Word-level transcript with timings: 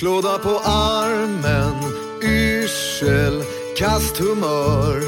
Klåda 0.00 0.38
på 0.38 0.58
armen, 0.64 1.74
yrsel, 2.22 3.42
kast 3.76 4.16
humör. 4.16 5.02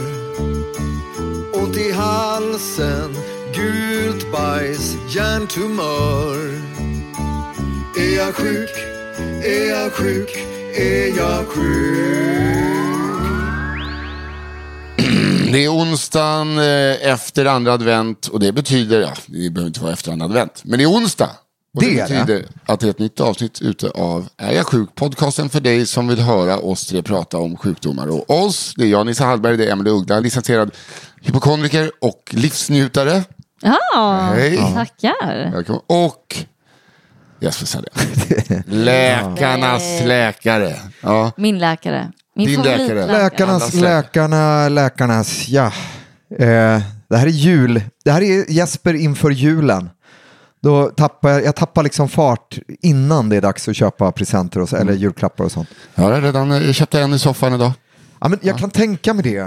Ont 1.53 1.77
i 1.77 1.93
halsen, 1.93 3.17
gult 3.55 4.33
bajs, 4.33 4.97
hjärntumör. 5.09 6.37
Är 7.99 8.17
jag 8.17 8.35
sjuk? 8.35 8.71
Är 9.45 9.69
jag 9.69 9.93
sjuk? 9.93 10.31
Är 10.77 11.17
jag 11.17 11.47
sjuk? 11.47 12.23
Det 15.53 15.65
är 15.65 15.69
onsdagen 15.69 16.59
eh, 16.59 17.13
efter 17.13 17.45
andra 17.45 17.73
advent 17.73 18.27
och 18.27 18.41
det 18.41 18.53
betyder, 18.53 19.01
ja, 19.01 19.15
det 19.27 19.51
behöver 19.51 19.69
inte 19.69 19.81
vara 19.81 19.93
efter 19.93 20.13
andra 20.13 20.27
advent, 20.27 20.61
men 20.65 20.79
det 20.79 20.85
är 20.85 20.91
onsdag. 20.91 21.31
Och 21.75 21.83
det, 21.83 21.95
Det 21.95 22.03
betyder 22.03 22.45
att 22.67 22.81
det 22.81 22.87
är 22.87 22.91
ett 22.91 22.99
nytt 22.99 23.21
avsnitt 23.21 23.63
ute 23.63 23.91
av 23.91 24.29
Är 24.37 24.53
jag 24.53 24.67
sjuk? 24.67 24.95
Podcasten 24.95 25.49
för 25.49 25.61
dig 25.61 25.87
som 25.87 26.09
vill 26.09 26.21
höra 26.21 26.59
oss 26.59 26.87
tre 26.87 27.03
prata 27.03 27.39
om 27.39 27.57
sjukdomar. 27.57 28.07
Och 28.07 28.31
oss, 28.45 28.75
det 28.77 28.85
är 28.85 28.89
jag, 28.89 29.07
Nissa 29.07 29.25
Hallberg, 29.25 29.57
det 29.57 29.67
är 29.67 29.73
Emelie 29.73 29.93
Uggla, 29.93 30.21
licensierad 30.21 30.71
hypokondriker 31.21 31.91
och 32.01 32.31
livsnjutare. 32.31 33.25
Ja, 33.63 34.33
Hej. 34.35 34.57
tackar. 34.57 35.51
Välkommen. 35.53 35.83
Och 35.87 36.37
Jesper 37.41 37.67
Sahlén. 37.67 37.93
Läkarnas 38.67 40.03
läkare. 40.05 40.77
Ja. 41.01 41.33
Min 41.37 41.59
läkare. 41.59 42.13
Min 42.37 42.47
Din 42.47 42.63
läkare. 42.63 43.07
Läkarnas, 43.07 43.75
läkarna, 43.75 44.69
läkarnas, 44.69 45.49
ja. 45.49 45.67
Eh, 46.39 46.81
det 47.09 47.17
här 47.17 47.27
är 47.27 47.31
jul. 47.31 47.83
Det 48.05 48.11
här 48.11 48.23
är 48.23 48.51
Jesper 48.51 48.95
inför 48.95 49.31
julen. 49.31 49.91
Då 50.63 50.87
tappar 50.89 51.31
jag, 51.31 51.45
jag 51.45 51.57
tappar 51.57 51.83
liksom 51.83 52.09
fart 52.09 52.59
innan 52.83 53.29
det 53.29 53.37
är 53.37 53.41
dags 53.41 53.69
att 53.69 53.77
köpa 53.77 54.13
presenter 54.13 54.61
och 54.61 54.69
så, 54.69 54.77
eller 54.77 54.93
julklappar 54.93 55.45
och 55.45 55.53
sånt. 55.53 55.69
Jag 55.95 56.03
har 56.05 56.21
redan 56.21 56.51
jag 56.51 56.75
köpte 56.75 57.01
en 57.01 57.15
i 57.15 57.19
soffan 57.19 57.55
idag. 57.55 57.73
Ja, 58.21 58.29
men 58.29 58.39
jag 58.43 58.59
kan 58.59 58.71
tänka 58.71 59.15
mig 59.15 59.23
det. 59.23 59.39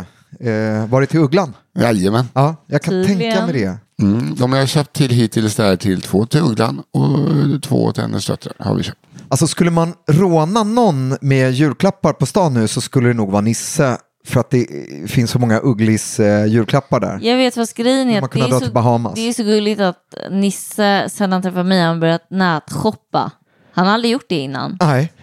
Eh, 0.50 0.88
var 0.88 1.02
det 1.02 1.08
till 1.08 1.20
Ugglan? 1.20 1.54
Jajamän. 1.80 2.26
Ja, 2.34 2.56
jag 2.68 2.82
kan 2.82 2.92
Tydligen. 2.92 3.18
tänka 3.34 3.46
mig 3.46 3.54
det. 3.54 3.78
Mm, 4.02 4.36
de 4.36 4.52
har 4.52 4.60
jag 4.60 4.70
köpt 4.70 4.94
till 4.94 5.12
hittills 5.12 5.56
där 5.56 5.76
till 5.76 6.02
två 6.02 6.26
till 6.26 6.42
Ugglan 6.42 6.84
och 6.94 7.64
två 7.64 7.92
till 7.92 8.04
hennes 8.04 8.28
döttrar 8.28 8.54
har 8.60 8.76
vi 8.76 8.84
köpt. 8.84 9.00
Alltså 9.30 9.48
skulle 9.48 9.72
man 9.72 9.94
råna 10.08 10.64
någon 10.64 11.18
med 11.22 11.52
julklappar 11.52 12.14
på 12.14 12.26
stan 12.26 12.54
nu 12.54 12.68
så 12.68 12.82
skulle 12.82 13.08
det 13.08 13.14
nog 13.14 13.32
vara 13.32 13.42
Nisse. 13.42 13.98
För 14.26 14.40
att 14.40 14.50
det 14.50 14.68
finns 15.08 15.32
så 15.32 15.40
många 15.40 15.60
Ugglis 15.64 16.20
eh, 16.20 16.46
julklappar 16.46 17.00
där. 17.00 17.20
Jag 17.22 17.38
vet 17.38 17.58
vad 17.58 17.70
grejen 17.76 18.10
är. 18.10 18.22
Man 18.22 18.30
Det 18.34 18.40
dra 18.40 18.56
är, 18.56 18.60
till 18.60 18.68
så, 18.68 18.74
Bahamas. 18.74 19.14
det 19.16 19.22
är 19.30 19.34
så 19.34 19.44
gulligt 19.44 19.82
att 19.82 20.14
Nisse, 20.32 21.10
sen 21.10 21.32
han 21.32 21.42
träffade 21.42 21.64
mig, 21.64 21.82
har 21.84 21.96
börjat 21.96 22.28
nätshoppa. 22.30 23.32
Han 23.74 23.88
har 23.88 23.94
aldrig 23.94 24.12
gjort 24.14 24.26
det 24.30 24.36
innan. 24.40 24.78
Nej, 24.82 25.14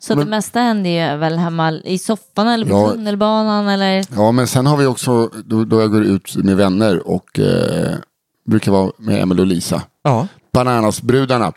Så 0.00 0.14
det 0.14 0.24
mesta 0.24 0.60
händer 0.60 0.90
ju 0.90 1.16
väl 1.18 1.38
hemma 1.38 1.72
i 1.72 1.98
soffan 1.98 2.48
eller 2.48 2.66
på 2.66 2.72
Ja. 2.72 2.90
tunnelbanan 2.90 3.68
eller... 3.68 4.04
Ja, 4.16 4.32
men 4.32 4.46
sen 4.46 4.66
har 4.66 4.76
vi 4.76 4.86
också 4.86 5.30
då, 5.44 5.64
då 5.64 5.80
jag 5.80 5.90
går 5.90 6.04
ut 6.04 6.36
med 6.36 6.56
vänner 6.56 7.08
och 7.08 7.38
eh, 7.38 7.94
brukar 8.48 8.72
vara 8.72 8.90
med 8.98 9.22
Emil 9.22 9.40
och 9.40 9.46
Lisa. 9.46 9.82
ja. 10.02 10.26
Bananasbrudarna. 10.52 11.52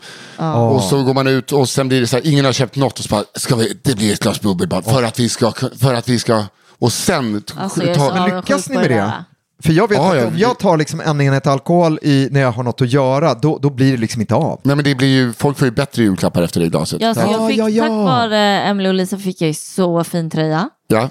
Och 0.68 0.82
så 0.82 1.02
går 1.02 1.14
man 1.14 1.26
ut 1.26 1.52
och 1.52 1.68
sen 1.68 1.88
blir 1.88 2.00
det 2.00 2.06
så 2.06 2.16
här, 2.16 2.26
ingen 2.26 2.44
har 2.44 2.52
köpt 2.52 2.76
något 2.76 2.98
och 2.98 3.04
så 3.04 3.08
bara, 3.08 3.24
ska 3.34 3.56
vi, 3.56 3.78
det 3.82 3.94
blir 3.96 4.12
ett 4.12 4.22
glas 4.22 4.40
bubbel 4.40 4.68
bara 4.68 4.82
för 4.82 5.02
att 5.02 5.18
vi 5.20 5.28
ska, 5.28 5.52
för 5.78 5.94
att 5.94 6.08
vi 6.08 6.18
ska, 6.18 6.44
och 6.80 6.92
sen 6.92 7.42
Alltså, 7.56 7.84
jag 7.84 7.96
ta, 7.96 8.26
lyckas 8.26 8.68
ni 8.68 8.76
med 8.76 8.90
det? 8.90 8.94
där. 8.94 9.24
För 9.62 9.72
jag 9.72 9.88
vet 9.88 9.98
Ja, 9.98 10.10
att 10.12 10.16
ja, 10.20 10.26
om 10.26 10.38
jag 10.38 10.58
tar 10.58 10.76
liksom 10.76 11.00
en 11.00 11.20
enhet 11.20 11.46
alkohol 11.46 11.98
i, 12.02 12.28
när 12.30 12.40
jag 12.40 12.52
har 12.52 12.62
något 12.62 12.80
att 12.80 12.88
göra, 12.92 13.34
då, 13.34 13.58
då 13.58 13.70
blir 13.70 13.92
det 13.92 13.96
liksom 13.98 14.20
inte 14.20 14.34
av. 14.34 14.60
nej 14.62 14.76
men 14.76 14.84
det 14.84 14.94
blir 14.94 15.08
ju, 15.08 15.32
folk 15.32 15.58
får 15.58 15.66
ju 15.68 15.72
bättre 15.72 16.02
julklappar 16.02 16.42
efter 16.42 16.60
det 16.60 16.68
glaset. 16.68 17.00
Ja, 17.00 17.14
så 17.14 17.20
Ja, 17.20 17.32
jag 17.32 17.48
fick, 17.48 17.58
ja, 17.58 17.68
ja. 17.68 17.82
Tack 17.82 17.90
vare 17.90 18.60
Emily 18.60 18.88
och 18.88 18.94
Lisa 18.94 19.18
fick 19.18 19.40
jag 19.40 19.48
ju 19.48 19.54
så 19.54 20.04
fin 20.04 20.30
tröja. 20.30 20.68
Ja, 20.88 21.08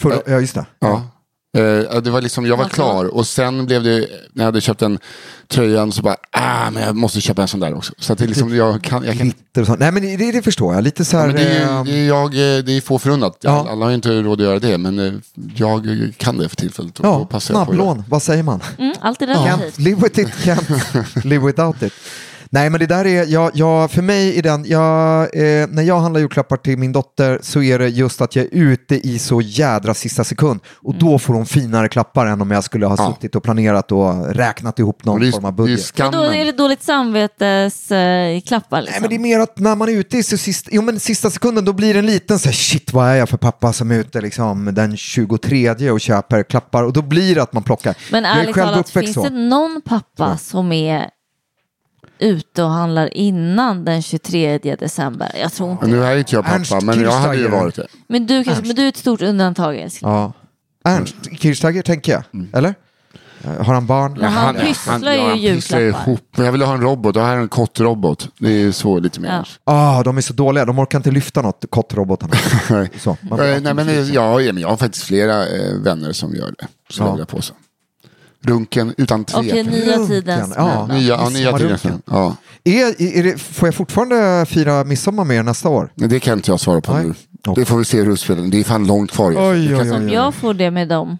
För, 0.00 0.22
ja, 0.26 0.40
just 0.40 0.54
det. 0.54 0.66
ja. 0.78 1.02
Eh, 1.56 2.00
det 2.00 2.10
var 2.10 2.20
liksom, 2.22 2.46
jag 2.46 2.56
var 2.56 2.68
klar 2.68 3.04
och 3.04 3.26
sen 3.26 3.66
blev 3.66 3.82
det, 3.82 3.98
när 4.32 4.44
jag 4.44 4.44
hade 4.44 4.60
köpt 4.60 4.82
en 4.82 4.98
tröjan 5.48 5.92
så 5.92 6.02
bara, 6.02 6.16
ah 6.30 6.70
men 6.70 6.82
jag 6.82 6.96
måste 6.96 7.20
köpa 7.20 7.42
en 7.42 7.48
sån 7.48 7.60
där 7.60 7.74
också. 7.74 7.92
Så 7.98 8.12
att 8.12 8.18
det 8.18 8.24
är 8.24 8.28
liksom, 8.28 8.56
jag 8.56 8.82
kan, 8.82 9.04
jag 9.04 9.18
kan. 9.18 9.32
Nej 9.78 9.92
men 9.92 10.02
det, 10.02 10.32
det 10.32 10.42
förstår 10.42 10.74
jag. 10.74 10.84
Lite 10.84 11.04
så 11.04 11.16
här... 11.18 11.26
Men 11.26 11.36
det, 11.36 11.42
är, 11.42 11.62
eh, 11.62 11.78
ju- 11.78 11.92
det, 11.92 11.98
är 11.98 12.06
jag, 12.08 12.24
eh, 12.26 12.64
det 12.64 12.76
är 12.76 12.80
få 12.80 12.98
förunnat. 12.98 13.38
Ja. 13.40 13.66
Alla 13.70 13.84
har 13.84 13.90
ju 13.90 13.94
inte 13.94 14.22
råd 14.22 14.40
att 14.40 14.46
göra 14.46 14.58
det, 14.58 14.78
men 14.78 14.98
eh, 14.98 15.12
jag 15.56 16.12
kan 16.16 16.38
det 16.38 16.48
för 16.48 16.56
tillfället. 16.56 16.98
Och 16.98 17.04
då 17.04 17.10
ja, 17.10 17.24
passar 17.24 17.54
jag 17.54 17.66
på 17.66 17.70
att 17.72 17.76
göra 17.78 17.84
snabblån, 17.86 18.04
vad 18.08 18.22
säger 18.22 18.42
man? 18.42 18.60
Mm, 18.78 18.94
allt 19.00 19.22
är 19.22 19.26
Can't 19.26 19.44
relativt. 19.46 19.78
live 19.78 20.00
with 20.02 20.20
it, 20.20 20.28
can't 20.28 21.24
live 21.24 21.46
without 21.46 21.82
it. 21.82 21.92
Nej 22.50 22.70
men 22.70 22.80
det 22.80 22.86
där 22.86 23.06
är, 23.06 23.24
jag, 23.24 23.50
jag, 23.54 23.90
för 23.90 24.02
mig 24.02 24.38
är 24.38 24.42
den, 24.42 24.64
jag, 24.64 25.20
eh, 25.22 25.66
när 25.68 25.82
jag 25.82 26.00
handlar 26.00 26.20
julklappar 26.20 26.56
till 26.56 26.78
min 26.78 26.92
dotter 26.92 27.38
så 27.42 27.62
är 27.62 27.78
det 27.78 27.88
just 27.88 28.20
att 28.20 28.36
jag 28.36 28.44
är 28.44 28.48
ute 28.52 28.94
i 29.08 29.18
så 29.18 29.40
jädra 29.40 29.94
sista 29.94 30.24
sekund 30.24 30.60
och 30.74 30.94
då 30.94 31.18
får 31.18 31.34
hon 31.34 31.46
finare 31.46 31.88
klappar 31.88 32.26
än 32.26 32.40
om 32.40 32.50
jag 32.50 32.64
skulle 32.64 32.86
ha 32.86 32.96
Ja. 32.98 33.14
suttit 33.14 33.34
och 33.34 33.42
planerat 33.42 33.92
och 33.92 34.34
räknat 34.34 34.78
ihop 34.78 35.04
någon 35.04 35.20
det, 35.20 35.32
form 35.32 35.44
av 35.44 35.52
är, 35.52 35.56
det 35.56 35.62
är 35.62 35.66
budget. 35.66 35.98
Men 35.98 36.12
då 36.12 36.22
är 36.22 36.44
det 36.44 36.52
dåligt 36.52 36.82
samvetesklappar 36.82 38.80
liksom. 38.82 38.92
Nej 38.92 39.00
men 39.00 39.10
det 39.10 39.16
är 39.16 39.36
mer 39.36 39.40
att 39.40 39.58
när 39.58 39.76
man 39.76 39.88
är 39.88 39.92
ute 39.92 40.18
i 40.18 40.22
så 40.22 40.36
sista, 40.36 40.70
jo, 40.72 40.82
men 40.82 41.00
sista 41.00 41.30
sekunden 41.30 41.64
då 41.64 41.72
blir 41.72 41.92
det 41.94 41.98
en 41.98 42.06
liten 42.06 42.38
så 42.38 42.48
här, 42.48 42.54
shit 42.54 42.92
vad 42.92 43.08
är 43.08 43.14
jag 43.14 43.28
för 43.28 43.36
pappa 43.36 43.72
som 43.72 43.90
är 43.90 43.98
ute 43.98 44.20
liksom, 44.20 44.74
den 44.74 44.96
23 44.96 45.90
och 45.90 46.00
köper 46.00 46.42
klappar 46.42 46.82
och 46.82 46.92
då 46.92 47.02
blir 47.02 47.34
det 47.34 47.42
att 47.42 47.52
man 47.52 47.62
plockar. 47.62 47.94
Men 48.12 48.24
ärligt 48.24 48.54
talat, 48.54 48.90
finns 48.90 49.14
så. 49.14 49.22
det 49.22 49.30
någon 49.30 49.82
pappa 49.84 50.38
som 50.38 50.72
är 50.72 51.10
ute 52.18 52.62
och 52.62 52.70
handlar 52.70 53.16
innan 53.16 53.84
den 53.84 54.02
23 54.02 54.58
december? 54.58 55.32
Jag 55.40 55.52
tror 55.52 55.72
inte 55.72 55.86
nu 55.86 56.04
är 56.04 56.16
inte 56.16 56.34
jag 56.34 56.46
Ernst 56.48 56.70
pappa, 56.72 56.84
men 56.84 57.00
jag 57.02 57.10
hade 57.12 57.34
ju 57.36 57.40
Kirchsteiger. 57.42 57.60
varit 57.64 57.74
det. 57.76 57.86
Men 58.08 58.26
du, 58.26 58.44
kanske, 58.44 58.64
men 58.66 58.76
du 58.76 58.82
är 58.82 58.88
ett 58.88 58.96
stort 58.96 59.22
undantag 59.22 59.76
älskling. 59.76 60.10
Ja. 60.10 60.32
Ernst 60.84 61.14
Kirchsteiger 61.40 61.82
tänker 61.82 62.12
jag, 62.12 62.22
Mm. 62.34 62.48
eller? 62.52 62.74
Eh, 63.44 63.64
Har 63.66 63.74
han 63.74 63.86
barn? 63.86 64.18
Ja, 64.20 64.26
han 64.28 64.54
pysslar 64.54 65.12
ju 65.12 65.18
ja, 65.18 65.28
han 65.28 65.38
pysslar 65.38 65.80
julklappar. 65.80 66.08
ihop. 66.10 66.20
Men 66.36 66.44
jag 66.44 66.52
ville 66.52 66.64
ha 66.64 66.74
en 66.74 66.80
robot, 66.80 67.16
och 67.16 67.22
här 67.22 67.36
är 67.36 67.40
en 67.40 67.48
kottrobot. 67.48 68.28
Det 68.38 68.48
är 68.62 68.72
så 68.72 68.98
lite 68.98 69.20
mer. 69.20 69.28
Ja. 69.64 69.72
Ah, 69.98 70.02
de 70.02 70.16
är 70.16 70.20
så 70.20 70.32
dåliga, 70.32 70.64
de 70.64 70.78
orkar 70.78 70.98
inte 70.98 71.10
lyfta 71.10 71.42
något, 71.42 71.64
kottrobotarna. 71.70 72.34
så. 72.98 73.16
Man, 73.20 73.40
Eh, 73.40 73.60
Nej, 73.60 73.74
men, 73.74 73.88
eh, 73.88 73.94
ja, 74.14 74.40
ja, 74.40 74.52
men 74.52 74.62
jag 74.62 74.68
har 74.68 74.76
faktiskt 74.76 75.04
flera 75.04 75.46
eh, 75.46 75.74
vänner 75.74 76.12
som 76.12 76.34
gör 76.34 76.54
det. 76.58 76.66
Så 76.90 77.02
Ja. 77.02 77.06
lägger 77.06 77.18
jag 77.18 77.28
på 77.28 77.42
så. 77.42 77.54
Runken 78.42 78.94
utan 78.96 79.20
Okej, 79.20 79.50
tvekan. 79.50 79.72
nya 79.72 79.96
Runken, 79.96 80.06
tidens 80.06 80.52
ja. 80.56 80.86
män. 80.86 80.96
Nya, 80.98 81.08
ja, 81.08 81.28
nya 81.28 81.58
tidens 81.58 81.86
Ja. 82.06 82.36
Är, 82.64 83.02
är 83.18 83.22
det, 83.22 83.38
får 83.38 83.68
jag 83.68 83.74
fortfarande 83.74 84.46
fira 84.48 84.84
midsommar 84.84 85.24
med 85.24 85.36
er 85.36 85.42
nästa 85.42 85.68
år? 85.68 85.92
Men 85.94 86.08
det 86.08 86.20
kan 86.20 86.38
inte 86.38 86.50
jag 86.50 86.60
svara 86.60 86.80
på 86.80 86.92
Nej. 86.92 87.04
nu. 87.06 87.14
Okej. 87.46 87.62
Det 87.62 87.64
får 87.64 87.78
vi 87.78 87.84
se 87.84 88.02
hur 88.02 88.16
spelar. 88.16 88.42
Det 88.42 88.60
är 88.60 88.64
fan 88.64 88.86
långt 88.86 89.10
kvar. 89.10 89.30
Oj, 89.30 89.36
oj, 89.36 89.76
oj, 89.76 89.92
oj. 89.92 90.12
Jag 90.12 90.34
får 90.34 90.54
det 90.54 90.70
med 90.70 90.88
dem. 90.88 91.18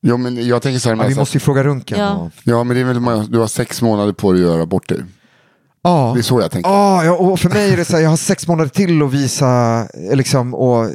Ja, 0.00 0.16
men 0.16 0.46
jag 0.46 0.62
tänker 0.62 0.78
så 0.78 0.88
här. 0.88 0.96
Ja, 0.96 1.08
vi 1.08 1.14
måste 1.14 1.36
ju 1.36 1.40
fråga 1.40 1.64
Runken. 1.64 1.98
Ja. 1.98 2.30
Ja, 2.44 2.64
men 2.64 2.76
det 2.76 2.80
är 2.80 2.84
väl, 2.84 3.30
du 3.30 3.38
har 3.38 3.46
sex 3.46 3.82
månader 3.82 4.12
på 4.12 4.32
dig 4.32 4.44
att 4.44 4.50
göra 4.50 4.66
bort 4.66 4.88
dig. 4.88 5.04
Ja. 5.82 6.12
Det 6.14 6.20
är 6.20 6.22
så 6.22 6.40
jag 6.40 6.50
tänker. 6.50 6.70
Ja, 6.70 7.04
ja, 7.04 7.12
och 7.12 7.40
för 7.40 7.48
mig 7.48 7.72
är 7.72 7.76
det 7.76 7.84
så 7.84 7.96
här, 7.96 8.02
jag 8.02 8.10
har 8.10 8.16
sex 8.16 8.48
månader 8.48 8.68
till 8.70 9.02
att 9.02 9.12
visa, 9.12 9.80
eh, 10.10 10.16
liksom, 10.16 10.54
och, 10.54 10.90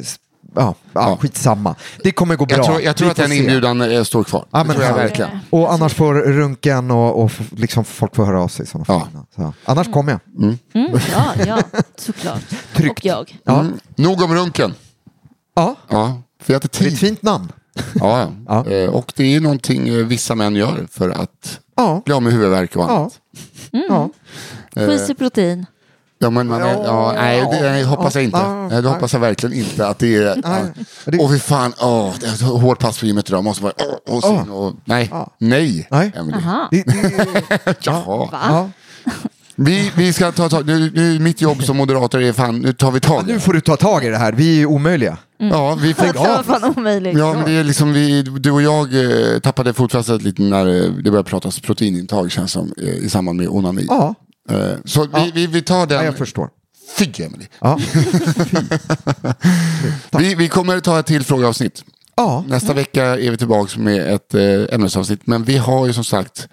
ja, 0.56 0.76
ja, 0.94 1.10
Ja. 1.10 1.18
skitsamma. 1.22 1.76
Det 2.04 2.12
kommer 2.12 2.36
gå 2.36 2.46
bra. 2.46 2.58
Jag 2.58 2.66
tror, 2.66 2.82
jag 2.82 2.96
tror 2.98 3.10
att 3.12 3.16
den 3.18 3.30
se. 3.30 3.38
inbjudan 3.38 3.82
eh, 3.82 4.04
står 4.04 4.24
kvar. 4.24 4.46
Ja, 4.52 4.64
men 4.64 4.76
jag 4.80 4.90
ja. 4.90 4.96
verkligen. 4.96 5.30
Och 5.50 5.74
annars 5.74 5.94
får 5.94 6.14
Runken 6.14 6.92
och, 6.92 7.24
och 7.24 7.32
liksom 7.58 7.84
folk 7.86 8.16
får 8.16 8.26
höra 8.26 8.42
av 8.44 8.48
sig. 8.48 8.66
Ja. 8.88 9.08
Så, 9.36 9.54
annars 9.66 9.92
kommer 9.92 10.12
jag. 10.12 10.20
Mm, 10.44 10.58
ja, 11.12 11.26
ja, 11.48 11.62
såklart. 11.96 12.42
Tryggt. 12.74 13.00
Och 13.00 13.06
jag. 13.06 13.40
Ja. 13.44 13.60
Mm. 13.60 13.74
Nog 13.96 14.22
om 14.22 14.36
runken. 14.36 14.74
Ja, 15.56 15.76
Ja, 15.88 16.22
för 16.44 16.54
jag 16.54 16.62
det 16.62 16.82
är 16.82 16.88
ett 16.88 17.00
fint 17.00 17.22
namn. 17.22 17.52
Ja, 17.96 18.20
ja. 18.48 18.64
Ja. 18.66 18.72
Eh, 18.72 18.90
Och 18.90 19.14
det 19.16 19.36
är 19.36 19.40
någonting 19.40 19.88
eh, 19.90 19.96
vissa 20.06 20.36
män 20.36 20.56
gör 20.56 20.88
för 20.92 21.10
att 21.10 21.60
Ja, 21.76 22.02
bli 22.06 22.14
av 22.14 22.22
med 22.24 22.34
huvudvärk 22.34 22.76
och 22.76 22.84
ja. 22.84 22.90
annat. 22.96 23.20
ja. 23.72 24.10
Skit 24.76 25.10
i 25.10 25.14
protein. 25.16 25.66
Ja, 26.22 26.30
men 26.30 26.48
man 26.48 26.62
är, 26.62 26.84
ja, 26.84 27.14
nej, 27.16 27.48
det 27.52 27.62
nej, 27.62 27.84
hoppas 27.84 28.16
jag 28.16 28.24
inte. 28.24 28.38
Ja, 28.38 28.68
Nej, 28.68 28.82
det 28.82 28.90
hoppas 28.90 29.14
jag 29.14 29.20
verkligen 29.20 29.56
inte 29.56 29.88
att 29.88 30.00
det 30.00 30.16
är... 30.16 30.42
Åh 31.20 31.32
fy 31.32 31.40
fan, 31.40 31.74
åh, 31.80 32.14
det 32.20 32.26
är 32.26 32.34
ett 32.34 32.42
hårt 32.42 32.80
pass 32.80 33.00
på 33.00 33.06
gymmet 33.06 33.30
idag. 33.30 33.44
Måste 33.44 33.64
bara, 33.64 33.74
åh, 34.08 34.16
och 34.16 34.24
sen, 34.24 34.50
och, 34.50 34.74
nej, 34.86 35.12
nej, 35.38 35.88
Nej. 35.92 36.12
Det, 36.72 36.84
det, 36.84 37.76
Jaha. 37.86 38.28
ja. 38.32 38.70
Vi, 39.56 39.92
vi 39.96 40.14
ska 40.14 40.32
ta 40.32 40.50
tag, 40.50 40.66
nu, 40.66 40.92
nu 40.96 41.20
mitt 41.20 41.42
jobb 41.42 41.64
som 41.64 41.78
moderator 41.78 42.22
är 42.22 42.34
fan, 42.34 42.60
nu 42.60 42.74
tar 42.74 42.92
vi 42.92 43.00
tag 43.00 43.30
i 43.30 43.34
Nu 43.34 43.40
får 43.40 43.54
du 43.54 43.62
ta 43.62 43.76
tag 43.76 44.06
i 44.06 44.10
det 44.10 44.18
här, 44.18 44.32
vi 44.32 44.62
är 44.62 44.66
omöjliga. 44.66 45.18
Ja, 45.38 45.78
vi 45.82 45.94
får, 45.94 46.06
Det 46.06 46.14
var 46.20 46.44
fan 46.44 46.74
omöjligt. 46.78 47.18
Ja, 47.18 47.34
men 47.34 47.46
det 47.46 47.52
är 47.52 47.64
liksom 47.64 47.94
vi, 47.94 48.22
du 48.22 48.52
och 48.52 48.62
jag 48.62 49.04
eh, 49.34 49.40
tappade 49.40 49.74
fotfästet 49.74 50.22
lite 50.22 50.42
när 50.42 50.68
eh, 50.68 50.92
det 50.92 51.12
började 51.12 51.30
pratas 51.30 51.60
proteinintag 51.60 52.32
känns 52.32 52.52
som 52.52 52.74
eh, 52.78 52.88
i 52.88 53.10
samband 53.10 53.38
med 53.38 53.48
onani. 53.50 53.86
Ja, 53.90 54.16
Eh, 54.50 54.74
så 54.86 55.08
vi, 55.14 55.32
vi, 55.34 55.48
vi 55.48 55.62
tar 55.62 55.80
ja 55.80 55.86
den. 55.86 56.06
jag 56.06 56.18
förstår. 56.18 56.50
Fy 56.98 57.24
Emily. 57.24 57.46
Ja. 57.60 57.80
Vi, 60.20 60.36
vi 60.36 60.48
kommer 60.48 60.80
ta 60.80 61.00
ett 61.00 61.06
till 61.06 61.24
frågeavsnitt. 61.24 61.84
Ja. 62.16 62.44
Nästa 62.48 62.74
vecka 62.74 63.06
är 63.06 63.32
vi 63.32 63.38
tillbaka 63.38 63.80
med 63.80 64.14
ett 64.14 64.34
eh, 64.34 64.76
ämnesavsnitt. 64.76 65.28
Men 65.28 65.44
vi 65.44 65.58
har 65.58 65.88
ju 65.88 65.94
som 65.94 66.04
sagt 66.04 66.48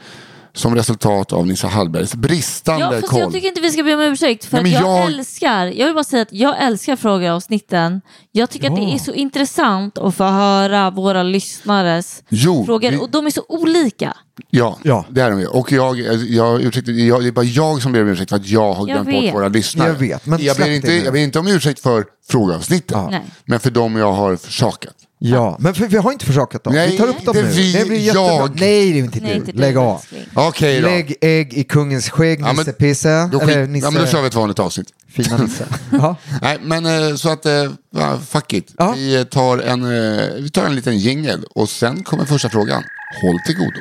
som 0.52 0.74
resultat 0.74 1.32
av 1.32 1.46
Nissa 1.46 1.68
Hallbergs 1.68 2.14
bristande 2.14 2.80
Ja, 2.84 2.90
fast 2.92 3.06
koll. 3.08 3.20
jag 3.20 3.32
tycker 3.32 3.48
inte 3.48 3.60
vi 3.60 3.70
ska 3.70 3.82
be 3.82 3.94
om 3.94 4.00
ursäkt. 4.00 4.44
För 4.44 4.62
Nej, 4.62 4.76
att 4.76 4.82
men 4.82 4.90
jag, 4.90 5.00
jag- 5.00 5.06
älskar, 5.06 5.66
jag 5.66 5.86
vill 5.86 5.94
bara 5.94 6.04
säga 6.04 6.22
att 6.22 6.32
jag 6.32 6.62
älskar 6.62 6.96
frågeavsnitten. 6.96 8.00
Jag 8.32 8.50
tycker 8.50 8.70
att 8.70 8.76
det 8.76 8.82
är 8.94 8.98
så 8.98 9.12
intressant 9.12 9.98
att 9.98 10.14
få 10.14 10.24
höra 10.24 10.90
våra 10.90 11.22
lyssnares 11.22 12.22
Jo, 12.28 12.64
frågor. 12.66 12.90
vi- 12.90 12.96
Och 12.98 13.10
de 13.10 13.26
är 13.26 13.30
så 13.30 13.42
olika. 13.48 14.16
Ja, 14.50 14.78
Ja. 14.82 15.04
det 15.10 15.20
är 15.20 15.30
de 15.30 15.40
ju. 15.40 15.46
Och 15.46 15.72
jag, 15.72 15.98
jag, 16.28 16.62
ursäkta, 16.62 16.90
jag, 16.90 17.22
det 17.22 17.28
är 17.28 17.32
bara 17.32 17.44
jag 17.44 17.82
som 17.82 17.92
ber 17.92 18.02
om 18.02 18.08
ursäkt 18.08 18.28
för 18.30 18.36
att 18.36 18.46
jag 18.46 18.72
har 18.72 18.84
glömt 18.84 19.10
bort 19.10 19.34
våra 19.34 19.48
lyssnare. 19.48 19.88
Jag 19.88 19.94
vet, 19.94 20.26
men 20.26 20.42
jag, 20.42 20.56
ber 20.56 20.70
inte, 20.70 20.92
jag 20.92 21.12
ber 21.12 21.20
inte 21.20 21.38
om 21.38 21.46
ursäkt 21.48 21.80
för 21.80 22.04
frågeavsnitten. 22.30 23.06
Nej. 23.10 23.24
Men 23.44 23.60
för 23.60 23.70
dem 23.70 23.96
jag 23.96 24.12
har 24.12 24.36
försakat. 24.36 24.94
Ja, 25.20 25.56
men 25.61 25.75
för, 25.75 25.87
vi 25.87 25.97
har 25.97 26.12
inte 26.12 26.25
försakat 26.26 26.65
dem. 26.65 26.73
Nej, 26.75 26.91
vi 26.91 26.99
tar 26.99 27.09
upp 27.09 27.25
dem 27.25 27.37
nu. 27.37 27.43
vi, 27.43 27.73
det 27.73 27.85
blir 27.88 28.06
jag. 28.15 28.61
Nej, 28.61 28.93
det 28.93 28.99
är 28.99 29.03
inte 29.05 29.20
Nej, 29.20 29.31
du. 29.31 29.37
inte 29.37 29.53
du, 29.53 29.59
Lägg 29.59 29.76
av. 29.76 30.03
Okej 30.35 30.81
då. 30.81 30.88
Lägg 30.88 31.15
ägg 31.20 31.55
i 31.55 31.65
kungens 31.65 32.11
skägg, 32.11 32.41
Ja, 32.41 32.47
men- 32.47 32.56
Nisse 32.56 32.73
Pisse. 32.73 33.29
Då, 33.32 33.41
Eller 33.41 33.67
Nisse, 33.67 33.87
ja, 33.87 33.91
men 33.91 34.03
då 34.03 34.09
kör 34.09 34.20
vi 34.20 34.26
ett 34.26 34.35
vanligt 34.35 34.59
avsnitt. 34.59 34.88
fina 35.12 35.37
Nisse. 35.37 35.65
ja. 35.93 36.17
Nej, 36.43 36.59
men 36.62 36.87
eh, 36.87 37.15
så 37.17 37.29
att, 37.31 37.47
eh, 37.47 38.20
fuck 38.29 38.53
it. 38.53 38.75
Ja. 38.79 38.93
Vi, 38.97 39.25
tar 39.31 39.59
en, 39.59 39.82
eh, 39.85 40.25
vi 40.37 40.50
tar 40.50 40.65
en 40.65 40.75
liten 40.75 40.99
jingel 40.99 41.44
och 41.55 41.69
sen 41.69 42.03
kommer 42.05 42.25
första 42.25 42.49
frågan. 42.49 42.82
Håll 43.23 43.38
till 43.47 43.56
godo. 43.56 43.81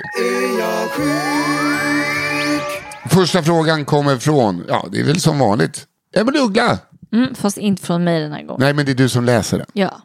Första 3.10 3.44
frågan 3.44 3.86
kommer 3.86 4.18
från, 4.18 4.63
ja 4.68 4.88
det 4.92 5.00
är 5.00 5.04
väl 5.04 5.19
som 5.22 5.39
vanligt, 5.39 5.86
Emelie 6.16 6.42
Uggla. 6.42 6.78
Mm, 7.13 7.36
fast 7.36 7.57
inte 7.57 7.84
från 7.84 8.04
mig 8.04 8.22
den 8.22 8.31
här 8.31 8.44
gången. 8.44 8.60
Nej 8.62 8.74
men 8.74 8.86
det 8.86 8.92
är 8.92 8.95
du 8.95 9.10
som 9.10 9.25
läser 9.25 9.57
den. 9.57 9.68
Ja. 9.74 10.01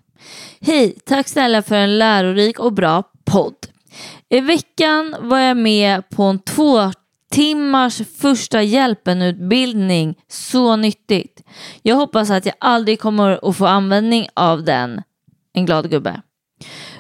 Hej, 0.61 0.99
tack 1.05 1.29
snälla 1.29 1.63
för 1.63 1.75
en 1.75 1.99
lärorik 1.99 2.59
och 2.59 2.73
bra 2.73 3.03
podd. 3.25 3.55
I 4.29 4.41
veckan 4.41 5.17
var 5.21 5.39
jag 5.39 5.57
med 5.57 6.09
på 6.09 6.23
en 6.23 6.39
två 6.39 6.93
timmars 7.31 8.01
första 8.21 8.63
hjälpen-utbildning. 8.63 10.15
Så 10.29 10.77
nyttigt. 10.77 11.43
Jag 11.83 11.97
hoppas 11.97 12.31
att 12.31 12.47
jag 12.47 12.55
aldrig 12.59 13.01
kommer 13.01 13.49
att 13.49 13.57
få 13.57 13.67
användning 13.67 14.29
av 14.35 14.65
den. 14.65 15.03
En 15.53 15.67
glad 15.67 15.91
gubbe. 15.91 16.23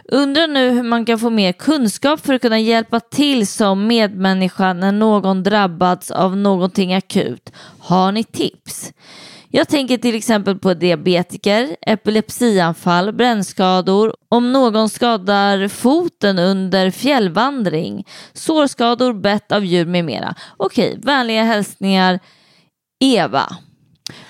Undrar 0.04 0.46
nu 0.46 0.70
hur 0.70 0.82
man 0.82 1.04
kan 1.04 1.19
få 1.19 1.30
mer 1.30 1.52
kunskap 1.52 2.20
för 2.20 2.34
att 2.34 2.42
kunna 2.42 2.58
hjälpa 2.58 3.00
till 3.00 3.46
som 3.46 3.86
medmänniska 3.86 4.72
när 4.72 4.92
någon 4.92 5.42
drabbats 5.42 6.10
av 6.10 6.36
någonting 6.36 6.94
akut. 6.94 7.52
Har 7.78 8.12
ni 8.12 8.24
tips? 8.24 8.92
Jag 9.54 9.69
tänker 9.69 9.99
till 9.99 10.14
exempel 10.14 10.58
på 10.58 10.75
diabetiker, 10.75 11.76
epilepsianfall, 11.87 13.12
brännskador, 13.12 14.14
om 14.28 14.52
någon 14.52 14.88
skadar 14.88 15.69
foten 15.69 16.38
under 16.38 16.90
fjällvandring, 16.90 18.06
sårskador, 18.32 19.12
bett 19.12 19.52
av 19.52 19.64
djur 19.64 19.87
med 19.87 20.04
mera. 20.04 20.34
Okej, 20.56 20.99
vänliga 21.02 21.43
hälsningar 21.43 22.20
Eva. 23.00 23.56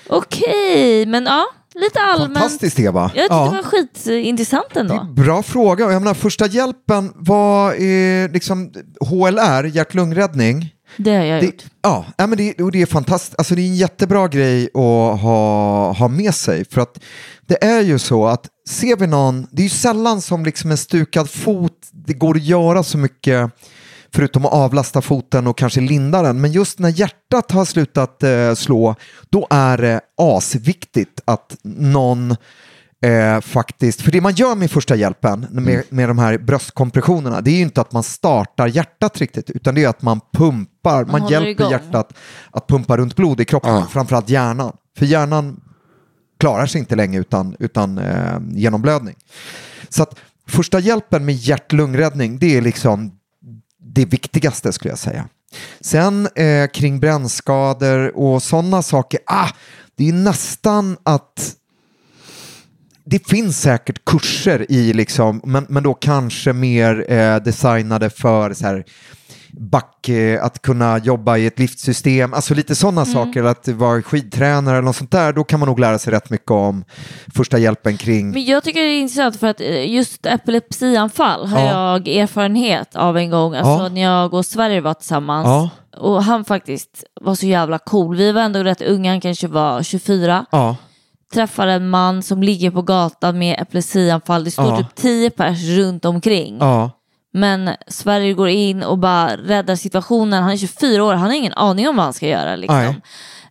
Okej, 0.07 1.05
men 1.05 1.25
ja, 1.25 1.45
lite 1.75 1.99
allmänt. 1.99 2.37
Fantastiskt 2.37 2.79
Eva. 2.79 3.01
Jag 3.01 3.23
tyckte 3.23 3.35
ja. 3.35 3.45
det 3.45 3.55
var 3.55 3.63
skitintressant 3.63 4.73
Det 4.73 4.79
ändå. 4.79 5.03
bra 5.03 5.43
fråga. 5.43 5.91
Jag 5.91 6.01
menar, 6.01 6.13
första 6.13 6.47
hjälpen 6.47 7.11
var 7.15 7.73
eh, 7.73 8.31
liksom 8.31 8.73
HLR, 9.09 9.63
hjärt-lungräddning. 9.63 10.73
Det 10.97 11.15
har 11.15 11.23
jag 11.23 11.41
Det, 11.41 11.45
gjort. 11.45 11.63
ja, 11.81 12.05
men 12.17 12.37
det, 12.37 12.61
och 12.61 12.71
det 12.71 12.81
är 12.81 12.85
fantastiskt. 12.85 13.35
Alltså, 13.37 13.55
det 13.55 13.61
är 13.61 13.67
en 13.67 13.75
jättebra 13.75 14.27
grej 14.27 14.65
att 14.65 15.19
ha, 15.21 15.91
ha 15.91 16.07
med 16.07 16.35
sig. 16.35 16.65
För 16.65 16.81
att 16.81 16.99
det 17.47 17.63
är 17.63 17.81
ju 17.81 17.99
så 17.99 18.25
att 18.27 18.47
ser 18.69 18.95
vi 18.95 19.07
någon, 19.07 19.47
det 19.51 19.61
är 19.61 19.63
ju 19.63 19.69
sällan 19.69 20.21
som 20.21 20.45
liksom 20.45 20.71
en 20.71 20.77
stukad 20.77 21.29
fot, 21.29 21.77
det 21.91 22.13
går 22.13 22.35
att 22.35 22.43
göra 22.43 22.83
så 22.83 22.97
mycket 22.97 23.51
förutom 24.15 24.45
att 24.45 24.53
avlasta 24.53 25.01
foten 25.01 25.47
och 25.47 25.57
kanske 25.57 25.81
linda 25.81 26.21
den. 26.21 26.41
Men 26.41 26.51
just 26.51 26.79
när 26.79 26.89
hjärtat 26.89 27.51
har 27.51 27.65
slutat 27.65 28.23
eh, 28.23 28.53
slå, 28.53 28.95
då 29.29 29.47
är 29.49 29.77
det 29.77 30.01
asviktigt 30.17 31.21
att 31.25 31.55
någon 31.63 32.35
Eh, 33.03 33.41
faktiskt, 33.41 34.01
för 34.01 34.11
det 34.11 34.21
man 34.21 34.33
gör 34.33 34.55
med 34.55 34.71
första 34.71 34.95
hjälpen 34.95 35.47
med, 35.51 35.83
med 35.89 36.09
de 36.09 36.19
här 36.19 36.37
bröstkompressionerna 36.37 37.41
det 37.41 37.51
är 37.51 37.55
ju 37.55 37.61
inte 37.61 37.81
att 37.81 37.91
man 37.91 38.03
startar 38.03 38.67
hjärtat 38.67 39.17
riktigt 39.17 39.49
utan 39.49 39.75
det 39.75 39.83
är 39.83 39.87
att 39.87 40.01
man 40.01 40.19
pumpar, 40.33 41.05
man, 41.05 41.21
håller 41.21 41.31
hjälper 41.33 41.49
igång. 41.63 41.71
hjärtat 41.71 42.13
att 42.51 42.67
pumpa 42.67 42.97
runt 42.97 43.15
blod 43.15 43.41
i 43.41 43.45
kroppen, 43.45 43.73
Ja. 43.75 43.87
framförallt 43.91 44.29
hjärnan. 44.29 44.75
För 44.97 45.05
hjärnan 45.05 45.61
klarar 46.39 46.65
sig 46.65 46.79
inte 46.79 46.95
länge 46.95 47.19
utan, 47.19 47.55
utan 47.59 47.97
eh, 47.97 48.39
genomblödning. 48.51 49.15
Så 49.89 50.03
att 50.03 50.15
första 50.47 50.79
hjälpen 50.79 51.25
med 51.25 51.35
hjärt-lungräddning 51.35 52.39
det 52.39 52.57
är 52.57 52.61
liksom 52.61 53.11
det 53.79 54.05
viktigaste 54.05 54.73
skulle 54.73 54.91
jag 54.91 54.99
säga. 54.99 55.27
Sen 55.81 56.27
eh, 56.35 56.67
kring 56.67 56.99
brännskador 56.99 58.17
och 58.17 58.43
sådana 58.43 58.81
saker, 58.81 59.19
ah, 59.25 59.49
det 59.95 60.09
är 60.09 60.13
nästan 60.13 60.97
att 61.03 61.55
det 63.05 63.27
finns 63.29 63.61
säkert 63.61 64.05
kurser 64.05 64.65
i, 64.71 64.93
liksom, 64.93 65.41
men, 65.43 65.65
men 65.69 65.83
då 65.83 65.93
kanske 65.93 66.53
mer 66.53 67.11
eh, 67.11 67.35
designade 67.35 68.09
för 68.09 68.53
så 68.53 68.65
här, 68.65 68.83
back, 69.51 70.09
eh, 70.09 70.43
att 70.43 70.61
kunna 70.61 70.97
jobba 70.97 71.37
i 71.37 71.45
ett 71.45 71.59
liftsystem, 71.59 72.33
alltså 72.33 72.53
lite 72.53 72.75
sådana 72.75 73.05
saker, 73.05 73.39
eller 73.39 73.49
att 73.49 73.67
vara 73.67 74.01
skidtränare 74.01 74.75
eller 74.77 74.85
något 74.85 74.95
sånt 74.95 75.11
där, 75.11 75.33
då 75.33 75.43
kan 75.43 75.59
man 75.59 75.69
nog 75.69 75.79
lära 75.79 75.99
sig 75.99 76.13
rätt 76.13 76.29
mycket 76.29 76.51
om 76.51 76.83
första 77.35 77.57
hjälpen 77.57 77.97
kring... 77.97 78.29
Men 78.31 78.45
jag 78.45 78.63
tycker 78.63 78.79
det 78.81 78.87
är 78.87 78.99
intressant 78.99 79.39
för 79.39 79.47
att 79.47 79.61
eh, 79.61 79.91
just 79.91 80.25
epilepsianfall 80.25 81.45
har 81.47 81.59
Ja. 81.59 81.91
jag 81.93 82.07
erfarenhet 82.07 82.95
av 82.95 83.17
en 83.17 83.29
gång. 83.29 83.55
Alltså 83.55 83.83
Ja. 83.83 83.89
när 83.89 84.01
jag 84.01 84.33
och 84.33 84.45
Sverige 84.45 84.81
var 84.81 84.93
tillsammans. 84.93 85.45
Ja. 85.47 85.69
Och 85.97 86.23
han 86.23 86.45
faktiskt 86.45 87.03
var 87.21 87.35
så 87.35 87.45
jävla 87.45 87.77
cool. 87.79 88.15
Vi 88.15 88.31
var 88.31 88.41
ändå 88.41 88.63
rätt 88.63 88.81
unga, 88.81 89.11
han 89.11 89.21
kanske 89.21 89.47
var 89.47 89.83
24. 89.83 90.45
Ja, 90.51 90.75
Träffar 91.33 91.67
en 91.67 91.89
man 91.89 92.23
som 92.23 92.43
ligger 92.43 92.71
på 92.71 92.81
gatan 92.81 93.37
med 93.39 93.59
epilepsianfall. 93.61 94.43
Det 94.43 94.51
står 94.51 94.65
Ja. 94.65 94.77
typ 94.77 94.95
10 94.95 95.29
pers 95.29 95.63
runt 95.63 96.05
omkring. 96.05 96.57
ja, 96.59 96.91
Men 97.33 97.69
Sverige 97.87 98.33
går 98.33 98.49
in 98.49 98.83
och 98.83 98.97
bara 98.99 99.37
räddar 99.37 99.75
situationen. 99.75 100.43
Han 100.43 100.51
är 100.51 100.57
24 100.57 101.03
år, 101.03 101.13
han 101.13 101.27
har 101.29 101.35
ingen 101.37 101.53
aning 101.53 101.89
om 101.89 101.95
vad 101.95 102.03
han 102.05 102.13
ska 102.13 102.27
göra. 102.27 102.55
Liksom. 102.55 102.95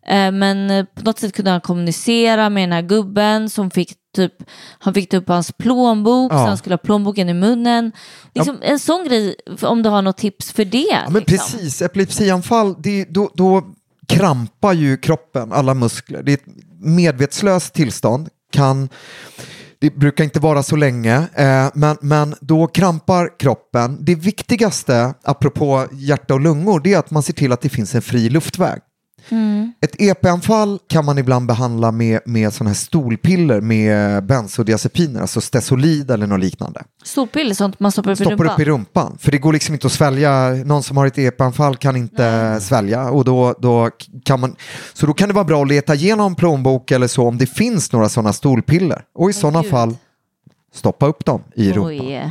Eh, 0.06 0.30
Men 0.32 0.70
eh, 0.70 0.84
på 0.84 1.02
något 1.04 1.18
sätt 1.18 1.32
kunde 1.36 1.50
han 1.50 1.60
kommunicera 1.60 2.50
med 2.50 2.62
den 2.62 2.72
här 2.72 2.82
gubben 2.82 3.50
som 3.50 3.70
fick 3.70 3.92
typ, 4.16 4.32
han 4.78 4.94
fick 4.94 5.10
ta 5.10 5.16
upp 5.16 5.28
hans 5.28 5.52
plånbok, 5.52 6.32
Ja. 6.32 6.38
så 6.38 6.44
han 6.44 6.56
skulle 6.58 6.72
ha 6.72 6.78
plånboken 6.78 7.28
i 7.28 7.34
munnen. 7.34 7.92
Liksom, 8.34 8.58
En 8.62 8.78
sån 8.78 9.04
grej, 9.08 9.34
om 9.62 9.82
du 9.82 9.88
har 9.90 10.02
något 10.02 10.16
tips 10.16 10.52
för 10.52 10.64
det. 10.64 10.86
Ja, 10.90 10.98
men 11.10 11.22
liksom. 11.28 11.38
precis, 11.38 11.82
epilepsianfall, 11.82 12.74
det, 12.78 13.04
då, 13.10 13.30
då 13.34 13.62
krampar 14.08 14.72
ju 14.72 14.96
kroppen, 14.96 15.52
alla 15.52 15.74
muskler. 15.74 16.22
Det 16.22 16.32
är 16.32 16.34
ett 16.36 16.44
medvetslöst 16.82 17.74
tillstånd, 17.74 18.28
kan, 18.52 18.88
det 19.78 19.96
brukar 19.96 20.24
inte 20.24 20.40
vara 20.40 20.62
så 20.62 20.76
länge, 20.76 21.16
eh, 21.34 21.70
men, 21.74 21.96
men 22.00 22.34
då 22.40 22.66
krampar 22.66 23.38
kroppen. 23.38 23.98
Det 24.00 24.14
viktigaste, 24.14 25.14
apropå 25.22 25.86
hjärta 25.92 26.34
och 26.34 26.40
lungor, 26.40 26.80
det 26.80 26.92
är 26.92 26.98
att 26.98 27.10
man 27.10 27.22
ser 27.22 27.32
till 27.32 27.52
att 27.52 27.60
det 27.60 27.68
finns 27.68 27.94
en 27.94 28.02
fri 28.02 28.30
luftväg. 28.30 28.80
Ett 29.80 29.94
EP-anfall 29.98 30.78
kan 30.88 31.04
man 31.04 31.18
ibland 31.18 31.46
behandla 31.46 31.92
med, 31.92 32.20
med 32.26 32.52
sådana 32.52 32.70
här 32.70 32.74
stolpiller 32.74 33.60
med 33.60 34.24
bensodiazepiner, 34.26 35.20
alltså 35.20 35.40
Stesolid 35.40 36.10
eller 36.10 36.26
något 36.26 36.40
liknande. 36.40 36.82
Storpiller, 37.04 37.54
sånt 37.54 37.80
man 37.80 37.92
stoppar 37.92 38.10
upp 38.10 38.20
i 38.20 38.24
Stoppar 38.24 38.36
rumpan. 38.36 38.54
upp 38.54 38.60
i 38.60 38.64
rumpan. 38.64 39.18
För 39.20 39.30
det 39.32 39.38
går 39.38 39.52
liksom 39.52 39.74
inte 39.74 39.86
att 39.86 39.92
svälja. 39.92 40.50
Någon 40.64 40.82
som 40.82 40.96
har 40.96 41.06
ett 41.06 41.18
EP-anfall 41.18 41.76
kan 41.76 41.96
inte 41.96 42.58
svälja. 42.60 43.10
Och 43.10 43.24
då, 43.24 43.54
då 43.58 43.90
kan 44.24 44.40
man, 44.40 44.56
så 44.92 45.06
då 45.06 45.14
kan 45.14 45.28
det 45.28 45.34
vara 45.34 45.44
bra 45.44 45.62
att 45.62 45.68
leta 45.68 45.94
igenom 45.94 46.34
plånbok 46.34 46.90
eller 46.90 47.06
så 47.06 47.28
om 47.28 47.38
det 47.38 47.46
finns 47.46 47.92
några 47.92 48.08
sådana 48.08 48.32
stolpiller. 48.32 49.02
Och 49.14 49.30
i 49.30 49.32
sådana 49.32 49.62
gud. 49.62 49.70
fall 49.70 49.96
stoppa 50.74 51.06
upp 51.06 51.24
dem 51.24 51.42
i 51.54 51.72
rumpan. 51.72 52.06
Oj. 52.06 52.30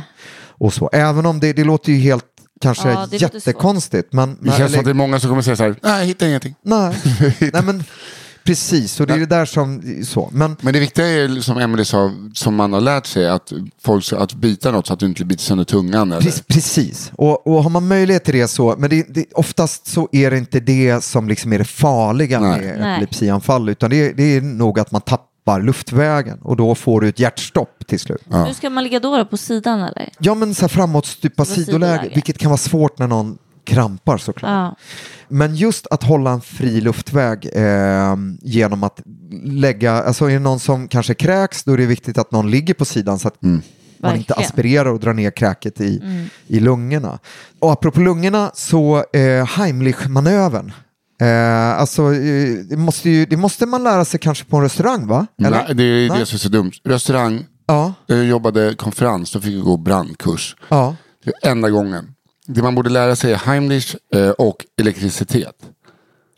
Och 0.62 0.72
så. 0.72 0.90
Även 0.92 1.26
om 1.26 1.40
det, 1.40 1.52
det 1.52 1.64
låter 1.64 1.92
ju 1.92 1.98
helt 1.98 2.24
kanske 2.62 2.88
Ja, 2.88 3.06
det 3.10 3.22
låter 3.22 3.36
jättekonstigt. 3.36 4.12
Men, 4.12 4.38
Det 4.40 4.50
känns 4.52 4.72
som 4.72 4.78
att 4.80 4.84
det 4.84 4.90
är 4.90 4.94
många 4.94 5.20
som 5.20 5.28
kommer 5.30 5.42
säga 5.42 5.56
så 5.56 5.62
här, 5.62 5.76
nej 5.82 5.98
jag 5.98 6.06
hittar 6.06 6.26
ingenting. 6.26 6.54
nej. 6.62 6.96
nej, 7.52 7.62
men 7.64 7.84
precis. 8.44 9.00
Och 9.00 9.06
det 9.06 9.14
är 9.14 9.18
det 9.18 9.26
där 9.26 9.44
som, 9.44 9.82
så. 10.04 10.30
Men 10.32 10.56
Men 10.60 10.72
det 10.74 10.80
viktiga 10.80 11.06
är 11.06 11.40
som 11.40 11.58
Emelie 11.58 11.84
sa, 11.84 12.10
som 12.34 12.54
man 12.54 12.72
har 12.72 12.80
lärt 12.80 13.06
sig, 13.06 13.28
att, 13.28 13.52
folk, 13.84 14.12
att 14.12 14.34
bita 14.34 14.70
något 14.70 14.86
så 14.86 14.92
att 14.92 15.00
du 15.00 15.06
inte 15.06 15.24
biter 15.24 15.42
sönder 15.42 15.64
tungan. 15.64 16.12
Eller? 16.12 16.42
Precis. 16.48 17.12
Och, 17.14 17.46
och 17.46 17.62
har 17.62 17.70
man 17.70 17.88
möjlighet 17.88 18.24
till 18.24 18.34
det 18.34 18.48
så, 18.48 18.74
men 18.78 18.90
det, 18.90 19.06
det, 19.14 19.24
oftast 19.34 19.86
så 19.86 20.08
är 20.12 20.30
det 20.30 20.38
inte 20.38 20.60
det 20.60 21.04
som 21.04 21.28
liksom 21.28 21.52
är 21.52 21.58
det 21.58 21.64
farliga 21.64 22.40
Nej. 22.40 22.60
med 22.60 22.92
epilepsianfall, 22.92 23.68
utan 23.68 23.90
det, 23.90 24.12
det 24.12 24.36
är 24.36 24.40
nog 24.40 24.78
att 24.80 24.90
man 24.92 25.00
tappar 25.00 25.31
luftvägen 25.58 26.38
och 26.42 26.56
då 26.56 26.74
får 26.74 27.00
du 27.00 27.08
ett 27.08 27.18
hjärtstopp 27.18 27.86
till 27.86 28.00
slut. 28.00 28.22
Ja, 28.30 28.44
Nu 28.44 28.54
ska 28.54 28.70
man 28.70 28.84
ligga 28.84 29.00
då, 29.00 29.16
då 29.16 29.24
på 29.24 29.36
sidan 29.36 29.80
eller? 29.82 30.34
men 30.34 30.54
så 30.54 30.60
här 30.60 30.68
framåtstupa 30.68 31.36
På 31.36 31.44
sidoläge, 31.44 31.92
sidoläge. 31.92 32.14
vilket 32.14 32.38
kan 32.38 32.50
vara 32.50 32.58
svårt 32.58 32.98
när 32.98 33.06
någon 33.06 33.38
krampar 33.64 34.18
såklart. 34.18 34.50
Ja. 34.50 34.76
Men 35.28 35.56
just 35.56 35.86
att 35.90 36.02
hålla 36.02 36.30
en 36.30 36.40
fri 36.40 36.80
luftväg 36.80 37.48
eh, 37.52 38.16
genom 38.42 38.82
att 38.82 39.00
lägga, 39.44 39.92
alltså 39.92 40.24
är 40.26 40.32
det 40.32 40.38
någon 40.38 40.60
som 40.60 40.88
kanske 40.88 41.14
kräks, 41.14 41.64
då 41.64 41.72
är 41.72 41.76
det 41.76 41.86
viktigt 41.86 42.18
att 42.18 42.32
någon 42.32 42.50
ligger 42.50 42.74
på 42.74 42.84
sidan 42.84 43.18
så 43.18 43.28
att 43.28 43.42
man 43.42 43.52
inte 43.52 43.66
Verkligen. 44.02 44.40
aspirerar 44.42 44.86
och 44.92 45.00
drar 45.00 45.12
ner 45.12 45.30
kräket 45.30 45.80
i, 45.80 46.02
i 46.46 46.60
lungorna. 46.60 47.18
Och 47.58 47.72
apropå 47.72 48.00
lungorna 48.00 48.50
så 48.54 49.04
eh, 49.12 49.44
Heimlich-manövern. 49.46 50.72
Eh, 51.20 51.80
alltså, 51.80 52.14
eh, 52.14 52.54
det, 52.70 52.76
måste 52.76 53.10
ju, 53.10 53.26
det 53.26 53.36
måste 53.36 53.66
man 53.66 53.84
lära 53.84 54.04
sig 54.04 54.20
kanske 54.20 54.44
på 54.44 54.56
en 54.56 54.62
restaurang 54.62 55.06
va? 55.06 55.26
Eller? 55.38 55.50
Nej, 55.50 55.74
det 55.74 55.82
är 55.84 56.08
Nej. 56.08 56.18
det 56.18 56.26
som 56.26 56.34
är 56.36 56.38
så 56.38 56.48
dumt. 56.48 56.72
Restaurang, 56.84 57.46
Ja, 57.66 57.94
jag 58.06 58.24
jobbade 58.24 58.74
konferens, 58.74 59.32
då 59.32 59.40
fick 59.40 59.54
jag 59.54 59.64
gå 59.64 59.76
brandkurs. 59.76 60.56
ja. 60.68 60.96
Det 61.24 61.30
är 61.46 61.50
enda 61.50 61.70
gången. 61.70 62.14
Det 62.46 62.62
man 62.62 62.74
borde 62.74 62.90
lära 62.90 63.16
sig 63.16 63.32
är 63.32 63.36
Heimlich 63.36 63.96
eh, 64.14 64.28
och 64.30 64.56
elektricitet. 64.80 65.54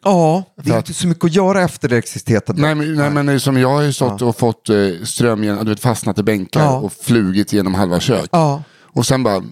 ja, 0.04 0.44
det 0.62 0.70
är 0.70 0.76
inte 0.76 0.94
så 0.94 1.06
mycket 1.06 1.24
att 1.24 1.34
göra 1.34 1.62
efter 1.62 1.88
elektriciteten. 1.88 2.56
Nej 2.58 2.74
men, 2.74 2.94
nej, 2.94 3.10
men 3.24 3.40
som 3.40 3.56
jag 3.56 3.68
har 3.68 3.82
ju 3.82 3.92
stått 3.92 4.22
och 4.22 4.36
fått 4.38 4.68
eh, 4.68 4.76
ström 5.04 5.40
du 5.42 5.64
vet, 5.64 5.80
fastnat 5.80 6.18
i 6.18 6.22
bänkar 6.22 6.60
Ja. 6.60 6.76
och 6.78 6.92
flugit 6.92 7.52
genom 7.52 7.74
halva 7.74 8.00
kök. 8.00 8.28
Ja. 8.32 8.62
Och 8.82 9.06
sen 9.06 9.22
bara, 9.22 9.42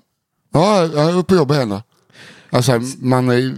ja, 0.53 0.83
jag 0.95 1.11
är 1.11 1.17
uppe 1.17 1.35
och 1.35 1.39
jobbar 1.39 1.55
igen 1.57 1.69
då. 1.69 1.83
Alltså, 2.51 2.81
man, 2.99 3.29
är- 3.31 3.55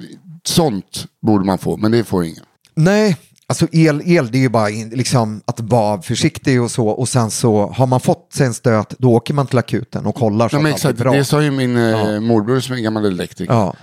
sånt 0.48 1.06
borde 1.22 1.44
man 1.44 1.58
få, 1.58 1.76
men 1.76 1.92
det 1.92 2.04
får 2.04 2.24
ingen. 2.24 2.44
Nej, 2.74 3.16
alltså 3.46 3.66
el, 3.72 4.02
el 4.04 4.30
det 4.30 4.38
är 4.38 4.42
ju 4.42 4.48
bara 4.48 4.70
in, 4.70 4.88
liksom 4.88 5.42
att 5.44 5.60
vara 5.60 6.02
försiktig 6.02 6.62
och 6.62 6.70
så 6.70 6.88
och 6.88 7.08
sen 7.08 7.30
så 7.30 7.66
har 7.66 7.86
man 7.86 8.00
fått 8.00 8.32
sig 8.32 8.46
en 8.46 8.54
stöt 8.54 8.94
då 8.98 9.12
åker 9.12 9.34
man 9.34 9.46
till 9.46 9.58
akuten 9.58 10.06
och 10.06 10.14
kollar 10.14 10.48
så 10.48 10.56
Ja, 10.56 10.60
men 10.60 10.72
att 10.72 10.74
allt 10.74 10.84
är 10.84 10.88
exakt, 10.90 11.02
bra. 11.02 11.12
det 11.12 11.24
sa 11.24 11.42
ju 11.42 11.50
min 11.50 11.76
eh, 11.76 11.82
Ja. 11.82 12.20
morbror 12.20 12.60
som 12.60 12.74
är 12.76 12.80
gammal 12.80 13.04
elektriker. 13.04 13.54
Ja, 13.54 13.74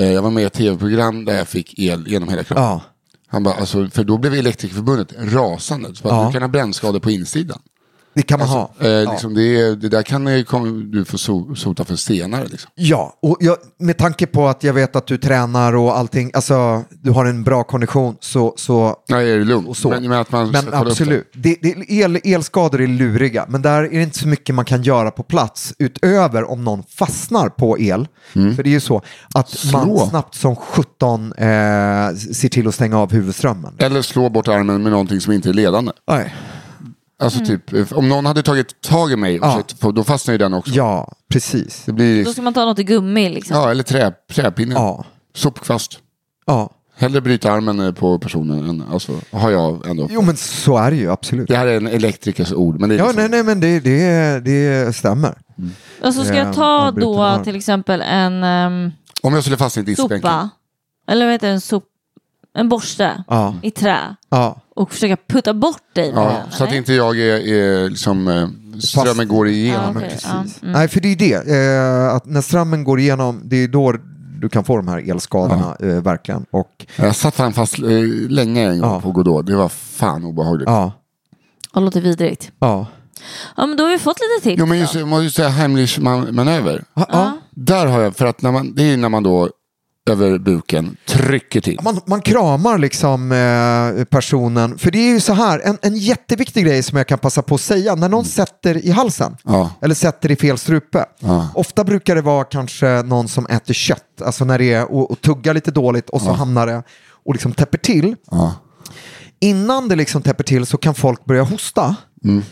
Eh, 0.00 0.12
jag 0.12 0.22
var 0.22 0.30
med 0.30 0.42
i 0.42 0.46
ett 0.46 0.52
tv-program 0.52 1.24
där 1.24 1.36
jag 1.36 1.48
fick 1.48 1.78
el 1.78 2.04
genom 2.08 2.28
hela 2.28 2.44
kroppen. 2.44 2.64
ja, 2.64 2.80
Han 3.26 3.42
bara, 3.42 3.54
alltså, 3.54 3.88
för 3.90 4.04
då 4.04 4.18
blev 4.18 4.34
Elektrikerförbundet 4.34 5.12
rasande. 5.18 5.94
Så 5.94 6.08
att 6.08 6.14
Ja. 6.14 6.26
Du 6.26 6.32
kan 6.32 6.42
ha 6.42 6.48
brännskador 6.48 7.00
på 7.00 7.10
insidan. 7.10 7.58
Det 8.18 8.22
kan 8.22 8.38
man 8.38 8.48
ha. 8.48 8.70
Eh, 8.80 8.88
ja. 8.88 9.12
liksom, 9.12 9.34
det, 9.34 9.74
det 9.74 9.88
där 9.88 10.02
kan 10.02 10.44
kom, 10.44 10.90
du 10.90 11.04
få 11.04 11.18
so, 11.18 11.54
sota 11.54 11.84
för 11.84 11.96
senare. 11.96 12.46
Liksom. 12.46 12.70
ja, 12.74 13.18
och 13.22 13.36
jag, 13.40 13.56
med 13.78 13.98
tanke 13.98 14.26
på 14.26 14.48
att 14.48 14.64
jag 14.64 14.72
vet 14.72 14.96
att 14.96 15.06
du 15.06 15.18
tränar 15.18 15.76
och 15.76 15.98
allting, 15.98 16.30
alltså 16.34 16.84
du 17.02 17.10
har 17.10 17.24
en 17.24 17.44
bra 17.44 17.64
kondition 17.64 18.16
så, 18.20 18.54
så 18.56 18.96
Nej, 19.08 19.32
är 19.32 19.38
det 19.38 19.44
lugnt. 19.44 19.84
Men, 19.84 20.08
men 20.08 20.18
att 20.18 20.32
man 20.32 20.50
Men 20.50 20.74
absolut, 20.74 21.30
det, 21.34 21.56
det, 21.62 21.92
el, 21.92 22.20
elskador 22.24 22.80
är 22.80 22.86
luriga, 22.86 23.46
men 23.48 23.62
där 23.62 23.82
är 23.82 23.96
det 23.96 24.02
inte 24.02 24.18
så 24.18 24.28
mycket 24.28 24.54
man 24.54 24.64
kan 24.64 24.82
göra 24.82 25.10
på 25.10 25.22
plats 25.22 25.74
utöver 25.78 26.50
om 26.50 26.64
någon 26.64 26.82
fastnar 26.82 27.48
på 27.48 27.78
el. 27.78 28.08
För 28.32 28.62
det 28.62 28.70
är 28.70 28.72
ju 28.72 28.80
så 28.80 29.02
att 29.34 29.64
man 29.72 29.88
Mm. 29.88 29.96
Slå. 29.96 30.08
snabbt 30.08 30.34
som 30.34 30.56
17 30.56 31.32
eh, 31.32 31.46
ser 32.14 32.48
till 32.48 32.68
att 32.68 32.74
stänga 32.74 32.98
av 32.98 33.12
huvudströmmen. 33.12 33.74
det. 33.76 33.86
Eller 33.86 34.02
slå 34.02 34.28
bort 34.28 34.48
armen 34.48 34.82
med 34.82 34.92
någonting 34.92 35.20
som 35.20 35.32
inte 35.32 35.48
är 35.48 35.52
ledande. 35.52 35.92
Nej. 36.08 36.34
Alltså 37.22 37.44
typ, 37.44 37.72
eh, 37.72 37.92
om 37.92 38.08
någon 38.08 38.26
hade 38.26 38.42
tagit 38.42 38.80
tag 38.80 39.12
i 39.12 39.16
mig, 39.16 39.36
Ja. 39.36 39.50
försökt 39.50 39.80
få- 39.80 39.92
då 39.92 40.04
fastnar 40.04 40.32
ju 40.34 40.38
den 40.38 40.54
också. 40.54 40.72
Ja, 40.74 41.12
precis. 41.32 41.82
Det 41.86 41.92
blir, 41.92 42.24
Då 42.24 42.32
ska 42.32 42.42
man 42.42 42.54
ta 42.54 42.64
något 42.64 42.78
i 42.78 42.84
gummi 42.84 43.28
liksom. 43.30 43.56
ja, 43.56 43.70
eller 43.70 43.82
trä, 43.82 44.12
träpinne. 44.32 44.74
Ja, 44.74 45.04
Sopkvast. 45.34 45.98
ja. 46.46 46.70
Hellre 46.96 47.20
bryta 47.20 47.52
armen 47.52 47.80
eh, 47.80 47.92
på 47.92 48.18
personen 48.18 48.68
än, 48.68 48.82
alltså, 48.92 49.12
har 49.32 49.50
jag 49.50 49.86
ändå. 49.86 50.08
Jo, 50.10 50.22
men 50.22 50.36
så 50.36 50.76
är 50.78 50.90
det 50.90 50.96
ju 50.96 51.10
absolut. 51.12 51.48
Det 51.48 51.56
här 51.56 51.66
är 51.66 51.76
en 51.76 51.86
elektrikers 51.86 52.52
ord, 52.52 52.80
men 52.80 52.88
det 52.88 52.94
är 52.94 52.98
Ja, 52.98 53.04
liksom, 53.06 53.20
nej, 53.20 53.28
nej, 53.30 53.42
men 53.42 53.60
det, 53.60 53.80
det, 53.80 54.40
det 54.44 54.96
stämmer. 54.96 55.38
Och 56.02 56.14
så 56.14 56.24
ska 56.24 56.32
Eh, 56.32 56.38
jag 56.38 56.54
ta 56.54 56.64
avbruten 56.66 57.12
då 57.12 57.22
arm. 57.22 57.44
till 57.44 57.56
exempel 57.56 58.00
en 58.00 58.44
ehm, 58.44 58.90
Om 59.22 59.34
jag 59.34 59.42
skulle 59.42 59.56
fastna 59.56 59.82
i 59.82 59.84
diskbänken. 59.84 60.18
sopa, 60.20 60.48
eller 61.08 61.24
vad 61.26 61.32
heter 61.34 61.46
det, 61.46 61.52
en, 61.52 61.60
sop, 61.60 61.84
en 62.58 62.68
borste 62.68 63.24
Ja, 63.28 63.54
i 63.62 63.70
trä 63.70 63.98
ja. 64.30 64.60
och 64.76 64.92
försöka 64.92 65.16
putta 65.28 65.54
bort 65.54 65.82
dig 65.94 66.12
Ja, 66.14 66.20
den, 66.24 66.50
så 66.50 66.64
att 66.64 66.72
inte 66.72 66.92
jag 66.94 67.18
är, 67.18 67.48
är 67.48 67.88
liksom, 67.90 68.28
eh, 68.28 68.48
strömmen 68.80 69.28
går 69.28 69.48
igenom. 69.48 70.02
Ja, 70.24 70.30
mm. 70.32 70.46
Nej, 70.62 70.88
för 70.88 71.00
det 71.00 71.08
är 71.12 71.16
det. 71.16 71.34
Eh, 72.08 72.14
att 72.16 72.26
när 72.26 72.40
strömmen 72.40 72.84
går 72.84 73.00
igenom, 73.00 73.40
det 73.44 73.56
är 73.56 73.68
då 73.68 73.94
du 74.40 74.48
kan 74.48 74.64
få 74.64 74.76
de 74.76 74.88
här 74.88 75.10
elskadorna, 75.10 75.76
eh, 75.80 75.86
verkligen. 76.02 76.46
Och, 76.50 76.86
Jag 76.96 77.16
satt 77.16 77.34
fan 77.34 77.52
fast 77.52 77.78
eh, 77.78 77.84
länge 78.28 78.68
en 78.70 78.80
gång 78.80 78.90
Ja. 78.90 79.00
på 79.00 79.12
Godot. 79.12 79.46
Det 79.46 79.56
var 79.56 79.68
fan 79.68 80.24
obehagligt. 80.24 80.68
ja, 80.68 80.92
Det 81.74 81.80
låter 81.80 82.00
vidrigt. 82.00 82.50
ja. 82.58 82.86
Ja, 83.56 83.66
men 83.66 83.76
då 83.76 83.84
har 83.84 83.90
vi 83.90 83.98
fått 83.98 84.16
lite 84.20 84.48
tips. 84.50 84.60
Jo 84.60 84.66
men 84.66 84.78
just, 84.78 84.94
jag 84.94 85.08
måste 85.08 85.24
ju 85.24 85.30
säga 85.30 85.48
Heimlich 85.48 85.98
man, 85.98 86.34
manöver. 86.34 86.84
ja. 86.94 87.06
ja. 87.12 87.32
Där 87.50 87.86
har 87.86 88.00
jag, 88.00 88.16
för 88.16 88.26
att 88.26 88.42
när 88.42 88.52
man, 88.52 88.74
det 88.74 88.82
är 88.82 88.96
när 88.96 89.08
man 89.08 89.22
då 89.22 89.48
över 90.08 90.38
buken 90.38 90.96
trycker 91.06 91.60
till. 91.60 91.78
Man, 91.82 92.00
man 92.06 92.20
kramar 92.20 92.78
liksom 92.78 93.32
eh, 93.32 94.04
personen, 94.04 94.78
för 94.78 94.90
det 94.90 94.98
är 94.98 95.08
ju 95.12 95.20
så 95.20 95.32
här, 95.32 95.60
en, 95.64 95.78
en 95.82 95.96
jätteviktig 95.96 96.64
grej 96.64 96.82
som 96.82 96.98
jag 96.98 97.06
kan 97.06 97.18
passa 97.18 97.42
på 97.42 97.54
att 97.54 97.60
säga, 97.60 97.94
när 97.94 98.08
någon 98.08 98.24
sätter 98.24 98.86
i 98.86 98.90
halsen, 98.90 99.36
Ja. 99.44 99.70
eller 99.82 99.94
sätter 99.94 100.30
i 100.30 100.36
fel 100.36 100.58
strupe, 100.58 101.04
Ja. 101.20 101.48
ofta 101.54 101.84
brukar 101.84 102.14
det 102.14 102.22
vara 102.22 102.44
kanske 102.44 103.02
någon 103.02 103.28
som 103.28 103.46
äter 103.46 103.74
kött, 103.74 104.22
alltså 104.24 104.44
när 104.44 104.58
det 104.58 104.72
är 104.72 104.92
och, 104.92 105.10
och 105.10 105.20
tuggar 105.20 105.54
lite 105.54 105.70
dåligt 105.70 106.10
och 106.10 106.20
så 106.22 106.32
hamnar 106.32 106.66
det 106.66 106.82
och 107.24 107.34
liksom 107.34 107.52
täpper 107.52 107.78
till. 107.78 108.16
Ja. 108.30 108.54
Innan 109.40 109.88
det 109.88 109.96
liksom 109.96 110.22
täpper 110.22 110.44
till 110.44 110.66
så 110.66 110.76
kan 110.76 110.94
folk 110.94 111.24
börja 111.24 111.42
hosta. 111.42 111.96
Mm. 112.24 112.42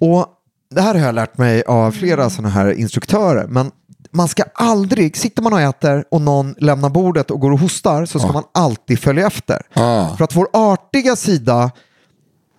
Och 0.00 0.26
det 0.74 0.80
här 0.80 0.94
har 0.94 1.06
jag 1.06 1.14
lärt 1.14 1.38
mig 1.38 1.62
av 1.62 1.90
flera 1.92 2.30
sådana 2.30 2.48
här 2.48 2.72
instruktörer, 2.72 3.46
men 3.48 3.70
man 4.10 4.28
ska 4.28 4.44
aldrig, 4.54 5.16
sitter 5.16 5.42
man 5.42 5.52
och 5.52 5.60
äter 5.60 6.04
och 6.10 6.20
någon 6.20 6.54
lämnar 6.58 6.90
bordet 6.90 7.30
och 7.30 7.40
går 7.40 7.52
och 7.52 7.58
hostar 7.58 8.06
så 8.06 8.18
ska 8.18 8.32
man 8.32 8.44
alltid 8.54 8.98
följa 9.00 9.26
efter. 9.26 9.62
Ah. 9.74 10.16
För 10.16 10.24
att 10.24 10.36
vår 10.36 10.48
artiga 10.52 11.16
sida 11.16 11.70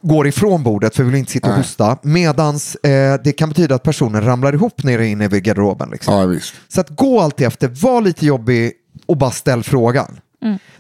går 0.01 0.27
ifrån 0.27 0.63
bordet 0.63 0.96
för 0.96 1.04
vi 1.04 1.10
vill 1.10 1.20
inte 1.20 1.32
sitta 1.32 1.48
och 1.48 1.54
Nej. 1.54 1.62
hosta. 1.62 1.98
Medans 2.01 2.75
eh, 2.75 3.20
det 3.24 3.32
kan 3.32 3.50
betyda 3.50 3.75
att 3.75 3.84
personen 3.84 4.25
ramlar 4.25 4.54
ihop 4.54 4.84
nere 4.84 5.08
inne 5.08 5.27
vid 5.27 5.44
garderoben. 5.44 5.89
Liksom. 5.89 6.13
ja, 6.13 6.25
visst. 6.25 6.54
Så 6.68 6.82
att 6.82 6.89
gå 6.89 7.22
alltid 7.22 7.48
efter, 7.48 7.68
var 7.68 8.01
lite 8.01 8.25
jobbig 8.25 8.74
och 9.06 9.18
bara 9.18 9.32
ställ 9.32 9.63
frågan. 9.63 10.20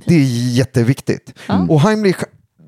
Det 0.05 0.15
är 0.15 0.23
jätteviktigt. 0.53 1.33
Och 1.69 1.81
Heimlich, 1.81 2.17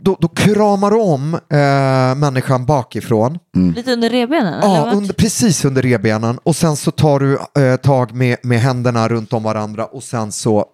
då, 0.02 0.18
då 0.20 0.28
kramar 0.28 0.96
om 0.96 1.34
eh, 1.34 2.16
människan 2.16 2.66
bakifrån. 2.66 3.40
Lite 3.76 3.94
under 3.94 4.10
revbenen? 4.10 4.60
Ja, 4.62 4.92
under, 4.94 5.14
precis 5.14 5.66
under 5.66 5.82
revbenen. 5.82 6.40
Och 6.44 6.56
sen 6.56 6.76
så 6.76 6.92
tar 6.92 7.20
du 7.20 7.40
eh, 7.64 7.76
tag 7.76 8.12
med, 8.16 8.38
med 8.44 8.60
händerna 8.60 9.08
runt 9.08 9.34
om 9.34 9.44
varandra 9.44 9.86
och 9.86 10.04
sen 10.04 10.32
så 10.32 10.66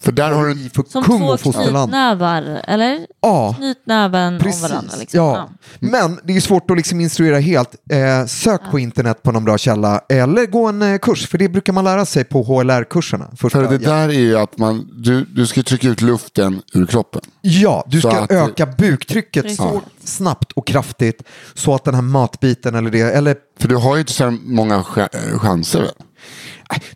För 0.00 0.12
där 0.12 0.30
har 0.32 0.46
du... 0.46 0.52
i 0.52 0.70
Som 0.74 0.84
funktion 0.88 1.18
två 1.20 1.26
och 1.26 1.40
fosterland. 1.40 1.90
knytnävar, 1.90 2.60
eller? 2.64 2.98
Ja, 3.22 3.54
Knytnäven 3.58 4.34
om 4.34 4.40
precis. 4.40 4.62
varandra. 4.62 4.92
Liksom. 4.98 5.20
Ja. 5.20 5.48
Men 5.80 6.20
det 6.24 6.36
är 6.36 6.40
svårt 6.40 6.70
att 6.70 6.76
liksom 6.76 7.00
instruera 7.00 7.38
helt. 7.38 7.74
Eh, 7.92 8.26
sök 8.26 8.60
på 8.70 8.78
internet 8.78 9.22
på 9.22 9.32
någon 9.32 9.44
bra 9.44 9.58
källa 9.58 10.00
eller 10.08 10.46
gå 10.46 10.66
en 10.68 10.82
eh, 10.82 10.98
kurs, 10.98 11.28
för 11.28 11.38
det 11.38 11.48
brukar 11.48 11.72
man 11.72 11.84
lära 11.84 12.04
sig 12.06 12.24
på 12.24 12.42
HLR-kurserna. 12.42 13.28
För 13.36 13.68
det 13.68 13.78
där 13.78 14.08
är 14.08 14.12
ju 14.12 14.38
att 14.38 14.58
man, 14.58 14.88
du, 15.02 15.24
du 15.24 15.46
ska 15.46 15.62
trycka 15.62 15.88
ut 15.88 16.00
luften 16.02 16.62
ur 16.74 16.86
kroppen. 16.86 17.20
Ja, 17.40 17.84
du 17.88 18.00
ska 18.00 18.10
att- 18.18 18.30
öka 18.32 18.66
buktrycket 18.66 19.42
Precis. 19.42 19.56
så 19.58 19.82
snabbt 20.04 20.52
och 20.52 20.66
kraftigt 20.66 21.22
så 21.54 21.74
att 21.74 21.84
den 21.84 21.94
här 21.94 22.02
matbiten 22.02 22.74
eller 22.74 22.90
det, 22.90 23.00
eller 23.00 23.36
För 23.60 23.68
du 23.68 23.76
har 23.76 23.94
ju 23.96 24.00
inte 24.00 24.12
så 24.12 24.30
många 24.30 24.82
ch- 24.82 25.38
chanser 25.38 25.90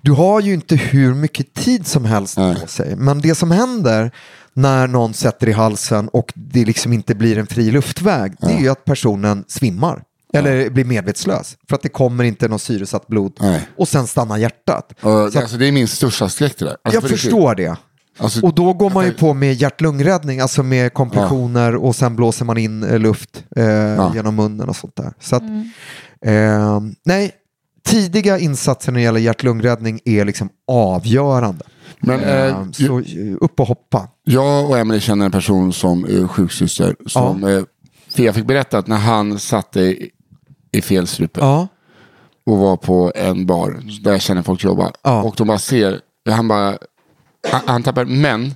Du 0.01 0.13
har 0.13 0.41
ju 0.41 0.55
inte 0.55 0.77
hur 0.77 1.15
mycket 1.15 1.55
tid 1.55 1.87
som 1.87 2.05
helst 2.05 2.37
Nej. 2.39 2.61
på 2.61 2.67
sig. 2.67 2.97
Men 2.97 3.21
det 3.21 3.35
som 3.35 3.51
händer 3.51 4.11
när 4.55 4.87
någon 4.87 5.15
sätter 5.15 5.49
i 5.49 5.53
halsen 5.53 6.09
och 6.09 6.33
det 6.35 6.65
liksom 6.65 6.93
inte 6.93 7.15
blir 7.15 7.39
en 7.39 7.47
fri 7.47 7.71
luftväg, 7.71 8.33
det 8.41 8.53
är 8.53 8.61
ju 8.61 8.69
att 8.69 8.85
personen 8.85 9.45
svimmar. 9.49 10.03
Eller 10.35 10.71
blir 10.71 10.85
medvetslös. 10.85 11.57
För 11.69 11.77
att 11.77 11.83
det 11.83 11.89
kommer 11.89 12.25
inte 12.25 12.49
något 12.49 12.63
syresatt 12.63 13.07
blod. 13.07 13.33
Nej. 13.41 13.69
Och 13.77 13.89
sen 13.89 14.07
stannar 14.07 14.37
hjärtat. 14.37 14.93
Att, 15.01 15.37
alltså, 15.37 15.57
det 15.57 15.67
är 15.69 15.73
min 15.73 15.89
största 15.89 16.29
skräck 16.29 16.59
det 16.59 16.65
där. 16.65 16.71
Alltså, 16.83 16.97
jag 16.97 17.05
riktigt. 17.05 17.21
förstår 17.21 17.55
det. 17.55 17.77
Alltså, 18.19 18.47
Och 18.47 18.55
då 18.55 18.73
går 18.73 18.91
man 18.91 19.05
ju 19.05 19.11
jag- 19.11 19.19
på 19.19 19.35
med 19.35 19.55
hjärt-lungräddning, 19.55 20.41
alltså 20.41 20.63
med 20.63 20.95
kompressioner 20.95 21.77
och 21.77 21.97
sen 21.97 22.17
blåser 22.17 22.45
man 22.45 22.59
in 22.59 22.83
eh, 22.83 22.99
luft 22.99 23.45
eh, 23.57 24.13
genom 24.15 24.35
munnen 24.37 24.69
och 24.69 24.77
sånt 24.77 24.97
där. 24.97 25.13
Så 25.21 25.37
att, 25.37 25.43
eh, 26.27 26.81
nej, 27.05 27.31
tidiga 27.85 28.39
insatser 28.39 28.93
när 28.93 28.99
det 29.01 29.05
gäller 29.05 29.21
hjärt-lungräddning 29.21 30.01
är 30.05 30.25
liksom 30.25 30.49
avgörande. 30.67 31.65
Men, 32.01 32.21
eh, 32.21 32.47
Eh, 32.47 32.71
så 32.71 33.03
upp 33.41 33.61
och 33.61 33.67
hoppa. 33.67 34.09
Jag 34.25 34.71
och 34.71 34.79
Emelie 34.79 35.01
känner 35.01 35.25
en 35.25 35.33
person 35.33 35.73
som 35.73 36.05
är 36.05 36.29
sjuksyster. 36.29 36.97
Som, 37.07 37.45
eh, 37.45 37.63
för 38.11 38.23
jag 38.23 38.35
fick 38.35 38.47
berätta 38.47 38.79
att 38.79 38.87
när 38.87 38.97
han 38.99 39.39
satte 39.39 39.81
i, 39.81 40.11
i 40.73 40.83
fel 40.83 41.07
strupe 41.07 41.41
Ja, 41.41 41.69
och 42.47 42.59
var 42.59 42.77
på 42.77 43.13
en 43.15 43.47
bar 43.47 43.81
där 44.03 44.13
jag 44.13 44.23
känner 44.23 44.43
folk 44.43 44.65
jobba. 44.65 44.93
Ja. 45.03 45.23
Och 45.23 45.35
de 45.37 45.47
bara 45.47 45.59
ser, 45.59 46.01
han 46.31 46.49
bara, 46.49 46.79
han, 47.51 47.61
han 47.67 47.83
tappar, 47.83 48.05
men 48.05 48.55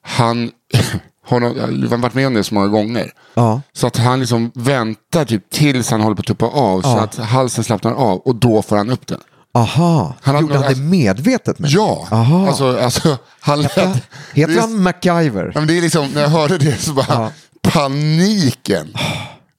han 0.00 0.50
har 1.26 1.40
har 1.40 1.96
varit 1.96 2.14
med 2.14 2.26
om 2.26 2.34
det 2.34 2.44
så 2.44 2.54
många 2.54 2.66
gånger. 2.68 3.12
ja. 3.34 3.60
Så 3.72 3.86
att 3.86 3.96
han 3.96 4.20
liksom 4.20 4.50
väntar 4.54 5.24
typ 5.24 5.50
tills 5.50 5.90
han 5.90 6.00
håller 6.00 6.16
på 6.16 6.20
att 6.20 6.26
tuppa 6.26 6.46
av 6.46 6.82
så 6.82 6.88
Ja. 6.88 7.00
att 7.00 7.16
halsen 7.16 7.64
slappnar 7.64 7.92
av 7.92 8.18
och 8.18 8.36
då 8.36 8.62
får 8.62 8.76
han 8.76 8.90
upp 8.90 9.06
den. 9.06 9.20
Aha, 9.54 10.14
Han 10.22 10.40
gjorde 10.40 10.54
nog- 10.54 10.64
han 10.64 10.74
det 10.74 10.80
medvetet? 10.80 11.58
Med? 11.58 11.70
Ja, 11.70 12.08
Aha. 12.10 12.46
alltså, 12.48 12.78
alltså 12.78 13.18
han 13.40 13.62
lät... 13.62 14.02
Heter 14.34 14.60
han 14.60 14.82
MacGyver? 14.82 15.52
Ja, 15.54 15.60
men 15.60 15.66
det 15.68 15.78
är 15.78 15.82
liksom, 15.82 16.08
när 16.14 16.20
jag 16.22 16.28
hörde 16.28 16.58
det 16.58 16.76
så 16.78 16.92
bara, 16.92 17.06
Ja. 17.08 17.30
paniken. 17.70 18.92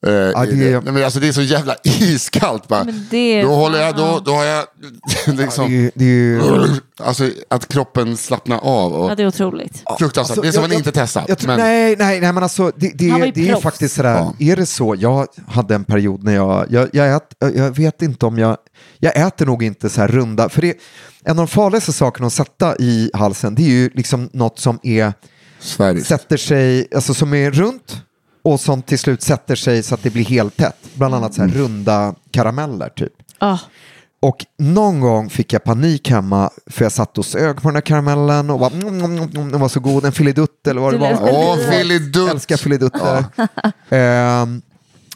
Eh, 0.05 0.11
Ja, 0.13 0.45
det 0.45 0.51
är- 0.51 0.55
det. 0.55 0.81
Nej, 0.83 0.93
men 0.93 1.03
alltså, 1.03 1.19
det 1.19 1.27
är 1.27 1.31
så 1.31 1.41
jävla 1.41 1.75
iskallt. 1.83 2.67
Bara. 2.67 2.83
Men 2.83 3.07
det- 3.11 3.41
Då 3.41 3.47
håller 3.55 3.79
jag, 3.81 3.95
då, 3.95 4.21
då 4.25 4.31
har 4.31 4.43
jag 4.45 4.65
är 5.27 5.33
liksom, 5.33 5.71
ju- 5.71 5.91
det 5.95 6.05
är 6.05 6.69
alltså 7.03 7.29
att 7.49 7.67
kroppen 7.67 8.17
slappnar 8.17 8.57
av. 8.57 8.93
Och, 8.93 9.11
Ja, 9.11 9.15
det 9.15 9.23
är 9.23 9.27
otroligt. 9.27 9.83
fruktansvärt. 9.99 10.17
Alltså, 10.17 10.41
det 10.41 10.47
är 10.47 10.51
som 10.51 10.61
jag- 10.61 10.69
man 10.69 10.77
inte 10.77 10.91
tror, 11.39 11.47
men, 11.47 11.59
nej, 11.59 11.95
nej, 11.99 12.21
nej, 12.21 12.33
men 12.33 12.43
alltså 12.43 12.71
det, 12.75 12.91
det, 12.95 13.05
ju 13.05 13.31
det 13.31 13.49
är 13.49 13.55
faktiskt 13.61 13.95
sådär, 13.95 14.31
är 14.39 14.55
det 14.55 14.65
så, 14.65 14.95
jag 14.99 15.27
hade 15.47 15.75
en 15.75 15.83
period 15.83 16.23
när 16.23 16.35
jag, 16.35 16.65
jag, 16.69 16.89
jag, 16.93 17.15
ät, 17.15 17.23
jag 17.55 17.75
vet 17.75 18.01
inte 18.01 18.25
om 18.25 18.37
jag, 18.37 18.57
jag 18.99 19.17
äter 19.27 19.45
nog 19.45 19.63
inte 19.63 19.89
så 19.89 20.01
här 20.01 20.07
runda, 20.07 20.49
för 20.49 20.61
det, 20.61 20.73
en 21.23 21.31
av 21.31 21.35
de 21.35 21.47
farligaste 21.47 21.93
sakerna 21.93 22.27
att 22.27 22.33
sätta 22.33 22.75
i 22.77 23.11
halsen, 23.13 23.55
det 23.55 23.61
är 23.61 23.69
ju 23.69 23.89
liksom 23.93 24.29
något 24.33 24.59
som 24.59 24.79
är, 24.83 25.13
Sverige. 25.59 26.03
sätter 26.03 26.37
sig, 26.37 26.87
alltså 26.95 27.13
som 27.13 27.33
är 27.33 27.51
runt 27.51 27.97
och 28.51 28.59
som 28.59 28.81
till 28.81 28.99
slut 28.99 29.21
sätter 29.21 29.55
sig 29.55 29.83
så 29.83 29.95
att 29.95 30.03
det 30.03 30.09
blir 30.09 30.25
helt 30.25 30.57
tätt, 30.57 30.77
bland 30.93 31.15
annat 31.15 31.33
så 31.33 31.41
här 31.41 31.49
runda 31.49 32.15
karameller 32.31 32.89
typ. 32.89 33.13
Ah, 33.39 33.57
Och 34.19 34.45
någon 34.57 34.99
gång 34.99 35.29
fick 35.29 35.53
jag 35.53 35.63
panik 35.63 36.09
hemma 36.09 36.49
för 36.67 36.85
jag 36.85 36.91
satt 36.91 37.17
och 37.17 37.25
sög 37.25 37.55
på 37.61 37.67
den 37.67 37.75
här 37.75 37.81
karamellen 37.81 38.49
och 38.49 38.59
bara, 38.59 38.69
mm, 38.69 38.87
mm, 38.87 39.01
mm, 39.17 39.29
mm, 39.35 39.51
den 39.51 39.61
var 39.61 39.69
så 39.69 39.79
god, 39.79 40.05
en 40.05 40.11
filidutt 40.11 40.67
eller 40.67 40.81
vad 40.81 40.93
det 40.93 40.97
Du 40.97 41.03
var. 41.15 41.29
Åh, 41.31 41.57
Filidutt. 41.57 42.29
Älskar 42.31 42.57
filidutter. 42.57 43.25
Ehm, 43.89 44.61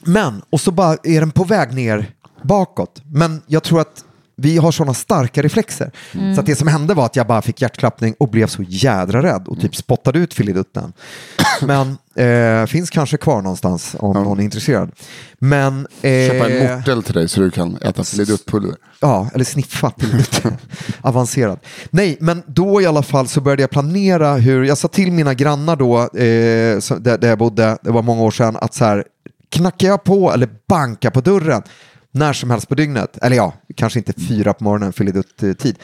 men, 0.04 0.42
och 0.50 0.62
så 0.62 0.72
bara 0.72 0.98
är 1.04 1.20
den 1.20 1.32
på 1.32 1.44
väg 1.44 1.74
ner 1.74 2.14
bakåt. 2.44 3.02
Men 3.06 3.42
jag 3.48 3.64
tror 3.64 3.82
att 3.82 4.04
vi 4.42 4.58
har 4.58 4.72
sådana 4.72 4.94
starka 4.94 5.42
reflexer. 5.42 5.92
Så 6.36 6.40
att 6.40 6.46
det 6.46 6.56
som 6.56 6.68
hände 6.68 6.94
var 6.94 7.06
att 7.06 7.16
jag 7.16 7.28
bara 7.28 7.42
fick 7.42 7.62
hjärtklappning 7.62 8.16
och 8.20 8.30
blev 8.30 8.48
så 8.48 8.64
jädra 8.68 9.24
rädd 9.24 9.48
och 9.48 9.62
typ 9.62 9.76
spottade 9.76 10.20
ut 10.20 10.34
filidutten. 10.34 10.94
Men 11.62 11.98
eh, 12.16 12.66
finns 12.66 12.90
kanske 12.90 13.18
kvar 13.18 13.42
någonstans 13.42 13.96
om 14.00 14.14
någon 14.14 14.40
är 14.40 14.44
intresserad. 14.44 14.92
Men... 15.40 15.88
Köpa 16.02 16.50
en 16.50 16.68
eh, 16.68 16.78
mortel 16.78 17.04
till 17.04 17.14
dig 17.14 17.28
så 17.30 17.40
du 17.40 17.52
kan 17.52 17.78
äta 17.82 18.04
Filidutt-pulver. 18.04 18.76
Ja, 19.00 19.30
eller 19.34 19.46
sniffa 19.46 19.92
lite 19.98 20.58
avancerat. 21.02 21.66
Nej, 21.90 22.18
men 22.20 22.44
då 22.48 22.82
i 22.82 22.86
alla 22.86 23.04
fall 23.04 23.28
så 23.28 23.42
började 23.42 23.64
jag 23.64 23.70
planera 23.70 24.34
hur, 24.34 24.64
jag 24.64 24.78
sa 24.78 24.88
till 24.88 25.12
mina 25.12 25.34
grannar 25.34 25.76
då, 25.76 26.00
eh, 26.00 26.80
så, 26.80 26.96
där, 26.96 27.18
där 27.18 27.30
jag 27.30 27.38
bodde, 27.38 27.78
det 27.82 27.92
var 27.92 28.02
många 28.02 28.22
år 28.22 28.32
sedan, 28.32 28.58
att 28.62 28.74
så 28.74 28.86
här, 28.86 29.04
knackar 29.52 29.88
jag 29.88 30.04
på 30.04 30.34
eller 30.34 30.50
bankar 30.68 31.10
på 31.10 31.22
dörren 31.22 31.64
när 32.12 32.34
som 32.34 32.50
helst 32.52 32.70
på 32.70 32.76
dygnet, 32.76 33.18
eller 33.22 33.36
ja, 33.36 33.54
kanske 33.76 34.00
inte 34.00 34.14
fyra 34.14 34.54
på 34.54 34.64
morgonen, 34.64 34.94
filidutt-tid, 34.94 35.76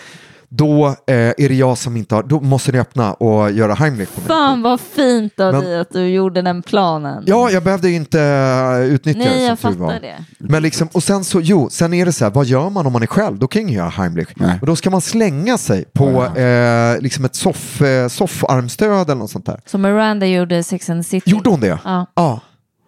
då 0.49 0.85
eh, 0.87 0.93
är 1.15 1.49
det 1.49 1.55
jag 1.55 1.77
som 1.77 1.97
inte 1.97 2.15
har, 2.15 2.23
då 2.23 2.39
måste 2.39 2.71
ni 2.71 2.79
öppna 2.79 3.13
och 3.13 3.51
göra 3.51 3.73
Heimlich 3.73 4.09
på 4.15 4.21
mig. 4.21 4.27
fan 4.27 4.61
vad 4.61 4.79
fint 4.81 5.39
av 5.39 5.53
Men- 5.53 5.63
dig 5.63 5.79
att 5.79 5.91
du 5.91 6.07
gjorde 6.07 6.41
den 6.41 6.61
planen. 6.63 7.23
Ja, 7.27 7.49
jag 7.51 7.63
behövde 7.63 7.89
ju 7.89 7.95
inte 7.95 8.21
eh, 8.21 8.79
utnyttja 8.93 9.19
Nej, 9.19 9.37
det 9.37 9.43
jag 9.43 9.59
tur 9.59 9.69
var. 9.69 9.87
fattar 9.87 10.01
det. 10.01 10.15
Men 10.37 10.63
liksom, 10.63 10.87
och 10.93 11.03
sen 11.03 11.23
så, 11.23 11.41
jo, 11.41 11.69
sen 11.71 11.93
är 11.93 12.05
det 12.05 12.11
så 12.11 12.25
här, 12.25 12.31
vad 12.31 12.45
gör 12.45 12.69
man 12.69 12.85
om 12.87 12.93
man 12.93 13.03
är 13.03 13.07
själv? 13.07 13.39
Då 13.39 13.47
kan 13.47 13.61
ingen 13.61 13.73
göra 13.73 13.89
Heimlich. 13.89 14.27
Nej. 14.35 14.57
Och 14.61 14.67
då 14.67 14.75
ska 14.75 14.89
man 14.89 15.01
slänga 15.01 15.57
sig 15.57 15.85
på 15.93 16.25
eh, 16.39 16.99
liksom 17.01 17.25
ett 17.25 17.35
soff, 17.35 17.81
eh, 17.81 18.07
soffarmstöd 18.07 19.09
eller 19.09 19.15
något 19.19 19.31
sånt 19.31 19.45
där. 19.45 19.59
Som 19.65 19.81
Miranda 19.81 20.25
gjorde 20.25 20.57
i 20.57 20.63
Sex 20.63 20.89
and 20.89 21.03
the 21.03 21.09
City. 21.09 21.31
Gjorde 21.31 21.49
hon 21.49 21.59
det? 21.59 21.79
Ja. 21.83 22.05
Ja. 22.15 22.39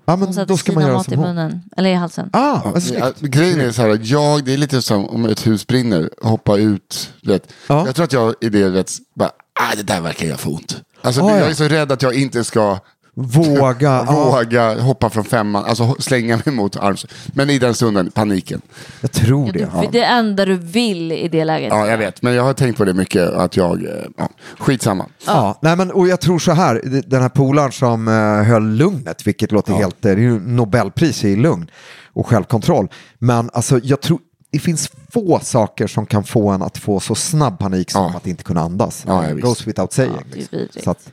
Ja, 0.09 0.13
Hon 0.15 0.19
men 0.19 0.33
satte 0.33 0.45
då 0.53 0.57
ska 0.57 0.71
man 0.71 0.83
göra 0.83 0.93
mat 0.93 1.07
i 1.07 1.09
som 1.11 1.19
hon. 1.23 1.27
munnen, 1.35 1.61
eller 1.77 1.89
i 1.89 1.93
halsen. 1.93 2.29
Ah, 2.33 2.59
Ja, 2.73 2.79
snyggt. 2.81 3.19
grejen 3.21 3.59
är 3.61 3.71
så 3.71 3.81
här, 3.81 3.89
att 3.89 4.05
jag, 4.05 4.45
det 4.45 4.53
är 4.53 4.57
lite 4.57 4.81
som 4.81 5.05
om 5.09 5.25
ett 5.25 5.47
hus 5.47 5.67
brinner, 5.67 6.09
hoppa 6.21 6.57
ut. 6.57 7.13
Vet. 7.23 7.51
Ja. 7.67 7.85
Jag 7.85 7.95
tror 7.95 8.03
att 8.05 8.13
jag 8.13 8.35
i 8.41 8.49
det 8.49 8.69
vet, 8.69 8.91
bara, 9.15 9.29
ah, 9.59 9.75
det 9.75 9.83
där 9.83 10.01
verkar 10.01 10.25
göra 10.25 10.37
för 10.37 10.49
ont. 10.49 10.81
Alltså, 11.01 11.21
ja. 11.21 11.37
Jag 11.39 11.49
är 11.49 11.53
så 11.53 11.63
rädd 11.63 11.91
att 11.91 12.01
jag 12.01 12.13
inte 12.13 12.43
ska 12.43 12.79
Våga. 13.21 14.05
ja, 14.07 14.31
våga 14.43 14.81
hoppa 14.81 15.09
från 15.09 15.23
femman, 15.23 15.65
alltså 15.65 15.95
slänga 15.99 16.41
mig 16.45 16.55
mot 16.55 16.75
arms. 16.75 17.05
Men 17.27 17.49
i 17.49 17.59
den 17.59 17.73
stunden, 17.73 18.11
paniken. 18.11 18.61
jag 19.01 19.11
tror 19.11 19.47
Ja, 19.47 19.51
det. 19.53 19.59
du, 19.59 19.67
Ja. 19.73 19.89
Det 19.91 20.03
enda 20.03 20.45
du 20.45 20.55
vill 20.55 21.11
i 21.11 21.27
det 21.27 21.45
läget. 21.45 21.69
Ja, 21.73 21.87
jag 21.87 21.97
vet, 21.97 22.21
men 22.21 22.33
jag 22.33 22.43
har 22.43 22.53
tänkt 22.53 22.77
på 22.77 22.85
det 22.85 22.93
mycket, 22.93 23.29
att 23.29 23.57
jag, 23.57 23.83
eh, 23.83 23.89
ja, 24.17 24.29
skitsamma. 24.59 25.05
Ja, 25.25 25.59
nej 25.61 25.75
men, 25.75 25.91
och 25.91 26.07
jag 26.07 26.19
tror 26.21 26.39
så 26.39 26.51
här, 26.51 26.81
den 27.07 27.21
här 27.21 27.29
polaren 27.29 27.71
som 27.71 28.07
uh, 28.07 28.43
höll 28.43 28.69
lugnet, 28.69 29.27
vilket 29.27 29.51
låter 29.51 29.73
helt, 29.73 29.95
eh, 29.95 29.99
det 30.01 30.09
är 30.11 30.17
ju 30.17 30.39
Nobelpris 30.39 31.23
i 31.23 31.35
lugn 31.35 31.69
och 32.13 32.27
självkontroll. 32.27 32.87
Men 33.19 33.49
alltså, 33.53 33.79
jag 33.83 34.01
tror, 34.01 34.19
det 34.51 34.59
finns 34.59 34.91
få 35.13 35.39
saker 35.43 35.87
som 35.87 36.05
kan 36.05 36.23
få 36.23 36.49
en 36.49 36.61
att 36.61 36.77
få 36.77 36.99
så 36.99 37.15
snabb 37.15 37.59
panik 37.59 37.91
som 37.91 38.01
Ja. 38.03 38.17
att 38.17 38.27
inte 38.27 38.43
kunna 38.43 38.61
andas. 38.61 39.03
Ja, 39.07 39.27
ja. 39.27 39.33
Goes 39.35 39.67
without 39.67 39.93
saying. 39.93 40.13
är 40.15 40.35
vidrigt. 40.35 40.83
Så 40.83 40.91
att, 40.91 41.09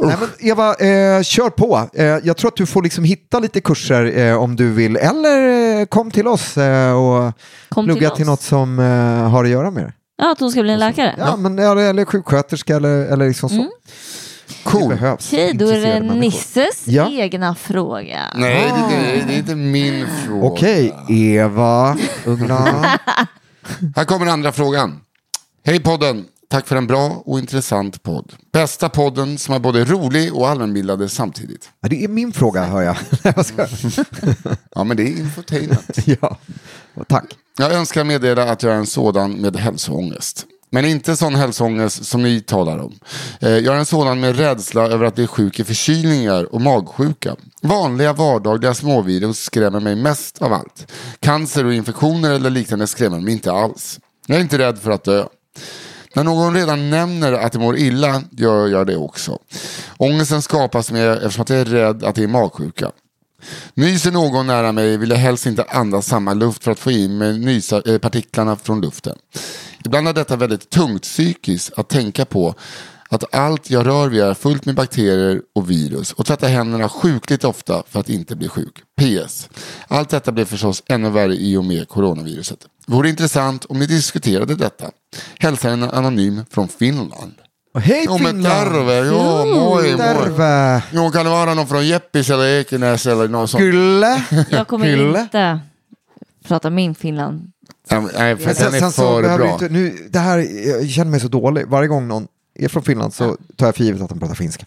nej, 0.00 0.16
men 0.20 0.28
Eva, 0.38 0.68
eh, 0.74 1.22
kör 1.22 1.50
på. 1.50 1.88
Eh, 1.94 2.04
jag 2.04 2.36
tror 2.36 2.48
att 2.48 2.56
du 2.56 2.66
får 2.66 2.82
liksom 2.82 3.04
hitta 3.04 3.38
lite 3.38 3.60
kurser 3.60 4.18
eh, 4.18 4.36
om 4.42 4.56
du 4.56 4.70
vill. 4.72 4.96
Eller 4.96 5.48
eh, 5.80 5.86
kom 5.86 6.10
till 6.10 6.28
oss 6.28 6.56
eh, 6.58 6.92
och 6.92 7.32
Kom 7.68 7.84
plugga 7.86 8.08
till 8.08 8.16
till, 8.16 8.26
något 8.26 8.42
som 8.42 8.78
eh, 8.78 9.30
har 9.30 9.44
att 9.44 9.50
göra 9.50 9.70
med 9.70 9.84
det. 9.84 9.92
Ja, 10.16 10.32
att 10.32 10.40
hon 10.40 10.50
ska 10.50 10.62
bli 10.62 10.72
en 10.72 10.78
läkare? 10.78 11.14
Ja, 11.18 11.36
men, 11.36 11.58
eller, 11.58 11.76
eller 11.76 12.04
sjuksköterska 12.04 12.76
eller, 12.76 13.06
eller 13.06 13.28
liksom 13.28 13.48
så. 13.48 13.54
Mm. 13.54 13.70
Det 14.64 14.70
Cool. 14.70 14.88
behövs. 14.88 15.28
Okej, 15.32 15.52
då 15.54 15.68
är 15.68 15.80
det. 15.80 16.00
Nisses 16.00 16.82
Ja. 16.86 17.10
egna 17.10 17.54
fråga. 17.54 18.20
Nej, 18.34 18.72
det, 18.90 18.96
det, 18.96 19.24
det 19.26 19.34
är 19.34 19.38
inte 19.38 19.54
min 19.54 20.06
fråga. 20.26 20.46
Okej, 20.46 20.94
Eva 21.08 21.96
Uggla. 22.26 22.64
Här 23.96 24.04
kommer 24.04 24.26
den 24.26 24.32
andra 24.32 24.52
frågan. 24.52 25.00
Hej 25.66 25.80
podden! 25.80 26.24
Tack 26.50 26.66
för 26.66 26.76
en 26.76 26.86
bra 26.86 27.22
och 27.24 27.38
intressant 27.38 28.02
podd. 28.02 28.32
Bästa 28.52 28.88
podden 28.88 29.38
som 29.38 29.54
är 29.54 29.58
både 29.58 29.84
rolig 29.84 30.34
och 30.34 30.48
allmänbildande 30.48 31.08
samtidigt. 31.08 31.70
Ja, 31.80 31.88
det 31.88 32.04
är 32.04 32.08
min 32.08 32.32
fråga, 32.32 32.64
hör 32.64 32.82
jag? 32.82 32.96
Ja, 34.74 34.84
men 34.84 34.96
det 34.96 35.02
är 35.02 35.18
infotainment. 35.18 35.98
ja, 36.20 36.36
tack. 37.08 37.24
Jag 37.58 37.72
önskar 37.72 38.04
meddela 38.04 38.50
att 38.52 38.62
jag 38.62 38.72
är 38.72 38.76
en 38.76 38.86
sådan 38.86 39.32
med 39.32 39.56
hälsoångest. 39.56 40.46
Men 40.74 40.84
inte 40.84 41.16
sån 41.16 41.34
hälsoångest 41.34 42.04
som 42.04 42.22
ni 42.22 42.40
talar 42.40 42.78
om. 42.78 42.98
Eh, 43.40 43.50
jag 43.50 43.74
är 43.74 43.78
en 43.78 43.86
sådan 43.86 44.20
med 44.20 44.36
rädsla 44.36 44.82
över 44.86 45.06
att 45.06 45.14
bli 45.14 45.26
sjuk 45.26 45.60
i 45.60 45.64
förkylningar 45.64 46.54
och 46.54 46.60
magsjuka. 46.60 47.36
Vanliga 47.62 48.12
vardagliga 48.12 48.74
småvirus 48.74 49.38
skrämmer 49.38 49.80
mig 49.80 49.96
mest 49.96 50.42
av 50.42 50.52
allt. 50.52 50.92
Cancer 51.20 51.66
och 51.66 51.74
infektioner 51.74 52.30
eller 52.30 52.50
liknande 52.50 52.86
skrämmer 52.86 53.20
mig 53.20 53.32
inte 53.32 53.52
alls. 53.52 54.00
Jag 54.26 54.38
är 54.38 54.42
inte 54.42 54.58
rädd 54.58 54.78
för 54.78 54.90
att 54.90 55.04
dö. 55.04 55.24
När 56.14 56.24
någon 56.24 56.54
redan 56.54 56.90
nämner 56.90 57.32
att 57.32 57.52
de 57.52 57.58
mår 57.58 57.76
illa 57.76 58.22
gör 58.30 58.68
jag 58.68 58.86
det 58.86 58.96
också. 58.96 59.38
Ångesten 59.96 60.42
skapas 60.42 60.90
med 60.92 61.12
eftersom 61.12 61.42
att 61.42 61.50
jag 61.50 61.60
är 61.60 61.64
rädd 61.64 62.04
att 62.04 62.14
det 62.14 62.22
är 62.22 62.28
magsjuka. 62.28 62.90
Nyser 63.74 64.10
någon 64.10 64.46
nära 64.46 64.72
mig 64.72 64.96
vill 64.96 65.10
jag 65.10 65.16
helst 65.16 65.46
inte 65.46 65.64
andas 65.64 66.06
samma 66.06 66.34
luft 66.34 66.64
för 66.64 66.70
att 66.70 66.78
få 66.78 66.90
in 66.90 67.18
mig 67.18 67.38
nysa, 67.38 67.82
eh, 67.86 67.98
partiklarna 67.98 68.56
från 68.56 68.80
luften. 68.80 69.18
Ibland 69.84 70.08
är 70.08 70.12
detta 70.12 70.36
väldigt 70.36 70.70
tungt 70.70 71.02
psykiskt 71.02 71.72
att 71.76 71.88
tänka 71.88 72.24
på 72.24 72.54
att 73.12 73.34
allt 73.34 73.70
jag 73.70 73.86
rör 73.86 74.08
vid 74.08 74.22
är 74.22 74.34
fullt 74.34 74.64
med 74.64 74.74
bakterier 74.74 75.42
och 75.54 75.70
virus 75.70 76.12
och 76.12 76.26
tvätta 76.26 76.46
händerna 76.46 76.88
sjukligt 76.88 77.44
ofta 77.44 77.82
för 77.88 78.00
att 78.00 78.08
inte 78.08 78.36
bli 78.36 78.48
sjuk. 78.48 78.82
PS. 79.00 79.48
Allt 79.88 80.08
detta 80.08 80.32
blev 80.32 80.44
förstås 80.44 80.82
ännu 80.86 81.10
värre 81.10 81.34
i 81.34 81.56
och 81.56 81.64
med 81.64 81.88
coronaviruset. 81.88 82.66
Vore 82.86 83.08
intressant 83.08 83.64
om 83.64 83.78
ni 83.78 83.86
diskuterade 83.86 84.54
detta. 84.54 84.90
Hälsar 85.38 85.70
en 85.70 85.82
anonym 85.82 86.44
från 86.50 86.68
Finland. 86.68 87.34
Hej 87.74 88.02
Jo 88.06 88.18
men 88.18 88.26
Finland! 88.34 88.70
terve, 88.70 89.06
jo 89.06 89.18
moi 89.46 89.46
moi. 89.54 89.96
Terve! 89.96 90.82
Jo 90.92 91.10
kan 91.10 91.24
det 91.24 91.30
vara 91.30 91.54
någon 91.54 91.66
från 91.66 91.86
Jeppis 91.86 92.30
eller 92.30 92.60
Ekenäs 92.60 93.06
eller 93.06 93.28
något 93.28 93.50
sånt? 93.50 93.62
Gulle! 93.62 94.22
Jag 94.50 94.68
kommer 94.68 94.86
Hylle. 94.86 95.20
inte 95.22 95.60
prata 96.48 96.70
min 96.70 96.94
Finland. 96.94 97.52
Ja, 97.88 98.00
Nej, 98.18 98.36
för 98.36 98.46
Men 98.46 98.72
den 98.72 98.84
är 98.84 98.90
för 98.90 99.22
behöver 99.22 99.44
bra. 99.44 99.52
inte, 99.52 99.68
nu, 99.68 100.08
det 100.10 100.18
här, 100.18 100.38
jag 100.80 100.88
känner 100.88 101.10
mig 101.10 101.20
så 101.20 101.28
dålig. 101.28 101.66
Varje 101.68 101.88
gång 101.88 102.08
någon 102.08 102.26
är 102.54 102.68
från 102.68 102.82
Finland 102.82 103.14
så 103.14 103.36
tar 103.56 103.66
jag 103.66 103.76
för 103.76 103.84
givet 103.84 104.02
att 104.02 104.08
de 104.08 104.18
pratar 104.20 104.34
finska. 104.34 104.64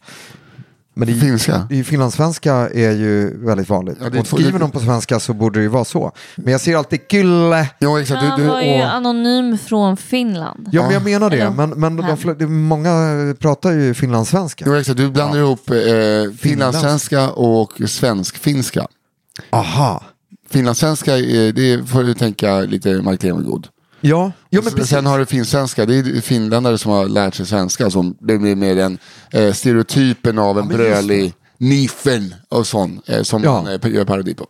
Men 0.97 1.07
det 1.07 1.13
Finska? 1.13 1.67
ju 1.71 1.83
finlandssvenska 1.83 2.53
är 2.53 2.91
ju 2.91 3.45
väldigt 3.45 3.69
vanligt. 3.69 3.97
Ja, 4.01 4.09
det 4.09 4.19
och 4.19 4.27
skriver 4.27 4.59
de 4.59 4.71
på 4.71 4.79
svenska 4.79 5.19
så 5.19 5.33
borde 5.33 5.59
det 5.59 5.63
ju 5.63 5.69
vara 5.69 5.85
så. 5.85 6.11
Men 6.35 6.51
jag 6.51 6.61
ser 6.61 6.75
alltid 6.77 6.99
Gulle. 7.09 7.69
Jo 7.79 7.97
exakt, 7.97 8.21
Han 8.21 8.39
du, 8.41 8.47
var 8.47 8.59
du, 8.59 8.65
ju 8.65 8.81
och- 8.81 8.93
anonym 8.93 9.57
från 9.57 9.97
Finland. 9.97 10.69
Ja, 10.71 10.81
men 10.83 10.91
jag 10.93 11.03
menar 11.03 11.29
det. 11.29 11.37
Eller- 11.37 11.51
Men, 11.51 11.69
men 11.69 11.95
de, 11.95 12.03
fl- 12.05 12.35
det- 12.39 12.47
många 12.47 12.91
pratar 13.39 13.71
ju 13.71 13.93
finlandssvenska. 13.93 14.65
jo, 14.67 14.75
exakt, 14.75 14.97
du 14.97 15.09
blandar 15.11 15.39
ihop 15.39 15.69
eh, 15.69 15.75
finlandssvenska 16.39 17.29
och 17.29 17.81
svensk-finska. 17.87 18.87
Aha. 19.49 20.03
Finlandssvenska, 20.49 21.17
eh, 21.17 21.53
det 21.53 21.89
får 21.89 22.03
du 22.03 22.13
tänka 22.13 22.59
lite 22.59 23.01
Mark 23.01 23.23
Levengood. 23.23 23.67
Ja, 24.09 24.31
jo, 24.49 24.61
men 24.63 24.73
precis. 24.73 24.89
Sen 24.89 25.05
har 25.05 25.19
du 25.19 25.25
finsvenska, 25.25 25.85
det 25.85 25.95
är 25.95 26.21
finländare 26.21 26.77
som 26.77 26.91
har 26.91 27.05
lärt 27.07 27.35
sig 27.35 27.45
svenska. 27.45 27.89
Som, 27.89 28.17
det 28.19 28.37
blir 28.37 28.55
mer 28.55 28.75
den 28.75 28.97
eh, 29.31 29.53
stereotypen 29.53 30.39
av 30.39 30.59
en 30.59 30.65
just 30.65 30.77
brölig 30.77 31.33
nifen 31.57 32.35
och 32.49 32.67
sån 32.67 33.01
eh, 33.05 33.21
som 33.23 33.43
Ja. 33.43 33.51
man 33.61 33.67
eh, 33.83 33.91
gör 33.93 34.05
parodi 34.05 34.33
på. 34.33 34.47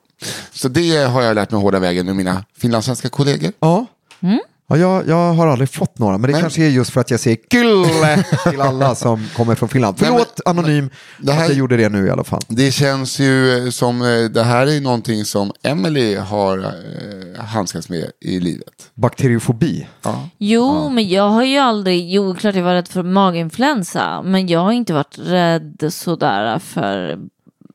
Så 0.53 0.67
det 0.67 0.97
har 0.97 1.21
jag 1.21 1.35
lärt 1.35 1.51
mig 1.51 1.61
hårda 1.61 1.79
vägen 1.79 2.05
med 2.05 2.15
mina 2.15 2.43
finlandssvenska 2.57 3.09
kollegor. 3.09 3.51
Ja. 3.59 3.85
Mm. 4.19 4.39
Ja, 4.67 4.77
jag, 4.77 5.07
jag 5.07 5.33
har 5.33 5.47
aldrig 5.47 5.69
fått 5.69 5.99
några, 5.99 6.17
men 6.17 6.27
det 6.27 6.31
Nej. 6.33 6.41
kanske 6.41 6.65
är 6.65 6.69
just 6.69 6.89
för 6.91 7.01
att 7.01 7.11
jag 7.11 7.19
säger 7.19 7.37
Gulle 7.49 8.23
till 8.49 8.61
alla 8.61 8.95
som 8.95 9.27
kommer 9.35 9.55
från 9.55 9.69
Finland. 9.69 9.97
Nej, 10.01 10.09
men- 10.11 10.19
Förlåt 10.19 10.39
Anonym 10.45 10.89
Det 11.19 11.31
här- 11.31 11.43
att 11.43 11.49
jag 11.49 11.57
gjorde 11.57 11.77
det 11.77 11.89
nu 11.89 12.07
i 12.07 12.09
alla 12.09 12.23
fall. 12.23 12.41
Det 12.47 12.71
känns 12.71 13.19
ju 13.19 13.67
som, 13.71 14.01
eh, 14.01 14.29
det 14.29 14.43
här 14.43 14.67
är 14.67 14.81
någonting 14.81 15.25
som 15.25 15.51
Emily 15.63 16.15
har 16.15 16.57
eh, 16.57 17.43
handskats 17.45 17.89
med 17.89 18.11
i 18.21 18.39
livet. 18.39 18.73
Bakteriofobi. 18.93 19.87
Ja. 20.03 20.29
Jo, 20.37 20.89
men 20.89 21.09
jag 21.09 21.29
har 21.29 21.43
ju 21.43 21.57
aldrig, 21.57 22.11
jo 22.11 22.35
klart 22.35 22.55
jag 22.55 22.63
var 22.63 22.73
rädd 22.73 22.87
för 22.87 23.03
maginfluensa, 23.03 24.21
men 24.21 24.47
jag 24.47 24.59
har 24.59 24.71
inte 24.71 24.93
varit 24.93 25.17
rädd 25.19 25.85
sådär 25.89 26.59
för 26.59 27.17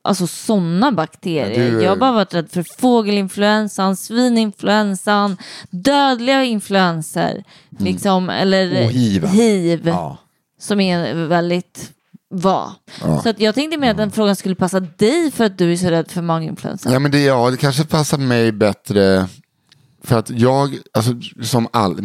alltså 0.01 0.27
sådana 0.27 0.91
bakterier. 0.91 1.63
Ja, 1.65 1.71
du- 1.71 1.83
Jag 1.83 1.89
har 1.91 1.95
bara 1.97 2.11
varit 2.11 2.33
rädd 2.33 2.49
för 2.51 2.65
fågelinfluensan, 2.79 3.95
svininfluensan, 3.95 5.37
dödliga 5.69 6.43
influenser, 6.43 7.43
liksom, 7.79 8.29
eller 8.29 8.85
Och 8.85 8.91
hiv. 8.91 9.25
hiv, 9.27 9.87
Ja. 9.87 10.17
som 10.59 10.79
är 10.79 11.13
väldigt 11.27 11.91
var. 12.33 12.71
Så 13.23 13.29
att 13.29 13.39
jag 13.39 13.55
tänkte 13.55 13.77
mer 13.77 13.91
att 13.91 13.97
den 13.97 14.11
frågan 14.11 14.35
skulle 14.35 14.55
passa 14.55 14.79
dig 14.79 15.31
för 15.31 15.43
att 15.45 15.57
du 15.57 15.71
är 15.71 15.77
så 15.77 15.89
rädd 15.89 16.11
för 16.11 16.21
maginfluensa. 16.21 16.91
Ja, 16.93 16.99
men 16.99 17.11
det, 17.11 17.19
ja, 17.21 17.49
det 17.51 17.57
kanske 17.57 17.83
passar 17.85 18.17
mig 18.17 18.51
bättre 18.51 19.27
för 20.03 20.19
att 20.19 20.29
jag, 20.29 20.77
alltså 20.93 21.11
som 21.43 21.67
all, 21.73 22.01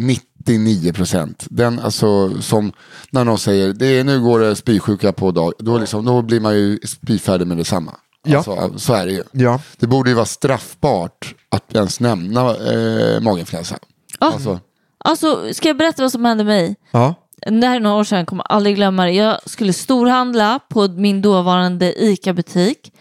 99 0.47 0.93
procent, 0.93 1.45
den 1.49 1.79
alltså 1.79 2.41
som 2.41 2.71
när 3.11 3.25
någon 3.25 3.39
säger 3.39 3.73
det 3.73 3.87
är, 3.87 4.03
nu 4.03 4.19
går 4.21 4.39
det 4.39 4.55
spysjuka 4.55 5.11
på 5.11 5.31
dag, 5.31 5.53
då, 5.59 5.77
liksom, 5.77 6.05
då 6.05 6.21
blir 6.21 6.39
man 6.39 6.55
ju 6.55 6.79
spyfärdig 6.83 7.47
med 7.47 7.57
detsamma. 7.57 7.95
Ja. 8.23 8.37
Alltså, 8.37 8.79
så 8.79 8.93
är 8.93 9.05
det 9.05 9.11
ju. 9.11 9.23
Ja. 9.31 9.61
Det 9.79 9.87
borde 9.87 10.09
ju 10.09 10.15
vara 10.15 10.25
straffbart 10.25 11.35
att 11.49 11.75
ens 11.75 11.99
nämna 11.99 12.41
eh, 12.41 13.21
maginfluensa. 13.21 13.77
Ja. 14.19 14.33
Alltså, 14.33 14.59
Alltså, 14.99 15.53
ska 15.53 15.67
jag 15.67 15.77
berätta 15.77 16.01
vad 16.01 16.11
som 16.11 16.25
hände 16.25 16.43
mig? 16.43 16.75
Ja. 16.91 17.15
Det 17.45 17.67
här 17.67 17.75
är 17.75 17.79
några 17.79 17.95
år 17.95 18.03
sedan, 18.03 18.17
jag 18.17 18.27
kommer 18.27 18.43
aldrig 18.43 18.75
glömma 18.75 19.05
det. 19.05 19.11
Jag 19.11 19.37
skulle 19.45 19.73
storhandla 19.73 20.59
på 20.69 20.87
min 20.87 21.21
dåvarande 21.21 22.03
ICA-butik 22.03 22.93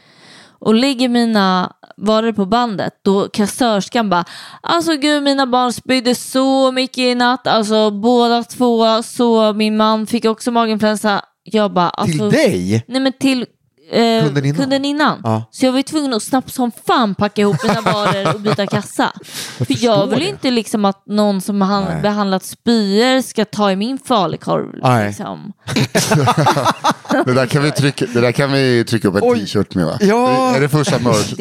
och 0.59 0.75
lägger 0.75 1.09
mina 1.09 1.73
varor 1.97 2.33
på 2.33 2.47
bandet. 2.47 2.93
Då 3.05 3.29
kassörskan 3.29 4.11
bara, 4.11 4.25
alltså 4.63 4.97
gud 4.97 5.23
mina 5.23 5.47
barn 5.47 5.73
spydde 5.73 6.15
så 6.15 6.73
mycket 6.73 6.99
i 6.99 7.15
natt. 7.15 7.47
Alltså 7.47 7.91
båda 7.91 8.43
två, 8.45 9.03
så 9.03 9.53
min 9.53 9.77
man 9.77 10.07
fick 10.07 10.25
också 10.25 10.51
maginfluensa. 10.51 11.23
Jag 11.43 11.73
bara, 11.73 11.89
alltså, 11.89 12.31
Till 12.31 12.39
dig? 12.39 12.85
Nej 12.89 13.01
men 13.01 13.13
till 13.13 13.47
eh, 13.91 14.25
Kunden 14.25 14.45
innan? 14.45 14.57
kunden 14.61 14.85
innan. 14.85 15.21
Ja. 15.25 15.43
Så 15.51 15.65
jag 15.67 15.73
var 15.73 15.79
ju 15.79 15.83
tvungen 15.83 16.15
att 16.15 16.23
snabbt 16.23 16.55
som 16.55 16.71
fan 16.87 17.15
packa 17.15 17.43
ihop 17.43 17.57
mina 17.63 17.81
varor 17.81 18.35
och 18.35 18.41
byta 18.41 18.67
kassa. 18.67 19.13
För 19.59 19.85
jag 19.85 20.07
vill 20.07 20.19
det. 20.19 20.25
inte 20.29 20.51
liksom 20.51 20.85
att 20.85 21.07
någon 21.07 21.41
som 21.41 21.61
har 21.61 22.03
behandlat 22.03 22.45
spyor 22.45 23.23
ska 23.23 23.45
ta 23.45 23.71
i 23.73 23.77
min 23.77 23.99
falukorv. 23.99 24.67
Nej. 24.83 25.07
Liksom. 25.07 25.53
det, 27.25 27.33
där 27.35 27.47
kan 27.47 27.63
vi 27.63 27.71
trycka, 27.71 28.07
det 28.15 28.21
där 28.21 28.33
kan 28.33 28.53
vi 28.53 28.85
trycka 28.85 29.09
upp 29.09 29.15
en 29.17 29.35
t-shirt 29.35 29.75
med 29.75 29.87
va? 29.87 29.99
Ja. 30.01 30.57
Är 30.57 30.61
det 30.61 30.69
första? 30.69 30.99
Det, 30.99 31.05
mörsen? 31.05 31.37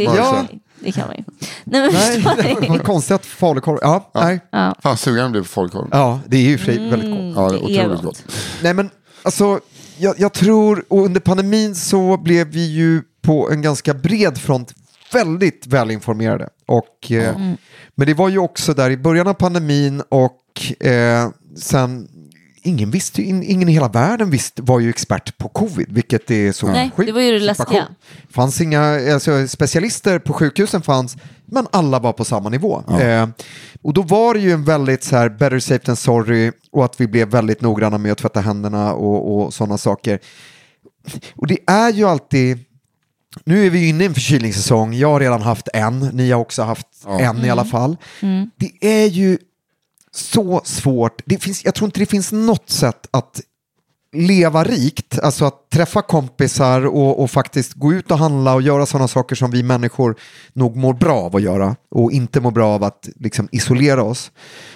det 0.80 0.92
kan 0.92 1.08
man 1.08 1.16
ju. 1.18 1.24
Nej, 1.64 1.82
men 1.82 1.94
Nej, 1.94 2.22
förstår 2.22 2.44
det 2.44 2.60
ni? 2.62 2.68
var 2.70 2.78
konstigt 2.78 3.16
att 3.16 3.26
falukorv. 3.26 3.78
Ja, 3.82 4.12
nej. 4.14 4.40
Ja. 4.52 4.76
Fan 4.84 4.98
sugen 4.98 5.22
jag 5.22 5.32
blev 5.32 5.42
på 5.42 5.48
folkkorv. 5.48 5.88
ja, 5.92 6.20
det 6.28 6.38
är 6.38 6.42
ju 6.42 6.58
för 6.58 6.66
sig 6.66 6.90
väldigt 6.90 7.12
gott. 7.12 7.36
Ja, 7.36 7.50
det 7.50 7.58
Mm, 7.58 7.68
det 7.68 7.76
är 7.80 7.86
otroligt 7.86 8.04
gott. 8.04 8.24
gott. 8.26 8.36
Nej, 8.62 8.74
men 8.74 8.90
alltså, 9.24 9.60
jag, 9.98 10.20
jag 10.20 10.34
tror, 10.34 10.86
och 10.88 11.06
under 11.06 11.20
pandemin 11.20 11.76
så 11.76 12.18
blev 12.18 12.48
vi 12.48 12.66
ju 12.66 13.02
på 13.22 13.52
en 13.52 13.62
ganska 13.62 13.94
bred 13.94 14.38
front 14.38 14.74
väldigt 15.14 15.68
välinformerade. 15.68 16.50
Och, 16.66 17.12
eh, 17.12 17.38
Men 17.96 18.08
det 18.08 18.14
var 18.14 18.30
ju 18.30 18.38
också 18.38 18.74
där 18.74 18.90
i 18.90 18.98
början 18.98 19.28
av 19.28 19.34
pandemin 19.34 20.02
och 20.10 20.86
eh, 20.88 21.30
sen 21.58 22.08
Ingen, 22.68 22.92
visste, 22.92 23.22
ingen 23.24 23.70
i 23.70 23.72
hela 23.72 23.88
världen 23.88 24.30
visste, 24.30 24.62
var 24.62 24.80
ju 24.80 24.90
expert 24.90 25.38
på 25.38 25.50
covid, 25.50 25.88
vilket 25.90 26.32
är 26.32 26.52
så 26.52 26.68
Nej, 26.68 26.92
sjukt 26.96 27.08
det 27.08 27.14
var 27.14 27.22
ju 27.22 27.32
det 27.32 27.46
läskiga. 27.46 27.88
fanns 28.30 28.62
inga 28.62 29.14
alltså, 29.14 29.48
specialister 29.48 30.20
på 30.20 30.34
sjukhusen, 30.34 30.82
fanns, 30.82 31.18
men 31.46 31.68
alla 31.72 32.00
var 32.00 32.14
på 32.14 32.26
samma 32.26 32.50
nivå. 32.50 32.84
Eh, 33.00 33.28
och 33.82 33.94
då 33.94 34.02
var 34.02 34.34
det 34.34 34.40
ju 34.40 34.52
en 34.52 34.64
väldigt 34.64 35.04
så 35.04 35.16
här, 35.16 35.30
better 35.30 35.60
safe 35.60 35.86
than 35.86 35.96
sorry 35.96 36.52
och 36.72 36.86
att 36.86 37.02
vi 37.02 37.08
blev 37.08 37.28
väldigt 37.28 37.62
noggranna 37.62 37.98
med 37.98 38.12
att 38.12 38.18
tvätta 38.18 38.42
händerna 38.42 38.94
och, 38.94 39.36
och 39.46 39.54
sådana 39.54 39.78
saker. 39.78 40.20
Och 41.36 41.48
det 41.48 41.58
är 41.68 41.92
ju 41.94 42.06
alltid, 42.06 42.60
nu 43.46 43.66
är 43.66 43.70
vi 43.70 43.80
ju 43.80 43.88
inne 43.88 44.04
i 44.04 44.08
en 44.08 44.14
förkylningssäsong, 44.14 44.94
jag 44.94 45.10
har 45.10 45.20
redan 45.20 45.42
haft 45.42 45.68
en, 45.74 46.00
ni 46.00 46.32
har 46.32 46.42
också 46.42 46.64
haft 46.64 46.88
Ja. 47.06 47.20
en 47.20 47.46
i 47.46 47.50
alla 47.50 47.66
fall. 47.66 47.98
Det 48.58 48.72
är 49.04 49.06
ju 49.08 49.38
så 50.16 50.62
svårt, 50.64 51.22
det 51.26 51.38
finns, 51.38 51.66
jag 51.66 51.76
tror 51.76 51.86
inte 51.88 52.00
det 52.00 52.06
finns 52.06 52.32
något 52.32 52.70
sätt 52.70 53.08
att 53.12 53.42
leva 54.16 54.64
rikt, 54.64 55.20
alltså 55.20 55.46
att 55.46 55.70
träffa 55.70 56.02
kompisar 56.02 56.86
och, 56.86 57.24
och 57.24 57.32
faktiskt 57.32 57.74
gå 57.74 57.94
ut 57.94 58.12
och 58.12 58.18
handla 58.18 58.54
och 58.54 58.62
göra 58.62 58.86
sådana 58.86 59.08
saker 59.08 59.36
som 59.36 59.52
vi 59.52 59.64
människor 59.64 60.16
nog 60.54 60.76
mår 60.76 60.94
bra 60.94 61.18
av 61.18 61.36
att 61.36 61.42
göra 61.42 61.76
och 61.92 62.12
inte 62.12 62.42
mår 62.42 62.52
bra 62.52 62.68
av 62.68 62.84
att 62.84 63.10
liksom 63.16 63.50
isolera 63.52 64.04
oss. 64.04 64.32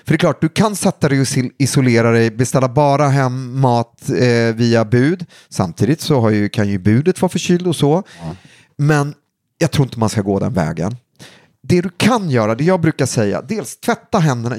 För 0.06 0.14
det 0.14 0.16
är 0.16 0.18
klart, 0.18 0.42
du 0.42 0.50
kan 0.50 0.76
sätta 0.76 1.10
dig 1.10 1.22
och 1.22 1.28
isolera 1.58 2.12
dig, 2.12 2.32
beställa 2.32 2.70
bara 2.70 3.08
hem 3.08 3.60
mat 3.60 4.10
eh, 4.10 4.56
via 4.56 4.86
bud. 4.86 5.26
Samtidigt 5.50 6.02
så 6.02 6.20
har 6.20 6.30
ju, 6.30 6.50
kan 6.50 6.68
ju 6.68 6.78
budet 6.78 7.22
vara 7.22 7.30
förkyld 7.30 7.68
och 7.68 7.76
så. 7.76 8.04
Men 8.78 9.14
jag 9.58 9.72
tror 9.72 9.86
inte 9.86 10.00
man 10.00 10.10
ska 10.10 10.22
gå 10.22 10.40
den 10.40 10.54
vägen. 10.54 10.98
Det 11.62 11.82
du 11.82 11.90
kan 11.98 12.30
göra, 12.30 12.56
det 12.56 12.64
jag 12.64 12.82
brukar 12.82 13.06
säga, 13.06 13.42
dels 13.42 13.80
tvätta 13.80 14.20
händerna. 14.20 14.58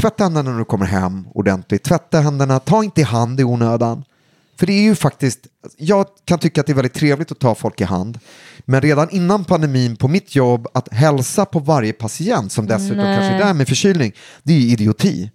Tvätta 0.00 0.24
händerna 0.24 0.50
när 0.50 0.58
du 0.58 0.64
kommer 0.64 0.86
hem 0.86 1.28
ordentligt. 1.34 1.82
Tvätta 1.82 2.20
händerna, 2.20 2.58
ta 2.58 2.84
inte 2.84 3.00
i 3.00 3.04
hand 3.04 3.40
i 3.40 3.44
onödan. 3.44 4.04
För 4.58 4.66
det 4.66 4.72
är 4.72 4.82
ju 4.82 4.94
faktiskt, 4.94 5.40
jag 5.76 6.06
kan 6.24 6.38
tycka 6.38 6.60
att 6.60 6.66
det 6.66 6.72
är 6.72 6.74
väldigt 6.74 6.94
trevligt 6.94 7.32
att 7.32 7.38
ta 7.38 7.54
folk 7.54 7.80
i 7.80 7.84
hand. 7.84 8.18
Men 8.64 8.80
redan 8.80 9.10
innan 9.10 9.44
pandemin 9.44 9.96
på 9.96 10.08
mitt 10.08 10.36
jobb, 10.36 10.66
att 10.74 10.92
hälsa 10.92 11.44
på 11.44 11.58
varje 11.58 11.92
patient 11.92 12.52
som 12.52 12.66
dessutom 12.66 12.96
Nej. 12.96 13.16
kanske 13.16 13.34
är 13.34 13.46
där 13.46 13.54
med 13.54 13.68
förkylning, 13.68 14.12
det 14.42 14.52
är 14.52 14.58
ju 14.58 14.70
idioti. 14.70 15.30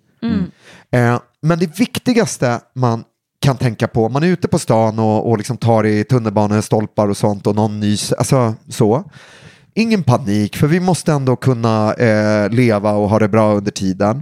Eh, 0.92 1.20
men 1.42 1.60
det 1.60 1.80
viktigaste 1.80 2.60
man 2.74 3.04
kan 3.40 3.58
tänka 3.58 3.88
på, 3.88 4.10
man 4.10 4.24
är 4.24 4.28
ute 4.28 4.48
på 4.48 4.60
stan 4.60 5.00
och, 5.00 5.30
och 5.30 5.38
liksom 5.38 5.58
tar 5.58 5.86
i 5.86 6.04
tunnelbanestolpar 6.04 7.08
och 7.08 7.18
sånt 7.18 7.48
och 7.48 7.56
någon 7.56 7.80
nys, 7.80 8.14
alltså 8.14 8.56
så. 8.70 9.12
Ingen 9.74 10.04
panik, 10.04 10.58
för 10.58 10.68
vi 10.68 10.80
måste 10.80 11.14
ändå 11.14 11.36
kunna 11.36 11.94
eh, 11.94 12.50
leva 12.50 12.92
och 12.92 13.10
ha 13.10 13.20
det 13.20 13.28
bra 13.28 13.54
under 13.54 13.72
tiden. 13.72 14.22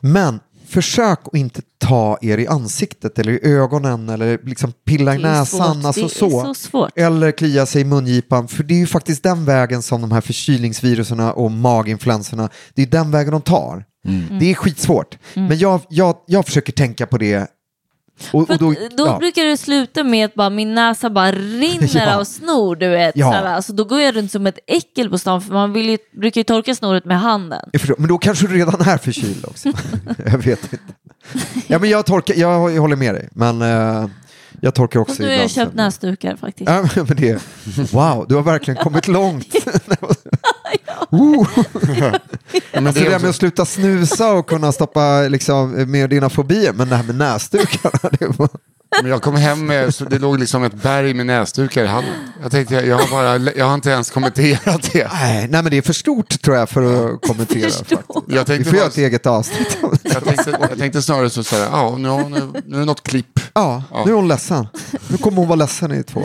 Men 0.00 0.40
försök 0.68 1.18
att 1.24 1.36
inte 1.36 1.62
ta 1.78 2.18
er 2.22 2.38
i 2.38 2.46
ansiktet 2.46 3.18
eller 3.18 3.32
i 3.32 3.52
ögonen 3.52 4.08
eller 4.08 4.38
liksom 4.44 4.72
pilla 4.86 5.14
i 5.14 5.18
näsan. 5.18 5.86
Alltså 5.86 6.08
så. 6.08 6.54
så. 6.54 6.88
Eller 6.96 7.32
klia 7.32 7.66
sig 7.66 7.82
i 7.82 7.84
mungipan. 7.84 8.48
För 8.48 8.62
det 8.62 8.74
är 8.74 8.78
ju 8.78 8.86
faktiskt 8.86 9.22
den 9.22 9.44
vägen 9.44 9.82
som 9.82 10.00
de 10.00 10.12
här 10.12 10.20
förkylningsviruserna 10.20 11.32
och 11.32 11.50
maginfluenserna, 11.50 12.48
det 12.74 12.82
är 12.82 12.86
den 12.86 13.10
vägen 13.10 13.32
de 13.32 13.42
tar. 13.42 13.84
Mm. 14.06 14.38
Det 14.38 14.50
är 14.50 14.54
skitsvårt. 14.54 15.18
Men 15.34 15.58
jag, 15.58 15.80
jag, 15.88 16.16
jag 16.26 16.46
försöker 16.46 16.72
tänka 16.72 17.06
på 17.06 17.18
det. 17.18 17.46
Och, 18.32 18.40
och 18.40 18.50
att 18.50 18.60
då 18.60 18.74
ja. 19.06 19.18
brukar 19.18 19.44
det 19.44 19.56
sluta 19.56 20.04
med 20.04 20.24
att 20.24 20.34
bara 20.34 20.50
min 20.50 20.74
näsa 20.74 21.10
bara 21.10 21.32
rinner 21.32 21.90
Ja. 22.06 22.16
av 22.16 22.24
snor, 22.24 22.76
du 22.76 22.88
vet. 22.88 23.16
Ja. 23.16 23.34
Ja. 23.34 23.48
Alltså, 23.48 23.72
då 23.72 23.84
går 23.84 24.00
jag 24.00 24.16
runt 24.16 24.32
som 24.32 24.46
ett 24.46 24.58
äckel 24.66 25.10
på 25.10 25.18
stan, 25.18 25.42
för 25.42 25.52
man 25.52 25.72
vill 25.72 25.88
ju, 25.90 25.98
brukar 26.12 26.40
ju 26.40 26.44
torka 26.44 26.74
snoret 26.74 27.04
med 27.04 27.20
handen. 27.20 27.70
Förstår, 27.72 27.96
men 27.98 28.08
då 28.08 28.18
kanske 28.18 28.46
du 28.46 28.54
redan 28.54 28.80
är 28.80 28.98
förkyld 28.98 29.44
också. 29.48 29.68
jag 30.26 30.38
vet 30.38 30.72
inte. 30.72 30.78
Ja, 31.66 31.78
men 31.78 31.90
jag, 31.90 32.06
torkar, 32.06 32.34
jag, 32.34 32.72
jag 32.72 32.80
håller 32.80 32.96
med 32.96 33.14
dig, 33.14 33.28
men 33.32 33.62
eh, 33.62 34.06
jag 34.60 34.74
torkar 34.74 35.00
också 35.00 35.12
Och 35.12 35.20
nu 35.20 35.24
har 35.26 35.32
jag 35.32 35.38
ibland. 35.50 35.50
köpt 35.50 35.74
näsdukar 35.76 36.36
faktiskt. 36.36 36.70
Ja, 36.70 36.88
men 36.96 37.16
det, 37.16 37.42
wow, 37.92 38.26
du 38.28 38.34
har 38.34 38.42
verkligen 38.42 38.84
kommit 38.84 39.08
långt. 39.08 39.54
oh. 41.10 41.48
Ja, 41.98 42.12
men 42.72 42.86
Alltså 42.86 43.04
det 43.04 43.12
är 43.12 43.18
med 43.18 43.30
att 43.30 43.36
sluta 43.36 43.64
snusa 43.66 44.32
och 44.32 44.48
kunna 44.48 44.72
stoppa 44.72 45.20
liksom, 45.20 45.70
med 45.90 46.10
dina 46.10 46.30
fobier, 46.30 46.72
men 46.72 46.88
det 46.88 46.96
här 46.96 47.02
med 47.04 47.14
näsdukarna, 47.14 48.10
det 48.18 48.38
var... 48.38 48.48
men 49.02 49.10
jag 49.10 49.22
kom 49.22 49.36
hem 49.36 49.66
med, 49.66 49.94
det 50.10 50.18
låg 50.18 50.38
liksom 50.38 50.64
ett 50.64 50.74
berg 50.82 51.14
med 51.14 51.26
näsdukar 51.26 51.84
i 51.84 51.86
hallen. 51.86 52.10
Jag 52.42 52.50
tänkte, 52.50 52.74
jag, 52.74 52.96
har 52.98 53.10
bara, 53.10 53.52
jag 53.56 53.66
har 53.66 53.74
inte 53.74 53.90
ens 53.90 54.10
kommenterat 54.10 54.90
det. 54.92 55.08
Nej, 55.12 55.48
nej, 55.50 55.62
men 55.62 55.70
det 55.70 55.76
är 55.76 55.82
för 55.82 55.92
stort 55.92 56.42
tror 56.42 56.56
jag 56.56 56.68
för 56.68 57.14
att 57.14 57.22
kommentera. 57.26 57.70
Jag 57.88 58.40
Vi 58.40 58.44
tänkte, 58.44 58.64
får 58.70 58.78
göra 58.78 58.88
ett 58.88 58.98
eget 58.98 59.26
avsnitt. 59.26 59.78
jag 60.02 60.24
tänkte, 60.24 60.56
jag 60.70 60.78
tänkte 60.78 61.02
snarare 61.02 61.30
så, 61.30 61.56
här, 61.56 61.62
ja, 61.72 61.96
nu, 61.98 62.08
hon- 62.08 62.56
nu 62.66 62.76
är 62.76 62.80
det 62.80 62.84
något 62.86 63.02
klipp. 63.02 63.40
Ja, 63.54 63.82
nu 64.06 64.10
är 64.10 64.16
hon 64.16 64.28
ledsen. 64.28 64.66
Nu 65.08 65.16
kommer 65.16 65.36
hon 65.38 65.48
vara 65.48 65.56
ledsen 65.56 65.92
i 65.92 66.02
två. 66.02 66.22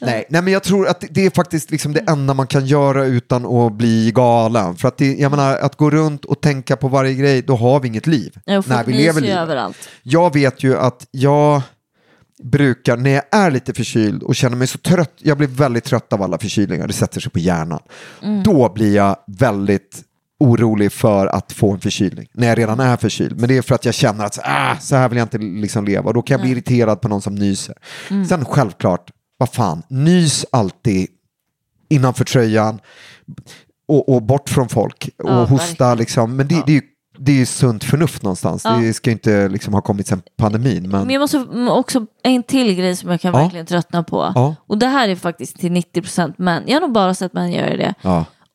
Nej, 0.00 0.24
nej, 0.28 0.42
men 0.42 0.52
jag 0.52 0.62
tror 0.62 0.88
att 0.88 1.04
det 1.10 1.26
är 1.26 1.30
faktiskt 1.30 1.70
liksom 1.70 1.92
det 1.92 2.00
enda 2.08 2.34
man 2.34 2.46
kan 2.46 2.66
göra 2.66 3.04
utan 3.04 3.46
att 3.46 3.72
bli 3.72 4.12
galen. 4.14 4.76
För 4.76 4.88
att 4.88 4.98
det, 4.98 5.14
jag 5.14 5.30
menar, 5.30 5.56
att 5.56 5.76
gå 5.76 5.90
runt 5.90 6.24
och 6.24 6.40
tänka 6.40 6.76
på 6.76 6.88
varje 6.88 7.14
grej, 7.14 7.42
då 7.42 7.56
har 7.56 7.80
vi 7.80 7.88
inget 7.88 8.06
liv. 8.06 8.38
När 8.46 8.84
vi 8.84 8.92
lever 8.92 9.20
livet. 9.20 9.38
överallt. 9.38 9.88
Jag 10.02 10.34
vet 10.34 10.62
ju 10.62 10.78
att 10.78 11.06
jag 11.10 11.62
brukar, 12.42 12.96
när 12.96 13.10
jag 13.10 13.24
är 13.30 13.50
lite 13.50 13.74
förkyld 13.74 14.22
och 14.22 14.34
känner 14.36 14.56
mig 14.56 14.66
så 14.66 14.78
trött, 14.78 15.12
jag 15.18 15.38
blir 15.38 15.48
väldigt 15.48 15.84
trött 15.84 16.12
av 16.12 16.22
alla 16.22 16.38
förkylningar, 16.38 16.86
det 16.86 16.92
sätter 16.92 17.20
sig 17.20 17.32
på 17.32 17.38
hjärnan. 17.38 17.80
Då 18.44 18.68
blir 18.68 18.96
jag 18.96 19.16
väldigt 19.26 20.02
orolig 20.40 20.92
för 20.92 21.26
att 21.26 21.52
få 21.52 21.72
en 21.72 21.80
förkylning, 21.80 22.28
när 22.32 22.48
jag 22.48 22.58
redan 22.58 22.80
är 22.80 22.96
förkyld. 22.96 23.40
Men 23.40 23.48
det 23.48 23.56
är 23.56 23.62
för 23.62 23.74
att 23.74 23.84
jag 23.84 23.94
känner 23.94 24.24
att 24.24 24.34
så, 24.34 24.40
ah, 24.44 24.76
så 24.80 24.96
här 24.96 25.08
vill 25.08 25.18
jag 25.18 25.24
inte 25.24 25.38
liksom 25.38 25.84
leva. 25.84 26.12
Då 26.12 26.22
kan 26.22 26.34
jag 26.34 26.40
bli 26.40 26.50
irriterad 26.50 27.00
på 27.00 27.08
någon 27.08 27.22
som 27.22 27.34
nyser. 27.34 27.74
Sen 28.28 28.44
självklart, 28.44 29.10
vad 29.40 29.48
fan, 29.52 29.82
nys 29.88 30.46
alltid 30.52 31.08
innanför 31.88 32.24
tröjan 32.24 32.80
och, 33.88 34.08
och 34.14 34.22
bort 34.22 34.48
från 34.48 34.68
folk 34.68 35.10
och 35.22 35.30
Ja, 35.30 35.44
hosta 35.44 35.66
verkligen. 35.66 35.98
liksom. 35.98 36.36
Men 36.36 36.48
det, 36.48 36.62
det 36.66 36.72
är 36.72 36.74
ju 36.74 36.82
det 37.18 37.32
är 37.32 37.36
ju 37.36 37.46
sunt 37.46 37.84
förnuft 37.84 38.22
någonstans. 38.22 38.64
Ja. 38.64 38.70
Det 38.70 38.92
ska 38.92 39.10
ju 39.10 39.12
inte 39.12 39.48
liksom 39.48 39.74
ha 39.74 39.80
kommit 39.80 40.06
sen 40.06 40.22
pandemin. 40.36 40.82
Men... 40.90 41.00
Men 41.00 41.10
jag 41.10 41.20
måste 41.20 41.38
också, 41.70 42.06
en 42.22 42.42
till 42.42 42.74
grej 42.74 42.96
som 42.96 43.10
jag 43.10 43.20
kan 43.20 43.34
Ja. 43.34 43.40
verkligen 43.42 43.66
tröttna 43.66 44.02
på. 44.02 44.32
Ja. 44.34 44.54
Och 44.66 44.78
det 44.78 44.86
här 44.86 45.08
är 45.08 45.16
faktiskt 45.16 45.58
till 45.60 45.72
90% 45.72 46.34
män. 46.36 46.62
Jag 46.66 46.74
har 46.76 46.80
nog 46.80 46.92
bara 46.92 47.14
sett 47.14 47.32
män 47.32 47.52
göra 47.52 47.76
det. 47.76 47.94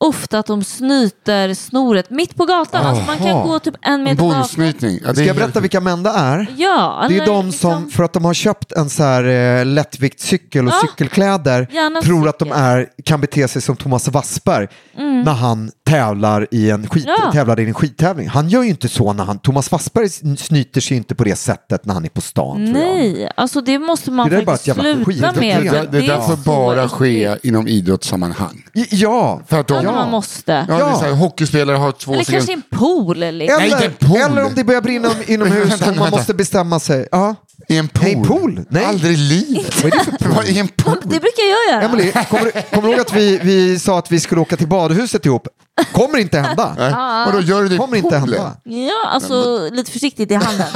Ofta 0.07 0.39
att 0.39 0.45
de 0.45 0.63
snyter 0.63 1.53
snoret 1.53 2.09
mitt 2.09 2.35
på 2.35 2.45
gatan. 2.45 2.85
Alltså 2.85 3.03
man 3.05 3.17
kan 3.17 3.47
gå 3.47 3.59
typ 3.59 3.75
en 3.81 3.93
En 3.93 4.03
meter 4.03 4.15
bonusnytning. 4.15 4.99
Ja, 5.03 5.09
det 5.09 5.15
Ska 5.15 5.23
jag 5.25 5.35
berätta 5.35 5.59
vilka 5.59 5.79
män 5.81 6.03
det 6.03 6.09
är? 6.09 6.47
Ja, 6.57 7.05
Det 7.09 7.17
är 7.17 7.25
de 7.25 7.45
liksom- 7.45 7.71
som, 7.71 7.89
för 7.91 8.03
att 8.03 8.13
de 8.13 8.25
har 8.25 8.33
köpt 8.33 8.71
en 8.71 8.89
så 8.89 9.03
här 9.03 9.23
eh, 9.59 9.65
lättviktscykel 9.65 10.67
och 10.67 10.73
Ja. 10.73 10.87
cykelkläder, 10.87 11.67
Gärna 11.71 12.01
tror 12.01 12.29
att 12.29 12.39
de 12.39 12.45
cykel. 12.45 12.61
är, 12.61 12.87
kan 13.05 13.21
bete 13.21 13.47
sig 13.47 13.61
som 13.61 13.75
Thomas 13.75 14.07
Wassberg 14.07 14.67
när 14.97 15.33
han 15.33 15.71
tävlar 15.89 16.47
i 16.51 16.69
en, 16.69 16.89
skit, 16.89 17.05
Mm. 17.05 17.15
Ja. 17.25 17.31
tävlade 17.31 17.61
i 17.61 17.65
en 17.65 17.73
skittävling. 17.73 18.27
Han 18.29 18.49
gör 18.49 18.63
ju 18.63 18.69
inte 18.69 18.89
så 18.89 19.13
när 19.13 19.23
han, 19.23 19.39
Thomas 19.39 19.71
Wassberg 19.71 20.09
snyter 20.37 20.81
sig 20.81 20.97
inte 20.97 21.15
på 21.15 21.23
det 21.23 21.35
sättet 21.35 21.85
när 21.85 21.93
han 21.93 22.05
är 22.05 22.09
på 22.09 22.21
stan. 22.21 22.55
tror 22.55 22.67
jag. 22.67 22.73
Nej, 22.87 23.31
alltså 23.37 23.61
det 23.61 23.79
måste 23.79 24.11
man 24.11 24.29
Det 24.29 24.35
där 24.35 24.41
är 24.41 24.45
bara 24.45 24.51
faktiskt 24.57 24.77
ett 24.77 24.85
jävla 24.85 25.03
sluta 25.05 25.31
med. 25.39 25.63
Det, 25.63 25.69
det, 25.69 25.87
det 25.91 25.97
är 25.97 26.07
där 26.07 26.21
får 26.21 26.35
så 26.35 26.41
bara 26.41 26.89
ske 26.89 27.35
inom 27.43 27.67
idrottssammanhang. 27.67 28.63
Ja, 28.91 29.41
För 29.47 29.59
att 29.59 29.67
de, 29.67 29.83
ja, 29.83 29.91
man 29.95 30.09
måste. 30.11 30.51
det 30.51 30.73
är 30.73 30.79
Ja. 30.79 30.95
så 30.99 31.05
här, 31.05 31.11
hockeyspelare 31.13 31.77
har 31.77 31.91
två 31.91 32.13
Eller 32.13 32.23
kanske 32.23 32.41
sekunder. 32.41 32.65
en 32.71 32.77
pool. 32.79 33.17
Liksom. 33.17 33.57
Nej, 33.57 33.67
eller, 33.71 33.85
inte 33.85 34.05
en 34.05 34.09
pool. 34.09 34.17
eller 34.31 34.45
om 34.45 34.55
det 34.55 34.63
börjar 34.63 34.81
brinna 34.81 35.09
inomhus 35.27 35.69
Vänta, 35.71 35.89
och 35.89 35.95
man 35.95 36.03
vänta. 36.03 36.17
måste 36.17 36.33
bestämma 36.33 36.79
sig. 36.79 37.07
Ja. 37.11 37.35
I 37.69 37.77
en 37.77 37.87
pool? 37.87 38.05
Nej, 38.05 38.23
pool? 38.25 38.65
Nej. 38.69 38.85
Aldrig 38.85 39.13
i 39.13 39.17
livet. 39.17 39.83
Vad 39.83 39.93
är 39.93 39.97
det 40.11 40.23
för 40.23 40.29
Vad, 40.29 40.45
I 40.45 40.59
en 40.59 40.67
pool? 40.67 40.97
Det 41.01 41.07
brukar 41.07 41.43
jag 41.69 41.73
göra. 41.75 41.85
Emelie, 41.89 42.11
kommer, 42.29 42.45
du- 42.45 42.51
kommer 42.75 42.87
du 42.87 42.89
ihåg 42.93 42.99
att 43.01 43.13
vi, 43.13 43.37
vi 43.43 43.79
sa 43.79 43.99
att 43.99 44.11
vi 44.11 44.19
skulle 44.19 44.41
åka 44.41 44.57
till 44.57 44.67
badhuset 44.67 45.25
ihop? 45.25 45.47
Kommer 45.91 46.17
inte 46.17 46.39
hända. 46.39 46.75
Nej. 46.77 46.91
Vadå, 47.25 47.39
gör 47.41 47.63
du 47.63 47.69
det 47.69 47.75
i 47.75 47.77
Kommer 47.77 47.97
inte 47.97 48.09
poolen? 48.19 48.21
hända. 48.21 48.57
Ja, 48.63 49.07
alltså 49.09 49.59
lite 49.71 49.91
försiktigt 49.91 50.31
i 50.31 50.33
handen. 50.33 50.67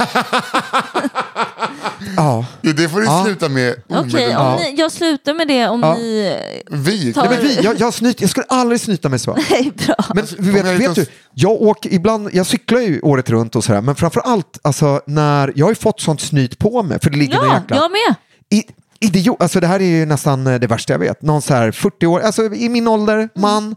Ja. 2.16 2.44
Det, 2.62 2.72
det 2.72 2.88
får 2.88 2.98
du 3.00 3.04
Ja. 3.06 3.22
sluta 3.24 3.48
med 3.48 3.74
Okej, 3.88 4.00
omedelbart. 4.00 4.56
om 4.58 4.62
ni, 4.62 4.74
jag 4.80 4.92
slutar 4.92 5.34
med 5.34 5.48
det 5.48 5.68
om 5.68 5.80
Ja. 5.80 5.94
ni... 5.94 6.36
Vi? 6.70 7.12
Nej, 7.16 7.26
men 7.30 7.40
vi, 7.42 7.54
jag, 7.62 7.80
jag, 7.80 7.94
snyt, 7.94 8.20
jag 8.20 8.30
skulle 8.30 8.46
aldrig 8.48 8.80
snyta 8.80 9.08
mig 9.08 9.18
så. 9.18 9.36
Nej, 9.50 9.72
bra. 9.86 9.94
Men 10.14 10.26
vi 10.38 10.50
vet, 10.50 10.66
jag 10.66 10.74
vet 10.74 10.94
du, 10.94 11.06
jag 11.34 11.62
åker 11.62 11.92
ibland, 11.92 12.30
jag 12.32 12.46
cyklar 12.46 12.80
ju 12.80 13.00
året 13.00 13.30
runt 13.30 13.56
och 13.56 13.64
sådär, 13.64 13.80
men 13.80 13.94
framför 13.94 14.20
allt, 14.20 14.58
alltså, 14.62 15.00
när, 15.06 15.52
jag 15.56 15.66
har 15.66 15.70
ju 15.70 15.74
fått 15.76 16.00
sånt 16.00 16.20
snyt 16.20 16.58
på 16.58 16.69
mig, 16.82 16.98
för 17.02 17.10
det 17.10 17.16
ligger 17.18 17.34
Ja, 17.34 17.54
jäkla... 17.54 17.76
jag 17.76 17.90
med. 17.90 18.14
I, 18.50 18.62
idiot, 19.00 19.42
alltså 19.42 19.60
det 19.60 19.66
här 19.66 19.80
är 19.80 19.84
ju 19.84 20.06
nästan 20.06 20.46
eh, 20.46 20.58
det 20.60 20.66
värsta 20.66 20.92
jag 20.92 20.98
vet. 20.98 21.22
Någon 21.22 21.42
så 21.42 21.54
här 21.54 21.70
40 21.72 22.06
år, 22.06 22.20
alltså 22.20 22.42
i 22.54 22.68
min 22.68 22.88
ålder, 22.88 23.14
Mm. 23.16 23.28
man, 23.34 23.76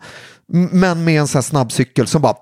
men 0.71 1.03
med 1.03 1.19
en 1.19 1.27
sån 1.27 1.37
här 1.39 1.43
snabbcykel 1.43 2.07
som 2.07 2.21
bara 2.21 2.35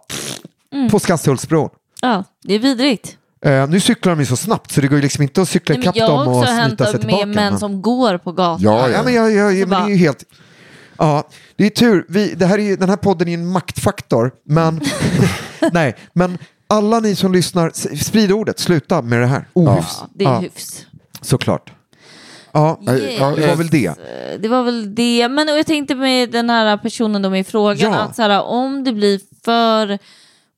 Mm. 0.74 0.90
på 0.90 1.00
Skanstullsbron. 1.00 1.70
Ja, 2.02 2.24
det 2.44 2.54
är 2.56 2.60
vidrigt. 2.60 3.18
Eh, 3.46 3.68
nu 3.70 3.80
cyklar 3.80 4.14
de 4.16 4.20
ju 4.20 4.26
så 4.26 4.38
snabbt 4.38 4.72
så 4.72 4.82
det 4.82 4.88
går 4.88 4.96
ju 4.98 5.02
liksom 5.02 5.22
inte 5.24 5.42
att 5.42 5.50
cykla 5.50 5.76
ikapp 5.76 5.96
jag 5.96 6.08
har 6.08 6.18
dem 6.18 6.28
och 6.28 6.38
också 6.40 6.54
snyta 6.68 6.86
sig 6.86 7.00
tillbaka. 7.00 7.26
med 7.26 7.36
män 7.36 7.50
men- 7.52 7.60
som 7.60 7.82
går 7.82 8.18
på 8.18 8.32
gatan. 8.32 8.58
Ja, 8.62 8.80
Ja, 8.80 8.90
ja. 8.90 9.04
men 9.04 9.14
jag, 9.14 9.32
jag, 9.32 9.52
Så 9.52 9.58
men 9.60 9.70
det 9.70 9.76
är 9.76 9.80
bara- 9.80 9.90
ju 9.90 9.96
helt... 9.96 10.24
Ja, 10.98 11.28
det 11.56 11.66
är 11.66 11.70
tur. 11.70 12.06
Vi, 12.10 12.34
det 12.34 12.46
här 12.46 12.58
är 12.58 12.64
ju, 12.64 12.76
den 12.76 12.90
här 12.90 12.96
podden 12.98 13.28
är 13.28 13.32
ju 13.32 13.38
en 13.38 13.48
maktfaktor. 13.48 14.32
Men, 14.46 14.82
nej, 15.72 15.96
men 16.14 16.38
alla 16.72 17.00
ni 17.00 17.16
som 17.16 17.32
lyssnar, 17.34 17.72
sprid 18.04 18.32
ordet. 18.32 18.60
Sluta 18.60 19.02
med 19.02 19.22
det 19.22 19.26
här. 19.28 19.48
Ohyfs. 19.54 19.98
Ja, 20.02 20.08
det 20.14 20.24
är 20.26 20.30
Ja, 20.30 20.40
hyfs. 20.40 20.86
såklart. 21.22 21.72
Ja, 22.52 22.80
Ja, 22.82 22.94
ja, 22.98 23.32
det 23.36 23.48
var 23.48 23.56
väl 23.56 23.68
det. 23.70 23.94
Det 24.42 24.48
var 24.48 24.64
väl 24.64 24.96
det. 24.96 25.28
Men 25.30 25.50
och 25.50 25.58
jag 25.58 25.66
tänkte 25.66 25.96
med 25.96 26.32
den 26.32 26.50
här 26.50 26.78
personen 26.78 27.22
då 27.22 27.36
i 27.38 27.44
frågan 27.44 27.92
Ja. 27.92 27.98
att 28.00 28.16
så 28.16 28.22
här, 28.22 28.42
om 28.44 28.84
det 28.84 28.94
blir 28.94 29.20
för 29.46 30.00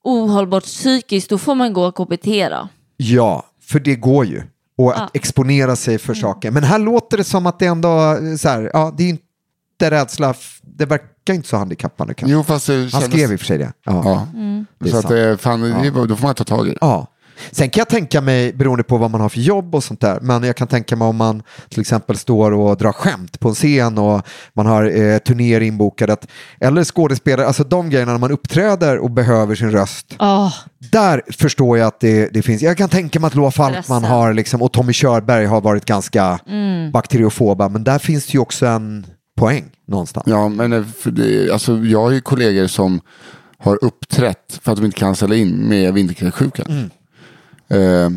ohållbart 0.03 0.63
psykiskt 0.63 1.29
då 1.29 1.37
får 1.37 1.55
man 1.55 1.73
gå 1.73 1.85
och 1.85 1.95
KBT 1.95 2.49
då. 2.49 2.67
Ja, 2.97 3.45
för 3.61 3.79
det 3.79 3.95
går 3.95 4.25
ju. 4.25 4.41
Och 4.77 4.91
att 4.91 4.97
Ja. 4.99 5.09
exponera 5.13 5.75
sig 5.75 5.97
för 5.97 6.13
saker. 6.13 6.51
Men 6.51 6.63
här 6.63 6.79
låter 6.79 7.17
det 7.17 7.23
som 7.23 7.45
att 7.45 7.59
det 7.59 7.65
ändå, 7.65 7.89
eh, 7.89 8.35
så 8.37 8.49
här, 8.49 8.69
ja, 8.73 8.93
det 8.97 9.09
är 9.09 9.17
inte 9.85 9.95
rädsla, 9.95 10.33
det 10.61 10.85
verkar 10.85 11.33
inte 11.33 11.47
så 11.49 11.57
handikappande 11.57 12.13
kanske. 12.13 12.33
Jo, 12.33 12.43
fast 12.43 12.67
det 12.67 12.73
Han 12.73 12.89
kändes... 12.89 13.09
skrev 13.09 13.31
i 13.31 13.35
och 13.35 13.39
för 13.39 13.45
sig 13.47 13.57
det. 13.57 13.73
Ja. 13.85 14.01
Ja. 14.05 14.27
Det 14.79 14.89
är 14.89 14.91
Så 14.91 14.97
att, 14.97 15.01
sant. 15.03 15.13
det, 15.15 15.37
fan, 15.37 15.61
det, 15.61 15.89
då 16.07 16.15
får 16.15 16.27
man 16.27 16.35
ta 16.35 16.43
tag 16.43 16.67
i 16.67 16.71
det. 16.71 16.77
Ja. 16.81 17.07
Sen 17.51 17.69
kan 17.69 17.81
jag 17.81 17.89
tänka 17.89 18.21
mig, 18.21 18.53
beroende 18.53 18.83
på 18.83 18.97
vad 18.97 19.11
man 19.11 19.21
har 19.21 19.29
för 19.29 19.39
jobb 19.39 19.75
och 19.75 19.83
sånt 19.83 20.01
där, 20.01 20.19
men 20.21 20.43
jag 20.43 20.55
kan 20.55 20.67
tänka 20.67 20.95
mig 20.95 21.07
om 21.07 21.15
man 21.15 21.43
till 21.69 21.81
exempel 21.81 22.17
står 22.17 22.51
och 22.51 22.77
drar 22.77 22.91
skämt 22.91 23.39
på 23.39 23.49
en 23.49 23.55
scen 23.55 23.97
och 23.97 24.21
man 24.53 24.65
har 24.65 24.83
eh, 25.01 25.17
turnéer 25.17 25.61
inbokade, 25.61 26.13
att, 26.13 26.27
eller 26.59 26.83
skådespelare, 26.83 27.47
alltså 27.47 27.63
de 27.63 27.89
grejerna 27.89 28.11
när 28.11 28.19
man 28.19 28.31
uppträder 28.31 28.97
och 28.97 29.11
behöver 29.11 29.55
sin 29.55 29.71
röst. 29.71 30.15
Oh, 30.19 30.53
Där 30.91 31.21
förstår 31.37 31.77
jag 31.77 31.87
att 31.87 31.99
det, 31.99 32.29
det 32.33 32.41
finns, 32.41 32.61
jag 32.61 32.77
kan 32.77 32.89
tänka 32.89 33.19
mig 33.19 33.27
att 33.27 33.35
Loa 33.35 33.51
Falkman 33.51 34.03
har, 34.03 34.33
liksom, 34.33 34.61
och 34.61 34.71
Tommy 34.71 34.93
Körberg 34.93 35.45
har 35.45 35.61
varit 35.61 35.85
ganska 35.85 36.39
Mm. 36.47 36.91
bakteriofoba, 36.91 37.69
men 37.69 37.83
där 37.83 37.99
finns 37.99 38.25
det 38.25 38.33
ju 38.33 38.39
också 38.39 38.65
en 38.65 39.05
poäng 39.35 39.71
någonstans. 39.85 40.27
Ja, 40.29 40.49
men 40.49 40.73
eh, 40.73 40.83
för 40.99 41.11
det, 41.11 41.51
alltså, 41.51 41.77
jag 41.77 42.01
har 42.01 42.11
ju 42.11 42.21
kollegor 42.21 42.67
som 42.67 43.01
har 43.57 43.83
uppträtt 43.83 44.59
för 44.61 44.71
att 44.71 44.77
de 44.77 44.85
inte 44.85 44.97
kan 44.99 45.15
ställa 45.15 45.35
in 45.35 45.55
med 45.55 45.93
vinterkräksjukan. 45.93 46.65
Mm. 46.69 46.89
Eh, 47.67 48.09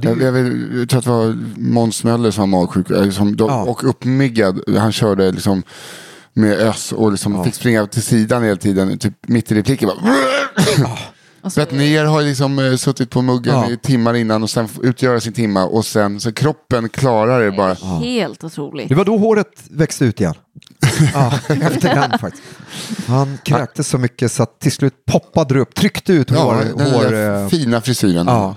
det 0.00 0.08
jag, 0.08 0.22
jag, 0.22 0.32
vet- 0.32 0.78
jag 0.78 0.88
tror 0.88 0.98
att 0.98 1.04
det 1.04 1.10
var 1.10 1.36
Måns 1.56 2.04
Möller 2.04 2.30
som 2.30 2.50
var 2.50 2.60
magsjuk 2.60 2.90
eh, 2.90 3.10
som, 3.10 3.36
de, 3.36 3.48
Ja. 3.50 3.62
och 3.62 3.84
uppmiggad. 3.88 4.60
Han 4.78 4.92
körde 4.92 5.32
liksom 5.32 5.62
med 6.32 6.52
ös 6.52 6.92
och 6.92 7.10
liksom 7.12 7.44
fick 7.44 7.54
springa 7.54 7.86
till 7.86 8.02
sidan 8.02 8.42
hela 8.42 8.56
tiden, 8.56 8.98
typ 8.98 9.14
mitt 9.28 9.52
i 9.52 9.54
repliken. 9.54 9.88
Bara, 9.88 10.14
Svett 11.50 11.72
ner 11.72 12.04
har 12.04 12.22
liksom 12.22 12.58
eh, 12.58 12.76
suttit 12.76 13.10
på 13.10 13.22
muggen 13.22 13.54
Ja. 13.54 13.70
i 13.70 13.76
timmar 13.76 14.14
innan 14.14 14.42
och 14.42 14.50
sen 14.50 14.64
f- 14.64 14.78
utgöra 14.82 15.20
sin 15.20 15.32
timma 15.32 15.64
och 15.64 15.84
sen 15.86 16.20
så 16.20 16.32
kroppen 16.32 16.88
klarar 16.88 17.44
det 17.44 17.52
bara. 17.52 17.74
Helt 18.00 18.44
otroligt. 18.44 18.88
Det 18.88 18.94
var 18.94 19.04
då 19.04 19.16
håret 19.16 19.46
växte 19.70 20.04
ut 20.04 20.20
igen. 20.20 20.34
ja, 21.14 21.32
efter 21.48 21.94
den 21.94 22.18
faktiskt. 22.18 22.44
Han 23.06 23.38
kräktes 23.44 23.88
så 23.88 23.98
mycket 23.98 24.32
så 24.32 24.42
att 24.42 24.60
till 24.60 24.72
slut 24.72 24.94
poppade 25.06 25.54
det 25.54 25.60
upp, 25.60 25.74
tryckte 25.74 26.12
ut 26.12 26.30
Ja, 26.30 26.42
hår. 26.42 26.64
den 26.76 26.92
hår 26.92 27.02
där 27.10 27.42
eh, 27.42 27.48
fina 27.48 27.80
frisyren. 27.80 28.26
ja. 28.26 28.56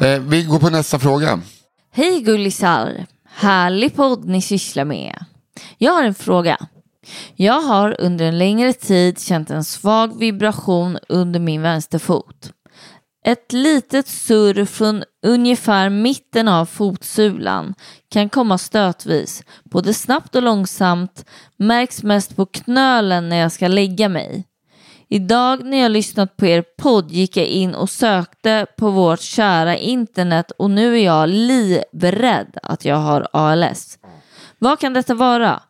Eh, 0.00 0.20
vi 0.20 0.42
går 0.42 0.58
på 0.58 0.70
nästa 0.70 0.98
fråga. 0.98 1.40
Hej 1.92 2.20
gullisar! 2.20 3.06
Härlig 3.28 3.94
podd 3.94 4.24
ni 4.24 4.42
sysslar 4.42 4.84
med. 4.84 5.24
Jag 5.78 5.92
har 5.92 6.02
en 6.04 6.14
fråga. 6.14 6.58
Jag 7.34 7.60
har 7.60 8.00
under 8.00 8.24
en 8.24 8.38
längre 8.38 8.72
tid 8.72 9.20
känt 9.20 9.50
en 9.50 9.64
svag 9.64 10.18
vibration 10.18 10.98
under 11.08 11.40
min 11.40 11.62
vänsterfot. 11.62 12.52
Ett 13.26 13.52
litet 13.52 14.08
surr 14.08 14.64
från 14.64 15.02
ungefär 15.26 15.90
mitten 15.90 16.48
av 16.48 16.66
fotsulan 16.66 17.74
kan 18.10 18.28
komma 18.28 18.58
stötvis, 18.58 19.42
både 19.64 19.94
snabbt 19.94 20.34
och 20.34 20.42
långsamt, 20.42 21.24
märks 21.56 22.02
mest 22.02 22.36
på 22.36 22.46
knölen 22.46 23.28
när 23.28 23.36
jag 23.36 23.52
ska 23.52 23.68
lägga 23.68 24.08
mig. 24.08 24.44
Idag 25.08 25.64
när 25.64 25.78
jag 25.78 25.90
lyssnat 25.90 26.36
på 26.36 26.46
er 26.46 26.64
podd 26.78 27.10
gick 27.10 27.36
jag 27.36 27.46
in 27.46 27.74
och 27.74 27.90
sökte 27.90 28.66
på 28.76 28.90
vårt 28.90 29.20
kära 29.20 29.76
internet 29.76 30.50
och 30.50 30.70
nu 30.70 30.94
är 30.94 31.04
jag 31.04 31.28
livrädd 31.28 32.58
att 32.62 32.84
jag 32.84 32.96
har 32.96 33.28
ALS. 33.32 33.98
Vad 34.58 34.78
kan 34.78 34.92
detta 34.92 35.14
vara? 35.14 35.62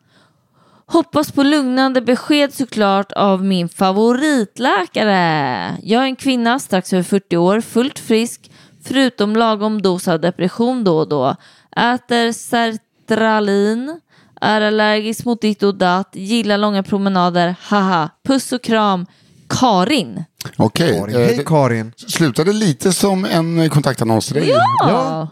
Hoppas 0.85 1.31
på 1.31 1.43
lugnande 1.43 2.01
besked 2.01 2.53
såklart 2.53 3.11
av 3.11 3.43
min 3.43 3.69
favoritläkare. 3.69 5.77
Jag 5.83 6.01
är 6.01 6.05
en 6.05 6.15
kvinna 6.15 6.59
strax 6.59 6.93
över 6.93 7.03
40 7.03 7.37
år, 7.37 7.61
fullt 7.61 7.99
frisk, 7.99 8.51
förutom 8.83 9.35
lagom 9.35 9.81
dos 9.81 10.07
av 10.07 10.19
depression 10.19 10.83
då 10.83 10.97
och 10.97 11.09
då. 11.09 11.35
Äter 11.75 12.31
sertralin, 12.31 13.99
är 14.41 14.61
allergisk 14.61 15.25
mot 15.25 15.41
ditt 15.41 15.63
och 15.63 15.75
datt, 15.75 16.09
gillar 16.13 16.57
långa 16.57 16.83
promenader, 16.83 17.55
haha. 17.61 18.09
Puss 18.23 18.51
och 18.51 18.63
kram, 18.63 19.05
Karin. 19.49 20.23
Okej. 20.57 20.99
Karin. 20.99 21.15
eh, 21.15 21.21
Hej 21.21 21.43
Karin. 21.45 21.93
slutade 22.07 22.53
lite 22.53 22.93
som 22.93 23.25
en 23.25 23.69
kontaktannons 23.69 24.25
till 24.27 24.35
dig. 24.35 24.49
Ja. 24.79 25.27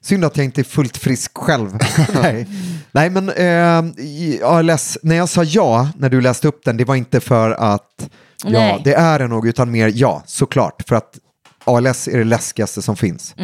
Synd 0.00 0.24
att 0.24 0.36
jag 0.36 0.44
inte 0.44 0.60
är 0.60 0.64
fullt 0.64 0.96
frisk 0.96 1.38
själv. 1.38 1.78
Nej. 2.22 2.48
Nej, 2.92 3.10
men 3.10 3.28
eh, 3.28 4.48
ALS, 4.48 4.98
när 5.02 5.16
jag 5.16 5.28
sa 5.28 5.44
ja 5.44 5.88
när 5.96 6.08
du 6.08 6.20
läste 6.20 6.48
upp 6.48 6.64
den, 6.64 6.76
det 6.76 6.84
var 6.84 6.94
inte 6.94 7.20
för 7.20 7.50
att 7.50 8.08
ja, 8.44 8.50
Nej. 8.50 8.80
det 8.84 8.94
är 8.94 9.18
det 9.18 9.26
nog, 9.28 9.46
utan 9.46 9.70
mer 9.70 9.92
ja, 9.94 10.22
såklart. 10.26 10.82
För 10.88 10.96
att 10.96 11.18
ALS 11.64 12.08
är 12.08 12.18
det 12.18 12.24
läskigaste 12.24 12.82
som 12.82 12.96
finns. 12.96 13.34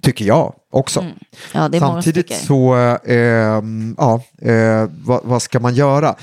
Tycker 0.00 0.24
jag 0.24 0.54
också. 0.72 1.06
Ja, 1.52 1.68
det 1.68 1.76
är 1.76 1.80
många 1.80 1.92
Samtidigt 1.92 2.32
så, 2.32 2.76
eh, 3.04 3.16
ja, 3.96 4.22
eh, 4.42 4.90
vad, 5.04 5.20
vad 5.24 5.42
ska 5.42 5.60
man 5.60 5.74
göra? 5.74 6.14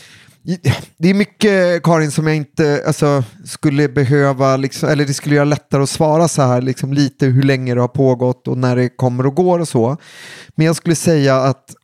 Det 0.97 1.09
är 1.09 1.13
mycket, 1.13 1.83
Karin, 1.83 2.11
som 2.11 2.27
jag 2.27 2.35
inte 2.35 2.83
alltså, 2.87 3.23
skulle 3.45 3.89
behöva, 3.89 4.57
liksom, 4.57 4.89
eller 4.89 5.05
det 5.05 5.13
skulle 5.13 5.35
göra 5.35 5.45
lättare 5.45 5.83
att 5.83 5.89
svara 5.89 6.27
så 6.27 6.41
här, 6.41 6.61
liksom, 6.61 6.93
lite 6.93 7.25
hur 7.25 7.43
länge 7.43 7.75
det 7.75 7.81
har 7.81 7.87
pågått 7.87 8.47
och 8.47 8.57
när 8.57 8.75
det 8.75 8.89
kommer 8.89 9.25
och 9.25 9.35
går 9.35 9.59
och 9.59 9.67
så. 9.67 9.97
Men 10.55 10.65
jag 10.65 10.75
skulle 10.75 10.95
säga 10.95 11.35
att 11.35 11.75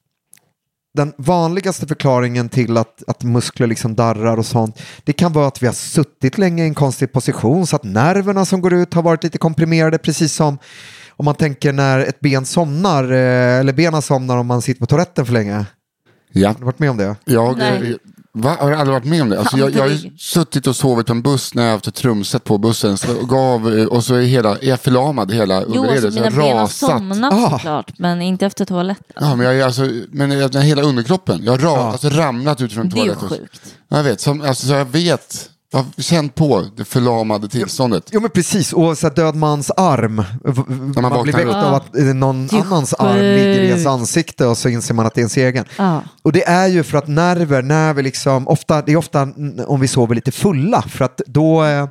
den 0.94 1.14
vanligaste 1.18 1.88
förklaringen 1.88 2.50
till 2.50 2.78
att, 2.78 3.04
att 3.08 3.24
muskler 3.24 3.68
liksom 3.68 3.96
darrar 3.96 4.38
och 4.38 4.46
sånt, 4.46 4.82
det 5.04 5.14
kan 5.14 5.34
vara 5.34 5.48
att 5.48 5.64
vi 5.64 5.66
har 5.66 5.74
suttit 5.74 6.38
länge 6.38 6.64
i 6.64 6.68
en 6.68 6.74
konstig 6.74 7.12
position 7.12 7.68
så 7.68 7.76
att 7.76 7.84
nerverna 7.84 8.46
som 8.46 8.62
går 8.62 8.74
ut 8.74 8.94
har 8.94 9.02
varit 9.02 9.24
lite 9.24 9.38
komprimerade, 9.38 9.98
precis 9.98 10.34
som 10.34 10.58
om 11.10 11.26
man 11.26 11.36
tänker 11.36 11.74
när 11.74 12.00
ett 12.00 12.20
ben 12.20 12.46
somnar, 12.46 13.04
eh, 13.12 13.60
eller 13.60 13.74
benen 13.74 14.02
somnar 14.02 14.38
om 14.38 14.48
man 14.48 14.62
sitter 14.62 14.80
på 14.80 14.86
toaletten 14.86 15.26
för 15.26 15.34
länge. 15.34 15.66
Ja. 16.32 16.48
Har 16.48 16.56
du 16.56 16.66
varit 16.66 16.80
med 16.80 16.90
om 16.90 16.98
det? 16.98 17.16
Jag 17.26 17.58
Nej. 17.58 17.98
Va, 18.34 18.58
har 18.60 18.72
aldrig 18.72 18.94
varit 18.94 19.06
med 19.06 19.22
om 19.22 19.30
det. 19.30 19.40
Alltså, 19.40 19.58
jag, 19.58 19.76
jag 19.76 19.82
har 19.84 20.18
suttit 20.20 20.68
och 20.68 20.76
sovit 20.76 21.08
på 21.08 21.14
en 21.14 21.22
buss 21.22 21.54
när 21.54 21.64
jag 21.64 21.70
har 21.70 21.74
haft 21.76 21.88
ett 21.88 21.96
trumset 21.96 22.44
på 22.44 22.58
bussen. 22.58 22.98
Så 22.98 23.26
gav, 23.26 23.78
eh, 23.80 23.86
och 23.86 24.04
så 24.04 24.16
är, 24.16 24.22
hela, 24.22 24.50
är 24.58 24.70
jag 24.70 24.80
förlamad 24.80 25.32
hela 25.34 25.62
Jo, 25.62 25.68
underredet. 25.68 26.06
alltså 26.06 26.12
så 26.12 26.16
mina 26.16 26.26
jag 26.26 26.34
ben 26.34 26.58
har 26.58 26.64
rasat. 26.64 26.90
somnat 26.90 27.34
Ah. 27.34 27.50
såklart, 27.50 27.94
men 28.00 28.22
inte 28.22 28.46
efter 28.46 28.66
toaletten. 28.66 29.16
Ja, 29.20 29.36
men 29.36 29.46
jag 29.46 29.56
är 29.60 29.66
alltså, 29.66 29.90
men 30.12 30.32
jag, 30.32 30.56
hela 30.56 30.82
underkroppen. 30.82 31.44
Jag 31.44 31.52
har 31.52 31.60
ra, 31.60 31.92
alltså, 31.92 32.10
ramlat 32.10 32.62
ut 32.62 32.74
från 32.74 32.90
Det 32.90 33.00
är 33.00 33.06
ju 33.06 33.14
toaletten. 33.16 33.30
sjukt. 33.30 33.76
Jag 33.90 34.04
vet, 34.04 34.22
som, 34.22 34.42
alltså, 34.42 34.68
så 34.68 34.74
jag 34.74 34.86
vet. 34.86 35.48
Jag 35.74 35.80
har 35.80 36.02
känt 36.02 36.36
på 36.36 36.66
det 36.78 36.86
förlamade 36.86 37.48
tillståndet. 37.48 38.10
Jo 38.12 38.22
men 38.22 38.30
precis, 38.30 38.74
och 38.74 38.98
så 38.98 39.08
här 39.08 39.16
död 39.16 39.36
mans 39.36 39.72
arm. 39.72 40.16
Man 40.16 40.26
Man, 40.46 40.94
blir 40.94 41.02
vaknar 41.02 41.34
väckt 41.34 41.56
av 41.56 41.74
att 41.74 41.94
någon 41.94 42.48
Det 42.48 42.58
annans 42.58 42.94
arm 42.94 43.18
ligger 43.18 43.62
i 43.62 43.68
ens 43.68 43.86
ansikte 43.86 44.46
och 44.46 44.58
så 44.58 44.70
inser 44.70 44.94
man 44.94 45.06
att 45.06 45.14
det 45.14 45.20
är 45.20 45.22
ens 45.22 45.38
egen. 45.38 45.66
Ja. 45.78 46.04
Och 46.22 46.32
det 46.32 46.44
är 46.44 46.68
ju 46.68 46.84
för 46.84 46.98
att 46.98 47.08
nerver, 47.08 47.62
när 47.62 47.94
vi 47.94 48.04
liksom, 48.04 48.48
ofta, 48.48 48.82
det 48.82 48.92
är 48.92 48.98
ofta 48.98 49.28
om 49.68 49.80
vi 49.80 49.88
sover 49.88 50.16
lite 50.16 50.32
fulla, 50.32 50.82
för 50.82 51.06
att 51.06 51.22
då, 51.26 51.64
eh, 51.64 51.88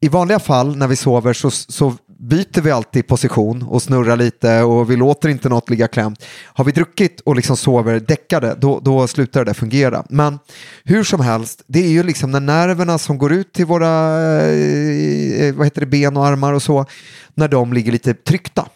i 0.00 0.08
vanliga 0.08 0.38
fall 0.38 0.76
när 0.76 0.86
vi 0.86 0.96
sover 0.96 1.32
så, 1.32 1.50
så 1.50 1.94
byter 2.18 2.60
vi 2.60 2.70
alltid 2.70 3.06
position 3.06 3.62
och 3.62 3.82
snurrar 3.82 4.16
lite 4.16 4.62
och 4.62 4.90
vi 4.90 4.96
låter 4.96 5.28
inte 5.28 5.48
något 5.48 5.70
ligga 5.70 5.88
klämt. 5.88 6.24
Har 6.44 6.64
vi 6.64 6.72
druckit 6.72 7.20
och 7.20 7.36
liksom 7.36 7.56
sover 7.56 8.00
däckade, 8.00 8.56
då, 8.58 8.80
då 8.80 9.06
slutar 9.06 9.44
det 9.44 9.54
fungera. 9.54 10.04
Men 10.08 10.38
hur 10.84 11.04
som 11.04 11.20
helst, 11.20 11.62
det 11.66 11.84
är 11.84 11.88
ju 11.88 12.02
liksom 12.02 12.30
när 12.30 12.40
nerverna 12.40 12.98
som 12.98 13.18
går 13.18 13.32
ut 13.32 13.52
till 13.52 13.66
våra 13.66 14.20
eh, 14.40 15.42
eh, 15.42 15.54
vad 15.54 15.66
heter 15.66 15.80
det, 15.80 15.86
ben 15.86 16.16
och 16.16 16.26
armar 16.26 16.52
och 16.52 16.62
så, 16.62 16.86
när 17.34 17.48
de 17.48 17.72
ligger 17.72 17.92
lite 17.92 18.14
tryckta. 18.14 18.68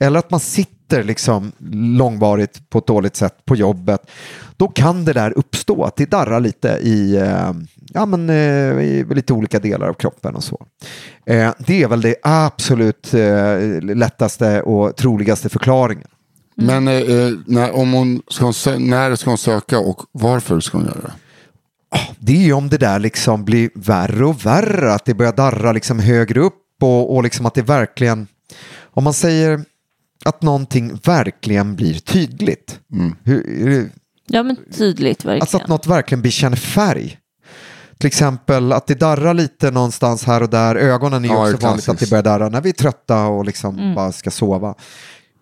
Eller 0.00 0.18
att 0.18 0.30
man 0.30 0.40
sitter 0.40 0.77
liksom 0.92 1.52
långvarigt 1.72 2.70
på 2.70 2.78
ett 2.78 2.86
dåligt 2.86 3.16
sätt 3.16 3.44
på 3.44 3.56
jobbet. 3.56 4.10
Då 4.56 4.68
kan 4.68 5.04
det 5.04 5.12
där 5.12 5.38
uppstå, 5.38 5.84
att 5.84 5.96
det 5.96 6.10
darrar 6.10 6.40
lite 6.40 6.68
i, 6.68 7.16
eh, 7.16 7.52
ja, 7.92 8.06
men, 8.06 8.30
eh, 8.30 8.84
i 8.84 9.06
lite 9.10 9.32
olika 9.32 9.58
delar 9.58 9.88
av 9.88 9.94
kroppen 9.94 10.34
och 10.34 10.44
så. 10.44 10.66
Eh, 11.26 11.52
det 11.58 11.82
är 11.82 11.88
väl 11.88 12.00
det 12.00 12.16
absolut 12.22 13.12
lättaste 13.82 14.62
och 14.62 14.96
troligaste 14.96 15.48
förklaringen. 15.48 16.08
Men 16.60 16.88
eh, 16.88 16.94
eh, 16.94 17.32
när, 17.46 17.76
om 17.76 17.92
hon 17.92 18.22
ska 18.28 18.78
när 18.78 19.16
ska 19.16 19.30
hon 19.30 19.38
söka 19.38 19.78
och 19.78 20.02
varför 20.12 20.60
ska 20.60 20.78
hon 20.78 20.86
göra 20.86 21.00
det? 21.00 21.12
Det 22.18 22.32
är 22.32 22.44
ju 22.44 22.52
om 22.52 22.68
det 22.68 22.78
där 22.78 22.98
liksom 22.98 23.44
blir 23.44 23.70
värre 23.74 24.26
och 24.26 24.46
värre, 24.46 24.92
att 24.92 25.04
det 25.04 25.14
börjar 25.14 25.32
darra 25.32 25.72
liksom 25.72 25.98
högre 25.98 26.40
upp 26.40 26.62
och, 26.82 27.16
och 27.16 27.22
liksom 27.22 27.46
att 27.46 27.54
det 27.54 27.62
verkligen, 27.62 28.26
om 28.82 29.04
man 29.04 29.14
säger 29.14 29.64
att 30.24 30.42
någonting 30.42 30.94
verkligen 31.04 31.76
blir 31.76 31.94
tydligt. 31.94 32.80
Hur, 33.24 33.64
hur, 33.64 33.90
Ja 34.26 34.42
men 34.42 34.56
tydligt 34.72 35.24
verkligen. 35.24 35.40
Alltså 35.40 35.56
att 35.56 35.68
något 35.68 35.86
verkligen 35.86 36.22
bekänner 36.22 36.56
färg. 36.56 37.18
Till 37.98 38.06
exempel 38.06 38.72
att 38.72 38.86
det 38.86 38.94
darrar 38.94 39.34
lite 39.34 39.70
någonstans 39.70 40.24
här 40.24 40.42
och 40.42 40.48
där. 40.50 40.76
Ögonen 40.76 41.24
är 41.24 41.28
ju 41.28 41.34
Ja, 41.34 41.52
också 41.52 41.66
vanligt 41.66 41.88
att 41.88 41.98
det 41.98 42.10
börjar 42.10 42.22
darra 42.22 42.48
när 42.48 42.60
vi 42.60 42.68
är 42.68 42.72
trötta 42.72 43.26
och 43.26 43.44
liksom 43.44 43.94
bara 43.94 44.12
ska 44.12 44.30
sova. 44.30 44.74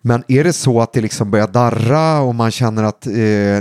Men 0.07 0.23
är 0.27 0.43
det 0.43 0.53
så 0.53 0.81
att 0.81 0.93
det 0.93 1.01
liksom 1.01 1.31
börjar 1.31 1.47
darra 1.47 2.19
och 2.19 2.35
man 2.35 2.51
känner 2.51 2.83
att, 2.83 3.07
eh, 3.07 3.13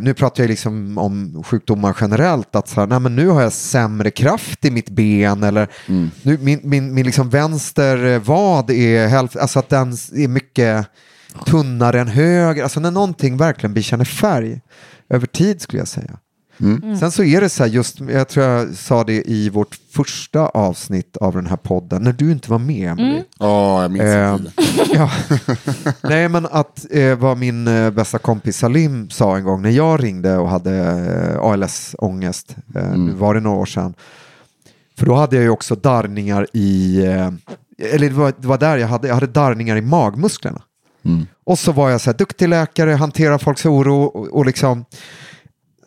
nu 0.03 0.15
pratar 0.17 0.43
jag 0.43 0.51
liksom 0.51 0.99
om 0.99 1.43
sjukdomar 1.47 1.97
generellt, 2.01 2.57
att 2.57 2.69
så 2.69 2.81
här, 2.81 2.87
nej, 2.87 3.01
men 3.01 3.17
nu 3.17 3.29
har 3.29 3.43
jag 3.43 3.53
sämre 3.53 4.11
kraft 4.11 4.65
i 4.65 4.71
mitt 4.71 4.91
ben 4.91 5.43
eller 5.43 5.69
nu, 6.23 6.39
min, 6.41 6.61
min, 6.63 6.95
min 6.95 7.07
liksom 7.07 7.31
vänster 7.31 8.05
eh, 8.05 8.21
vad 8.21 8.71
är 8.71 9.07
hälften, 9.07 9.43
alltså 9.43 9.59
att 9.59 9.69
den 9.69 9.93
är 9.93 10.29
mycket 10.29 10.87
tunnare 11.47 12.01
än 12.01 12.09
höger, 12.09 12.63
alltså 12.63 12.81
när 12.81 12.91
någonting 12.91 13.37
verkligen 13.37 13.75
bekänner 13.75 14.05
färg 14.05 14.61
över 15.09 15.27
tid 15.27 15.61
skulle 15.61 15.81
jag 15.81 15.89
säga. 15.89 16.19
Sen 17.01 17.11
så 17.13 17.23
är 17.25 17.41
det 17.41 17.49
så 17.49 17.63
här 17.63 17.71
just, 17.71 18.01
jag 18.01 18.29
tror 18.29 18.47
jag 18.47 18.75
sa 18.75 19.05
det 19.05 19.23
i 19.31 19.51
vårt 19.51 19.79
första 19.91 20.47
avsnitt 20.47 21.17
av 21.17 21.33
den 21.35 21.47
här 21.47 21.57
podden, 21.57 22.03
när 22.03 22.13
du 22.13 22.33
inte 22.33 22.51
var 22.51 22.59
med 22.59 22.91
Emelie. 22.91 23.25
Ja, 23.39 23.83
jag 23.83 23.91
minns 23.91 24.05
Eh, 24.05 24.35
inte. 24.35 24.53
ja. 24.95 25.11
Nej 26.03 26.29
men 26.29 26.47
att 26.47 26.87
eh, 26.91 27.15
vad 27.19 27.39
min 27.39 27.69
eh, 27.69 27.91
bästa 27.91 28.19
kompis 28.19 28.57
Salim 28.59 29.11
sa 29.11 29.37
en 29.37 29.45
gång 29.45 29.63
när 29.63 29.71
jag 29.71 30.05
ringde 30.05 30.37
och 30.37 30.49
hade 30.49 30.77
eh, 31.35 31.41
ALS-ångest, 31.45 32.57
eh, 32.77 32.91
nu 32.97 33.13
var 33.13 33.35
det 33.35 33.41
några 33.41 33.57
år 33.57 33.67
sedan. 33.67 33.95
För 34.99 35.07
då 35.07 35.15
hade 35.15 35.37
jag 35.37 35.43
ju 35.43 35.51
också 35.51 35.75
darrningar 35.75 36.47
i, 36.53 37.05
eh, 37.07 37.31
eller 37.95 38.09
det 38.09 38.15
var, 38.15 38.33
det 38.39 38.49
var 38.49 38.59
där 38.59 38.77
jag 38.77 38.89
hade, 38.89 39.09
jag 39.09 39.15
hade 39.15 39.27
darrningar 39.27 39.77
i 39.77 39.81
magmusklerna. 39.81 40.63
Och 41.45 41.59
så 41.59 41.73
var 41.73 41.91
jag 41.91 42.01
så 42.01 42.11
här 42.11 42.19
duktig 42.19 42.49
läkare, 42.49 42.91
hanterar 42.91 43.39
folks 43.39 43.67
oro 43.67 44.03
och, 44.03 44.27
och 44.27 44.47
liksom 44.47 44.85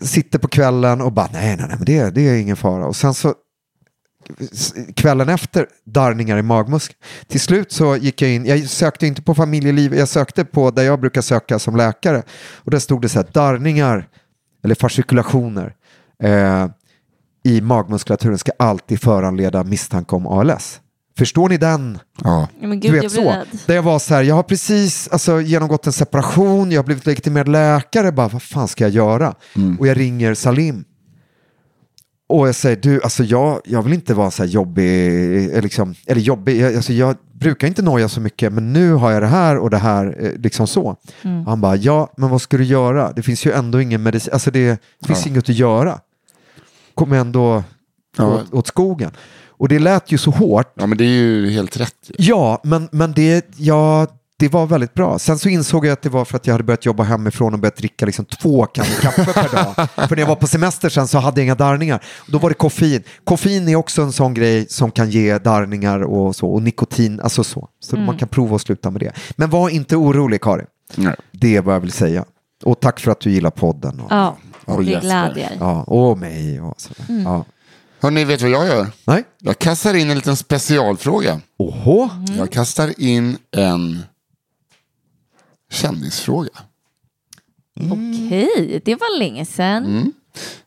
sitter 0.01 0.39
på 0.39 0.47
kvällen 0.47 1.01
och 1.01 1.11
bara 1.11 1.29
nej, 1.33 1.57
nej, 1.57 1.65
nej, 1.67 1.75
men 1.77 1.85
det, 1.85 2.09
det 2.09 2.21
är 2.21 2.37
ingen 2.37 2.55
fara. 2.55 2.85
Och 2.85 2.95
sen 2.95 3.13
så 3.13 3.33
kvällen 4.95 5.29
efter 5.29 5.67
darrningar 5.85 6.37
i 6.37 6.41
magmuskeln. 6.41 6.99
Till 7.27 7.39
slut 7.39 7.71
så 7.71 7.95
gick 7.95 8.21
jag 8.21 8.31
in, 8.31 8.45
jag 8.45 8.69
sökte 8.69 9.07
inte 9.07 9.21
på 9.21 9.35
familjeliv, 9.35 9.95
jag 9.95 10.07
sökte 10.07 10.45
på 10.45 10.71
där 10.71 10.83
jag 10.83 10.99
brukar 10.99 11.21
söka 11.21 11.59
som 11.59 11.75
läkare. 11.75 12.23
Och 12.55 12.71
där 12.71 12.79
stod 12.79 13.01
det 13.01 13.09
så 13.09 13.19
här, 13.19 13.27
darrningar 13.33 14.07
eller 14.63 14.75
fascikulationer 14.75 15.75
eh, 16.23 16.67
i 17.43 17.61
magmuskulaturen 17.61 18.37
ska 18.37 18.51
alltid 18.59 19.01
föranleda 19.01 19.63
misstanke 19.63 20.15
om 20.15 20.27
ALS. 20.27 20.81
Förstår 21.19 21.49
ni 21.49 21.57
den? 21.57 21.99
Ja. 22.23 22.47
Ja, 22.61 22.67
men 22.67 22.79
Du 22.79 22.87
gud, 22.87 22.91
vet 22.91 23.03
jag 23.03 23.11
blir 23.11 23.23
så. 23.23 23.29
rädd. 23.39 23.47
Där 23.65 23.75
jag 23.75 23.83
var 23.83 23.99
så 23.99 24.13
här, 24.13 24.23
jag 24.23 24.35
har 24.35 24.43
precis 24.43 25.07
alltså, 25.11 25.41
genomgått 25.41 25.87
en 25.87 25.93
separation, 25.93 26.71
jag 26.71 26.79
har 26.79 26.85
blivit 26.85 27.05
legitimerad 27.05 27.47
läkare, 27.47 28.11
bara 28.11 28.27
vad 28.27 28.41
fan 28.43 28.67
ska 28.67 28.83
jag 28.83 28.91
göra? 28.91 29.35
Och 29.79 29.87
jag 29.87 29.97
ringer 29.99 30.33
Salim. 30.33 30.83
Och 32.29 32.47
jag 32.47 32.55
säger, 32.55 32.75
du, 32.75 33.01
alltså 33.03 33.23
jag, 33.23 33.61
jag 33.65 33.81
vill 33.83 33.93
inte 33.93 34.13
vara 34.13 34.31
så 34.31 34.43
här 34.43 34.49
jobbig, 34.49 35.55
eh, 35.55 35.61
liksom, 35.61 35.95
eller 36.07 36.21
jobbig, 36.21 36.61
jag, 36.61 36.75
alltså 36.75 36.93
jag 36.93 37.15
brukar 37.33 37.67
inte 37.67 37.81
noja 37.81 38.09
så 38.09 38.21
mycket, 38.21 38.53
men 38.53 38.73
nu 38.73 38.93
har 38.93 39.11
jag 39.11 39.21
det 39.21 39.27
här 39.27 39.57
och 39.57 39.69
det 39.69 39.77
här, 39.77 40.15
eh, 40.19 40.31
liksom 40.41 40.67
så. 40.67 40.83
Och 41.23 41.45
han 41.45 41.61
bara, 41.61 41.75
ja, 41.75 42.13
men 42.17 42.29
vad 42.29 42.41
ska 42.41 42.57
du 42.57 42.63
göra? 42.63 43.11
Det 43.11 43.21
finns 43.23 43.45
ju 43.45 43.51
ändå 43.51 43.81
ingen 43.81 44.03
medicin, 44.03 44.33
alltså 44.33 44.51
det 44.51 44.81
finns 45.07 45.27
inget 45.27 45.49
att 45.49 45.55
göra. 45.55 45.99
Kommer 46.95 47.17
ändå 47.17 47.63
Ja. 48.17 48.25
åt, 48.25 48.53
åt 48.53 48.67
skogen. 48.67 49.11
Och 49.59 49.67
det 49.67 49.79
lät 49.79 50.11
ju 50.11 50.17
så 50.17 50.31
hårt, 50.31 50.73
ja, 50.75 50.85
men 50.85 50.97
det 50.97 51.03
är 51.03 51.07
ju 51.07 51.49
helt 51.51 51.77
rätt. 51.77 51.95
ju. 52.07 52.25
Ja, 52.25 52.61
men, 52.63 52.89
men 52.91 53.11
det, 53.13 53.45
ja, 53.57 54.07
det 54.37 54.47
var 54.47 54.65
väldigt 54.65 54.93
bra. 54.93 55.19
Sen 55.19 55.39
så 55.39 55.49
insåg 55.49 55.85
jag 55.85 55.93
att 55.93 56.01
det 56.01 56.09
var 56.09 56.25
för 56.25 56.35
att 56.35 56.47
jag 56.47 56.53
hade 56.53 56.63
börjat 56.63 56.85
jobba 56.85 57.03
hemifrån 57.03 57.53
och 57.53 57.59
börjat 57.59 57.75
dricka 57.75 58.05
liksom 58.05 58.25
två 58.25 58.65
kannor 58.65 59.01
kaffe 59.01 59.25
per 59.33 59.49
dag. 59.55 59.87
För 60.09 60.15
när 60.15 60.17
jag 60.23 60.27
var 60.27 60.35
på 60.35 60.47
semester 60.47 60.89
sen 60.89 61.07
så 61.07 61.17
hade 61.17 61.41
jag 61.41 61.45
inga 61.45 61.55
darrningar. 61.55 62.03
Och 62.19 62.31
då 62.31 62.37
var 62.37 62.49
det 62.49 62.55
koffein. 62.55 63.03
Koffein 63.23 63.69
är 63.69 63.75
också 63.75 64.01
en 64.01 64.11
sån 64.11 64.33
grej 64.33 64.65
som 64.69 64.91
kan 64.91 65.09
ge 65.09 65.37
darrningar 65.37 65.99
och 66.03 66.35
så. 66.35 66.47
Och 66.47 66.61
nikotin, 66.61 67.19
alltså 67.19 67.43
så. 67.43 67.69
Så 67.79 67.97
man 67.97 68.17
kan 68.17 68.27
prova 68.27 68.55
att 68.55 68.61
sluta 68.61 68.91
med 68.91 69.01
det. 69.01 69.11
Men 69.35 69.49
var 69.49 69.69
inte 69.69 69.95
orolig 69.95 70.41
Karin. 70.41 70.65
Nej. 70.95 71.15
Det 71.31 71.55
är 71.55 71.61
vad 71.61 71.75
jag 71.75 71.79
vill 71.79 71.91
säga. 71.91 72.25
Och 72.63 72.79
tack 72.79 72.99
för 72.99 73.11
att 73.11 73.19
du 73.19 73.31
gillar 73.31 73.51
podden. 73.51 73.99
Och, 73.99 74.07
Ja, 74.11 74.37
Och 74.65 74.83
glädjer. 74.83 75.51
ja, 75.59 75.83
och 75.83 76.17
mig 76.17 76.61
och 76.61 76.81
sådär. 76.81 77.23
Ja. 77.23 77.45
Hörrni, 78.01 78.25
vet 78.25 78.39
du 78.39 78.51
vad 78.51 78.61
jag 78.61 78.67
gör? 78.67 78.87
Nej? 79.05 79.23
Jag 79.39 79.59
kastar 79.59 79.93
in 79.93 80.09
en 80.09 80.15
liten 80.15 80.35
specialfråga. 80.35 81.41
Oho. 81.57 82.09
Jag 82.37 82.51
kastar 82.51 82.93
in 83.01 83.37
en 83.51 83.99
kändisfråga. 85.71 86.49
Okej, 87.91 88.81
det 88.85 88.95
var 88.95 89.19
länge 89.19 89.45
sedan. 89.45 89.85
Mm. 89.85 90.13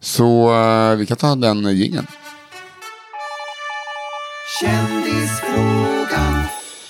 Så 0.01 0.55
eh, 0.55 0.97
vi 0.97 1.07
kan 1.07 1.17
ta 1.17 1.35
den 1.35 1.77
jingeln. 1.77 2.07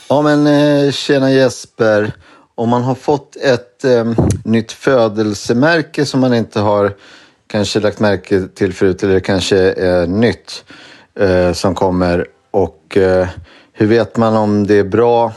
Ja 0.08 0.22
men 0.22 0.46
eh, 0.46 0.92
tjena 0.92 1.30
Jesper. 1.30 2.12
Om 2.54 2.68
man 2.68 2.82
har 2.82 2.94
fått 2.94 3.36
ett 3.36 3.84
eh, 3.84 4.12
nytt 4.44 4.72
födelsemärke 4.72 6.06
som 6.06 6.20
man 6.20 6.34
inte 6.34 6.60
har 6.60 6.96
kanske 7.52 7.80
lagt 7.80 8.00
märke 8.00 8.48
till 8.54 8.72
förut 8.72 9.02
eller 9.02 9.20
kanske 9.20 9.58
är 9.72 10.06
nytt 10.06 10.64
eh, 11.14 11.52
som 11.52 11.74
kommer 11.74 12.26
och 12.50 12.96
eh, 12.96 13.28
hur 13.72 13.86
vet 13.86 14.16
man 14.16 14.36
om 14.36 14.66
det 14.66 14.74
är 14.74 14.84
bra, 14.84 15.32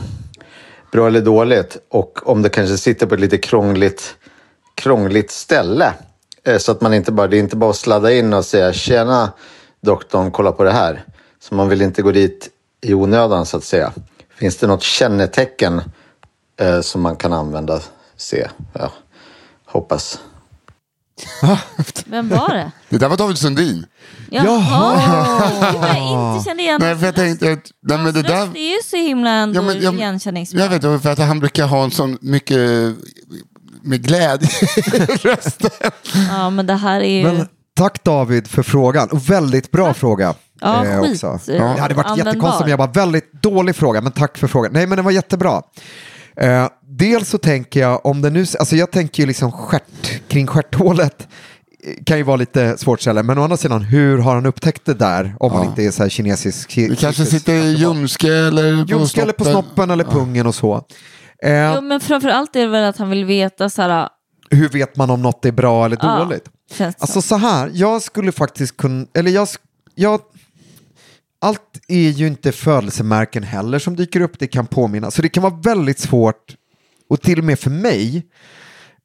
bra 0.91 1.07
eller 1.07 1.21
dåligt 1.21 1.77
och 1.89 2.29
om 2.29 2.41
det 2.41 2.49
kanske 2.49 2.77
sitter 2.77 3.05
på 3.05 3.15
ett 3.15 3.21
lite 3.21 3.37
krångligt, 3.37 4.15
krångligt 4.75 5.31
ställe 5.31 5.93
eh, 6.43 6.57
så 6.57 6.71
att 6.71 6.81
man 6.81 6.93
inte 6.93 7.11
bara, 7.11 7.27
det 7.27 7.37
är 7.37 7.39
inte 7.39 7.55
bara 7.55 7.69
att 7.69 7.75
sladda 7.75 8.13
in 8.13 8.33
och 8.33 8.45
säga 8.45 8.73
tjena 8.73 9.31
doktorn, 9.81 10.31
kolla 10.31 10.51
på 10.51 10.63
det 10.63 10.71
här. 10.71 11.03
Så 11.39 11.55
man 11.55 11.69
vill 11.69 11.81
inte 11.81 12.01
gå 12.01 12.11
dit 12.11 12.49
i 12.81 12.93
onödan 12.93 13.45
så 13.45 13.57
att 13.57 13.63
säga. 13.63 13.93
Finns 14.35 14.57
det 14.57 14.67
något 14.67 14.83
kännetecken 14.83 15.81
eh, 16.59 16.81
som 16.81 17.01
man 17.01 17.15
kan 17.15 17.33
använda? 17.33 17.79
Se, 18.17 18.47
ja, 18.73 18.91
hoppas. 19.65 20.19
Vem 22.05 22.29
var 22.29 22.49
det? 22.53 22.71
Det 22.89 22.97
där 22.97 23.09
var 23.09 23.17
David 23.17 23.37
Sundin. 23.37 23.85
Jaha! 24.29 25.49
Gud, 25.71 25.81
vad 25.81 25.89
jag 25.89 26.33
inte 26.35 26.45
kände 26.49 26.63
igen 26.63 26.77
Nej, 26.81 26.95
för 26.97 27.05
jag 27.05 27.15
tänkte 27.15 27.51
att 27.51 27.59
nej, 27.83 27.97
men 27.97 28.13
det 28.13 28.19
Hans 28.19 28.27
där... 28.27 28.45
röst 28.45 28.55
är 28.55 28.73
ju 28.75 28.77
så 28.85 28.95
himla 28.95 29.29
ändå 29.29 29.57
Ja, 29.59 29.61
men 29.61 29.81
jag- 29.81 29.93
igenkänningsbar. 29.93 30.59
Jag 30.61 30.69
vet 30.69 30.83
inte, 30.83 30.99
för 31.03 31.11
att 31.11 31.19
han 31.19 31.39
brukar 31.39 31.67
ha 31.67 31.83
en 31.83 31.91
sån 31.91 32.17
mycket 32.21 32.59
med 33.81 34.03
glädje 34.03 34.49
i 34.77 34.81
rösten. 35.21 35.69
Ja, 36.29 36.49
men 36.49 36.67
det 36.67 36.75
här 36.75 37.01
är 37.01 37.17
ju... 37.19 37.23
Men, 37.23 37.47
tack 37.77 38.03
David 38.03 38.47
för 38.47 38.63
frågan. 38.63 39.09
Och 39.09 39.29
väldigt 39.29 39.71
bra 39.71 39.93
fråga. 39.93 40.33
Ja, 40.61 40.85
eh, 40.85 41.01
skit. 41.01 41.23
också. 41.23 41.51
Ja. 41.53 41.63
Det 41.63 41.81
hade 41.81 41.93
varit 41.93 42.05
Användbar. 42.05 42.31
jättekonstigt 42.33 42.63
om 42.63 42.69
jag 42.69 42.77
bara 42.79 42.91
väldigt 42.91 43.33
dålig 43.33 43.75
fråga, 43.75 44.01
men 44.01 44.11
tack 44.11 44.37
för 44.37 44.47
frågan. 44.47 44.71
Nej, 44.73 44.87
men 44.87 44.95
den 44.95 45.05
var 45.05 45.11
jättebra. 45.11 45.61
Eh, 46.37 46.67
dels 46.81 47.29
så 47.29 47.37
tänker 47.37 47.79
jag, 47.79 48.05
om 48.05 48.21
det 48.21 48.29
nu, 48.29 48.45
alltså 48.59 48.75
jag 48.75 48.91
tänker 48.91 49.23
ju 49.23 49.27
liksom 49.27 49.51
stjärt, 49.51 50.21
kring 50.27 50.47
stjärthålet 50.47 51.27
eh, 51.83 52.03
kan 52.05 52.17
ju 52.17 52.23
vara 52.23 52.37
lite 52.37 52.77
svårt 52.77 52.97
att 52.97 53.01
ställa, 53.01 53.23
men 53.23 53.37
å 53.37 53.43
andra 53.43 53.57
sidan, 53.57 53.81
hur 53.81 54.17
har 54.17 54.35
han 54.35 54.45
upptäckt 54.45 54.85
det 54.85 54.93
där 54.93 55.35
om 55.39 55.51
man 55.51 55.63
Ja. 55.63 55.69
inte 55.69 55.83
är 55.83 55.91
så 55.91 56.03
här 56.03 56.09
kinesisk? 56.09 56.75
Det 56.75 56.99
kanske 56.99 57.25
sitter 57.25 57.53
i 57.53 57.73
ljumske 57.73 58.33
eller 58.33 58.83
på 58.85 58.89
Ljumske 58.91 59.21
eller 59.21 59.33
på 59.33 59.45
snoppen 59.45 59.89
eller 59.91 60.03
pungen 60.03 60.47
och 60.47 60.55
så. 60.55 60.85
Eh, 61.43 61.73
Jo, 61.75 61.81
men 61.81 61.99
framförallt 61.99 62.55
är 62.55 62.59
det 62.59 62.67
väl 62.67 62.83
att 62.83 62.97
han 62.97 63.09
vill 63.09 63.25
veta 63.25 63.69
så 63.69 63.81
här, 63.81 64.09
hur 64.49 64.69
vet 64.69 64.95
man 64.97 65.09
om 65.09 65.21
något 65.21 65.45
är 65.45 65.51
bra 65.51 65.85
eller 65.85 65.97
Ja, 66.01 66.19
dåligt? 66.19 66.45
Alltså 66.99 67.21
så 67.21 67.35
här, 67.35 67.71
jag 67.73 68.01
skulle 68.01 68.31
faktiskt 68.31 68.77
kunna, 68.77 69.05
eller 69.13 69.31
jag, 69.31 69.47
jag, 69.95 70.19
allt 71.41 71.79
är 71.87 72.09
ju 72.09 72.27
inte 72.27 72.51
födelsemärken 72.51 73.43
heller 73.43 73.79
som 73.79 73.95
dyker 73.95 74.21
upp, 74.21 74.39
det 74.39 74.47
kan 74.47 74.67
påminna. 74.67 75.11
Så 75.11 75.21
det 75.21 75.29
kan 75.29 75.43
vara 75.43 75.55
väldigt 75.55 75.99
svårt, 75.99 76.55
och 77.09 77.21
till 77.21 77.39
och 77.39 77.45
med 77.45 77.59
för 77.59 77.69
mig, 77.69 78.25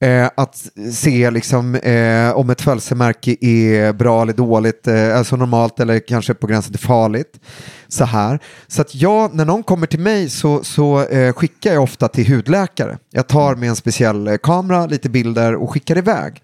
eh, 0.00 0.30
att 0.36 0.66
se 0.92 1.30
liksom, 1.30 1.74
eh, 1.74 2.30
om 2.30 2.50
ett 2.50 2.60
födelsemärke 2.60 3.36
är 3.40 3.92
bra 3.92 4.22
eller 4.22 4.32
dåligt, 4.32 4.86
eh, 4.86 5.18
alltså 5.18 5.36
normalt 5.36 5.80
eller 5.80 5.98
kanske 6.06 6.34
på 6.34 6.46
gränsen 6.46 6.72
till 6.72 6.86
farligt. 6.86 7.40
Så 7.88 8.04
här. 8.04 8.40
Så 8.66 8.80
att 8.80 8.94
jag, 8.94 9.34
när 9.34 9.44
någon 9.44 9.62
kommer 9.62 9.86
till 9.86 10.00
mig 10.00 10.30
så, 10.30 10.64
så 10.64 11.06
eh, 11.06 11.32
skickar 11.32 11.72
jag 11.72 11.82
ofta 11.82 12.08
till 12.08 12.28
hudläkare. 12.34 12.98
Jag 13.10 13.28
tar 13.28 13.54
med 13.54 13.68
en 13.68 13.76
speciell 13.76 14.28
eh, 14.28 14.36
kamera, 14.36 14.86
lite 14.86 15.08
bilder 15.08 15.54
och 15.54 15.72
skickar 15.72 15.98
iväg. 15.98 16.42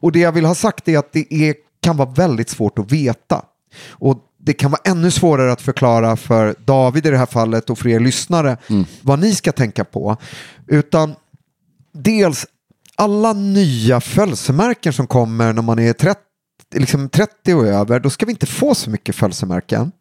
Och 0.00 0.12
det 0.12 0.20
jag 0.20 0.32
vill 0.32 0.44
ha 0.44 0.54
sagt 0.54 0.88
är 0.88 0.98
att 0.98 1.12
det 1.12 1.34
är, 1.34 1.54
kan 1.82 1.96
vara 1.96 2.10
väldigt 2.10 2.48
svårt 2.48 2.78
att 2.78 2.92
veta. 2.92 3.42
Och 3.88 4.18
det 4.42 4.52
kan 4.52 4.70
vara 4.70 4.80
ännu 4.84 5.10
svårare 5.10 5.52
att 5.52 5.62
förklara 5.62 6.16
för 6.16 6.54
David 6.64 7.06
i 7.06 7.10
det 7.10 7.18
här 7.18 7.26
fallet 7.26 7.70
och 7.70 7.78
för 7.78 7.88
er 7.88 8.00
lyssnare 8.00 8.56
vad 9.02 9.18
ni 9.18 9.34
ska 9.34 9.52
tänka 9.52 9.84
på. 9.84 10.16
Utan 10.66 11.14
dels 11.92 12.46
alla 12.96 13.32
nya 13.32 14.00
födelsemärken 14.00 14.92
som 14.92 15.06
kommer 15.06 15.52
när 15.52 15.62
man 15.62 15.78
är 15.78 15.92
30, 15.92 16.20
liksom 16.74 17.08
30 17.08 17.54
och 17.54 17.66
över, 17.66 18.00
då 18.00 18.10
ska 18.10 18.26
vi 18.26 18.32
inte 18.32 18.46
få 18.46 18.74
så 18.74 18.90
mycket 18.90 19.16
födelsemärken. 19.16 19.92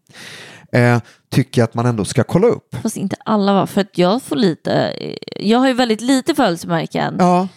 Eh, 0.72 1.00
tycker 1.32 1.62
jag 1.62 1.68
att 1.68 1.74
man 1.74 1.86
ändå 1.86 2.06
ska 2.06 2.24
kolla 2.24 2.48
upp. 2.48 2.76
Fast 2.82 2.98
inte 2.98 3.16
alla 3.26 3.54
va? 3.54 3.68
För 3.68 3.82
att 3.82 3.98
jag 3.98 4.22
får 4.22 4.36
lite, 4.36 4.94
jag 5.40 5.60
har 5.60 5.68
ju 5.68 5.74
väldigt 5.74 6.02
lite 6.02 6.36
födelsemärken. 6.36 7.16
Ja, 7.20 7.48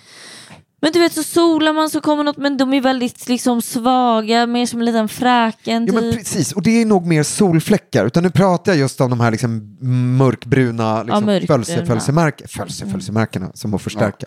Men 0.85 0.93
du 0.93 0.99
vet 0.99 1.13
så 1.13 1.23
solar 1.23 1.73
man 1.73 1.91
så 1.91 2.01
kommer 2.01 2.25
något, 2.25 2.37
men 2.37 2.57
de 2.57 2.73
är 2.75 2.81
väldigt 2.81 3.29
liksom 3.29 3.63
svaga, 3.63 4.47
mer 4.47 4.67
som 4.67 4.79
en 4.81 4.85
liten 4.85 5.09
fräken 5.09 5.87
Ja, 5.87 5.93
men 5.93 6.03
typ. 6.03 6.15
precis, 6.19 6.53
och 6.53 6.63
det 6.63 6.83
är 6.83 6.87
nog 6.87 7.07
mer 7.07 7.23
solfläckar. 7.23 8.07
Utan 8.07 8.23
nu 8.23 8.31
pratar 8.31 8.73
jag 8.73 8.79
just 8.79 9.01
om 9.01 9.11
de 9.11 9.21
här 9.21 9.31
liksom 9.31 9.77
mörkbruna 10.19 11.03
liksom, 11.03 11.25
mörkbruna. 11.25 11.47
fölse, 11.65 11.87
fölsemärke, 11.87 12.49
fölse, 12.49 12.87
fölsemärkena 12.87 13.51
som 13.55 13.75
att 13.75 13.83
förstärka. 13.83 14.27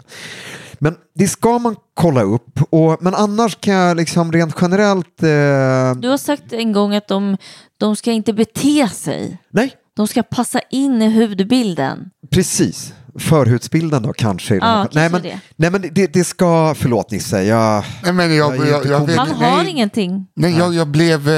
Men 0.79 0.95
det 1.15 1.27
ska 1.27 1.59
man 1.59 1.75
kolla 1.93 2.21
upp. 2.23 2.59
Och, 2.69 2.97
men 3.03 3.15
annars 3.15 3.55
kan 3.59 3.73
jag 3.73 3.97
liksom 3.97 4.31
rent 4.31 4.55
generellt... 4.61 5.23
Eh, 5.23 5.99
Du 6.01 6.09
har 6.09 6.17
sagt 6.17 6.53
en 6.53 6.71
gång 6.71 6.95
att 6.95 7.07
de, 7.07 7.37
de 7.77 7.95
ska 7.95 8.11
inte 8.11 8.33
bete 8.33 8.87
sig. 8.89 9.37
nej, 9.49 9.73
De 9.95 10.07
ska 10.07 10.23
passa 10.23 10.59
in 10.69 11.01
i 11.01 11.09
hudbilden. 11.19 12.09
precis. 12.31 12.93
Förhudsbilden 13.19 14.03
då 14.03 14.13
kanske. 14.13 14.55
Ja, 14.55 14.87
nej, 14.91 15.09
men, 15.09 15.21
det. 15.21 15.39
nej 15.55 15.71
men 15.71 15.81
det, 15.91 16.13
det 16.13 16.23
ska, 16.23 16.75
förlåt 16.77 17.11
Nisse, 17.11 17.43
jag... 17.43 17.83
Nej, 18.03 18.13
men 18.13 18.35
jag, 18.35 18.57
Jag 18.57 18.67
är 18.67 18.71
jag, 18.71 18.85
jag, 18.85 19.15
Man 19.15 19.27
nej, 19.39 19.49
har 19.51 19.63
ingenting. 19.65 20.25
Nej, 20.35 20.57
jag, 20.57 20.73
jag, 20.73 20.87
blev, 20.87 21.29
eh, 21.29 21.33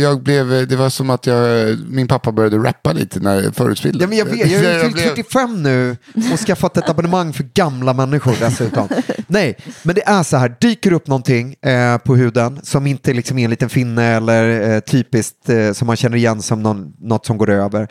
jag 0.00 0.22
blev, 0.22 0.52
eh, 0.54 0.62
det 0.62 0.76
var 0.76 0.88
som 0.90 1.10
att 1.10 1.26
jag, 1.26 1.76
min 1.88 2.08
pappa 2.08 2.32
började 2.32 2.56
rappa 2.58 2.92
lite 2.92 3.20
när 3.20 3.50
förutbildade. 3.52 4.04
Ja, 4.04 4.08
men 4.08 4.18
jag 4.18 4.24
vet, 4.24 4.50
jag 4.52 4.74
ju 4.74 4.80
fyllt 4.80 4.94
blev- 4.94 5.04
45 5.08 5.62
nu 5.62 5.96
och 6.32 6.38
skaffat 6.40 6.76
ett 6.76 6.88
abonnemang 6.90 7.32
för 7.32 7.44
gamla 7.54 7.92
människor 7.92 8.34
dessutom. 8.40 8.88
Nej, 9.26 9.56
men 9.82 9.94
det 9.94 10.08
är 10.08 10.22
så 10.22 10.36
här, 10.36 10.56
dyker 10.60 10.92
upp 10.92 11.06
någonting 11.06 11.54
eh, 11.62 11.98
på 11.98 12.16
huden 12.16 12.60
som 12.62 12.86
inte 12.86 13.12
liksom 13.12 13.38
är 13.38 13.44
en 13.44 13.50
liten 13.50 13.68
finne 13.68 14.04
eller 14.04 14.70
eh, 14.74 14.80
typiskt 14.80 15.48
eh, 15.48 15.72
som 15.72 15.86
man 15.86 15.96
känner 15.96 16.16
igen 16.16 16.42
som 16.42 16.62
någon, 16.62 16.92
något 17.00 17.26
som 17.26 17.38
går 17.38 17.50
över, 17.50 17.88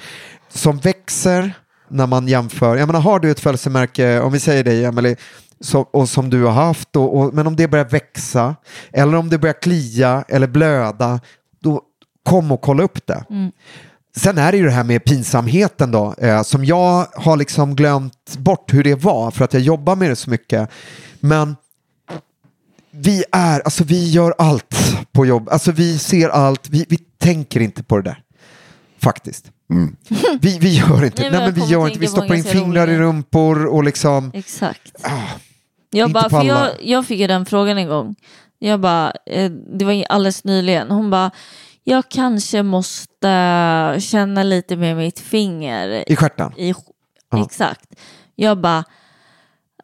som 0.54 0.78
växer 0.78 1.54
när 1.92 2.08
man 2.08 2.28
jämför. 2.28 2.78
Jag 2.78 2.88
menar, 2.88 3.00
har 3.00 3.20
du 3.20 3.32
ett 3.32 3.40
födelsemärke, 3.40 4.20
om 4.20 4.32
vi 4.32 4.40
säger 4.40 4.64
dig 4.64 4.86
Emelie, 4.86 5.16
så, 5.60 5.80
och 5.80 6.10
som 6.10 6.30
du 6.30 6.44
har 6.44 6.52
haft, 6.52 6.96
och, 6.96 7.18
och, 7.18 7.34
men 7.34 7.48
om 7.48 7.56
det 7.56 7.68
börjar 7.68 7.86
växa 7.86 8.56
eller 8.94 9.18
om 9.18 9.30
det 9.30 9.38
börjar 9.38 9.62
klia 9.62 10.24
eller 10.28 10.48
blöda, 10.48 11.20
då 11.60 11.82
kom 12.24 12.52
och 12.52 12.62
kolla 12.62 12.84
upp 12.84 13.08
det. 13.08 13.24
Sen 14.16 14.38
är 14.38 14.52
det 14.52 14.58
ju 14.58 14.66
det 14.66 14.72
här 14.72 14.84
med 14.84 15.04
pinsamheten 15.04 15.92
då, 15.92 16.14
eh, 16.18 16.44
som 16.44 16.66
jag 16.66 17.08
har 17.16 17.38
liksom 17.38 17.76
glömt 17.76 18.38
bort 18.38 18.74
hur 18.74 18.84
det 18.84 18.96
var 18.96 19.32
för 19.32 19.46
att 19.46 19.54
jag 19.54 19.62
jobbar 19.62 19.96
med 19.96 20.10
det 20.10 20.16
så 20.16 20.30
mycket. 20.30 20.70
Men 21.20 21.56
vi 22.92 23.24
är, 23.32 23.60
alltså 23.60 23.84
vi 23.84 24.10
gör 24.10 24.34
allt 24.38 24.76
på 25.12 25.26
jobb, 25.26 25.50
alltså 25.50 25.72
vi 25.72 26.00
ser 26.00 26.30
allt, 26.30 26.70
vi, 26.70 26.86
vi 26.90 26.98
tänker 26.98 27.60
inte 27.60 27.84
på 27.84 27.98
det 27.98 28.04
där. 28.04 28.24
Faktiskt. 29.02 29.52
Vi, 30.42 30.58
vi 30.60 30.70
gör 30.78 31.06
inte, 31.06 31.22
Nej, 31.22 31.32
men 31.32 31.54
vi 31.54 31.66
gör 31.66 31.88
inte, 31.88 32.00
vi 32.00 32.08
stoppar 32.08 32.36
in 32.36 32.44
fingrar 32.44 32.88
i 32.88 32.92
rolig- 32.94 33.00
rumpor 33.00 33.66
och 33.66 33.84
liksom, 33.84 34.32
Exakt. 34.34 34.92
ah, 35.04 35.10
Jag, 35.92 36.12
bara, 36.12 36.30
för 36.30 36.44
jag, 36.44 36.70
jag 36.82 37.06
fick 37.08 37.20
ju 37.20 37.28
den 37.28 37.46
frågan 37.46 37.78
en 37.78 37.88
gång. 37.88 38.16
Jag 38.60 38.80
bara, 38.80 39.14
eh, 39.26 39.52
det 39.52 39.86
var 39.86 40.06
alldeles 40.10 40.44
nyligen. 40.44 40.92
Hon 40.92 41.10
bara, 41.10 41.32
jag 41.84 42.10
kanske 42.10 42.64
måste 42.64 43.96
känna 44.00 44.44
lite 44.44 44.76
med 44.76 44.98
mitt 44.98 45.20
finger 45.20 46.12
i 46.12 46.16
stjärten. 46.16 46.52
i, 46.58 46.74
Ja. 47.32 47.46
exakt. 47.46 47.86
Jag 48.36 48.58
bara, 48.62 48.84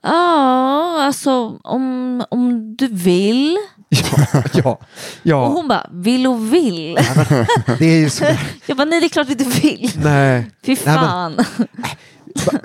ja, 0.02 1.04
alltså 1.04 1.60
om, 1.64 2.24
om 2.30 2.76
du 2.76 2.88
vill. 2.88 3.58
Ja, 4.54 4.54
ja, 4.54 4.72
Och 4.72 4.82
ja, 5.24 5.48
hon 5.48 5.68
bara, 5.68 5.90
vill 5.92 6.28
och 6.28 6.54
vill. 6.54 6.96
det 7.80 7.86
är 7.86 7.98
ju 8.00 8.10
så. 8.10 8.26
Jag 8.66 8.78
bara, 8.78 8.86
nej 8.86 9.00
det 9.00 9.06
är 9.06 9.10
klart 9.10 9.30
att 9.30 9.38
du 9.38 9.44
vill. 9.46 9.92
Nej. 10.04 10.52
Fy 10.66 10.78
men- 10.86 10.96
fan. 10.96 11.38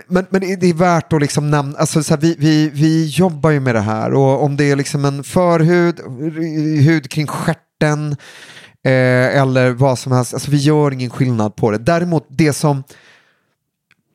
Men, 0.06 0.26
men 0.30 0.40
det 0.40 0.56
det 0.56 0.66
är 0.70 0.74
värt 0.74 1.12
att 1.12 1.20
liksom 1.20 1.50
nämna, 1.50 1.78
alltså 1.78 2.02
så 2.02 2.14
här, 2.14 2.20
vi, 2.20 2.36
vi, 2.38 2.70
vi 2.74 3.06
jobbar 3.06 3.50
ju 3.50 3.60
med 3.60 3.74
det 3.74 3.80
här 3.80 4.14
och 4.14 4.42
om 4.44 4.56
det 4.56 4.70
är 4.70 4.76
liksom 4.76 5.04
en 5.04 5.24
förhud, 5.24 6.00
hud 6.84 7.10
kring 7.10 7.26
stjärten 7.26 8.12
eh, 8.84 9.40
eller 9.40 9.70
vad 9.70 9.98
som 9.98 10.12
helst, 10.12 10.34
alltså 10.34 10.50
vi 10.50 10.56
gör 10.56 10.90
ingen 10.92 11.10
skillnad 11.10 11.56
på 11.56 11.70
det. 11.70 11.78
Däremot 11.78 12.26
det 12.28 12.52
som 12.52 12.84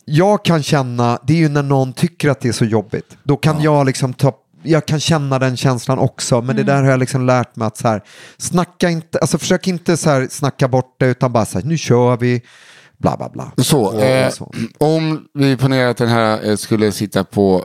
jag 0.05 0.45
kan 0.45 0.63
känna, 0.63 1.19
det 1.27 1.33
är 1.33 1.37
ju 1.37 1.49
när 1.49 1.63
någon 1.63 1.93
tycker 1.93 2.29
att 2.29 2.41
det 2.41 2.47
är 2.47 2.53
så 2.53 2.65
jobbigt. 2.65 3.17
Då 3.23 3.37
kan 3.37 3.61
jag 3.61 3.85
liksom 3.85 4.13
ta 4.13 4.33
jag 4.69 4.85
kan 4.85 4.99
känna 4.99 5.39
den 5.39 5.57
känslan 5.57 5.99
också, 5.99 6.41
men 6.41 6.55
det 6.55 6.63
där 6.63 6.83
har 6.83 6.89
jag 6.91 6.99
liksom 6.99 7.25
lärt 7.25 7.55
mig 7.55 7.65
att 7.65 7.77
så 7.77 7.87
här, 7.87 8.01
snacka 8.37 8.89
inte, 8.89 9.19
alltså 9.19 9.37
försök 9.37 9.67
inte 9.67 9.97
så 9.97 10.09
här 10.09 10.27
snacka 10.31 10.67
bort 10.67 10.95
det 10.99 11.05
utan 11.05 11.33
bara 11.33 11.45
så 11.45 11.59
här, 11.59 11.65
nu 11.65 11.77
kör 11.77 12.17
vi, 12.17 12.41
bla 12.97 13.17
bla 13.17 13.29
bla. 13.29 13.51
Så, 13.57 13.81
Och- 13.85 14.01
eh, 14.01 14.27
och 14.27 14.33
så. 14.33 14.51
om 14.77 15.25
vi 15.33 15.57
ponerar 15.57 15.89
att 15.89 15.97
den 15.97 16.09
här 16.09 16.49
eh, 16.49 16.55
skulle 16.55 16.91
sitta 16.91 17.23
på 17.23 17.63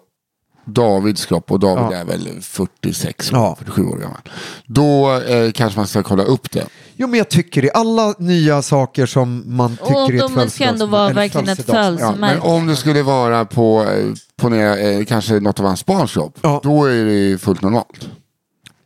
Davids 0.64 1.26
kropp 1.26 1.50
och 1.52 1.60
David 1.60 1.84
Ja. 1.84 1.94
är 1.96 2.04
väl 2.04 2.28
46, 2.40 3.28
Ja. 3.32 3.56
47 3.58 3.84
år 3.86 3.96
gammal. 3.96 4.20
Då 4.66 5.16
eh, 5.20 5.52
kanske 5.52 5.78
man 5.78 5.86
ska 5.86 6.02
kolla 6.02 6.22
upp 6.22 6.50
det. 6.50 6.66
Jo 6.96 7.06
men 7.08 7.18
jag 7.18 7.28
tycker 7.28 7.62
det, 7.62 7.70
alla 7.70 8.14
nya 8.18 8.62
saker 8.62 9.06
som 9.06 9.42
man 9.46 9.76
tycker 9.76 9.94
Och 9.94 10.10
är 10.10 10.14
ett 10.14 10.34
de 10.34 10.50
ska 10.50 10.64
ändå 10.64 10.86
vara 10.86 11.12
verkligen 11.12 11.48
ett 11.48 11.66
födelsedags- 11.66 12.00
Ja, 12.00 12.14
men 12.18 12.40
om 12.40 12.66
det 12.66 12.76
skulle 12.76 13.02
vara 13.02 13.44
på, 13.44 13.82
eh, 13.82 14.06
ponera, 14.40 14.78
eh, 14.78 15.04
kanske 15.04 15.40
något 15.40 15.60
av 15.60 15.66
hans 15.66 15.86
barns 15.86 16.12
kropp, 16.12 16.38
Ja. 16.42 16.60
då 16.62 16.84
är 16.84 17.04
det 17.04 17.38
fullt 17.38 17.62
normalt. 17.62 18.08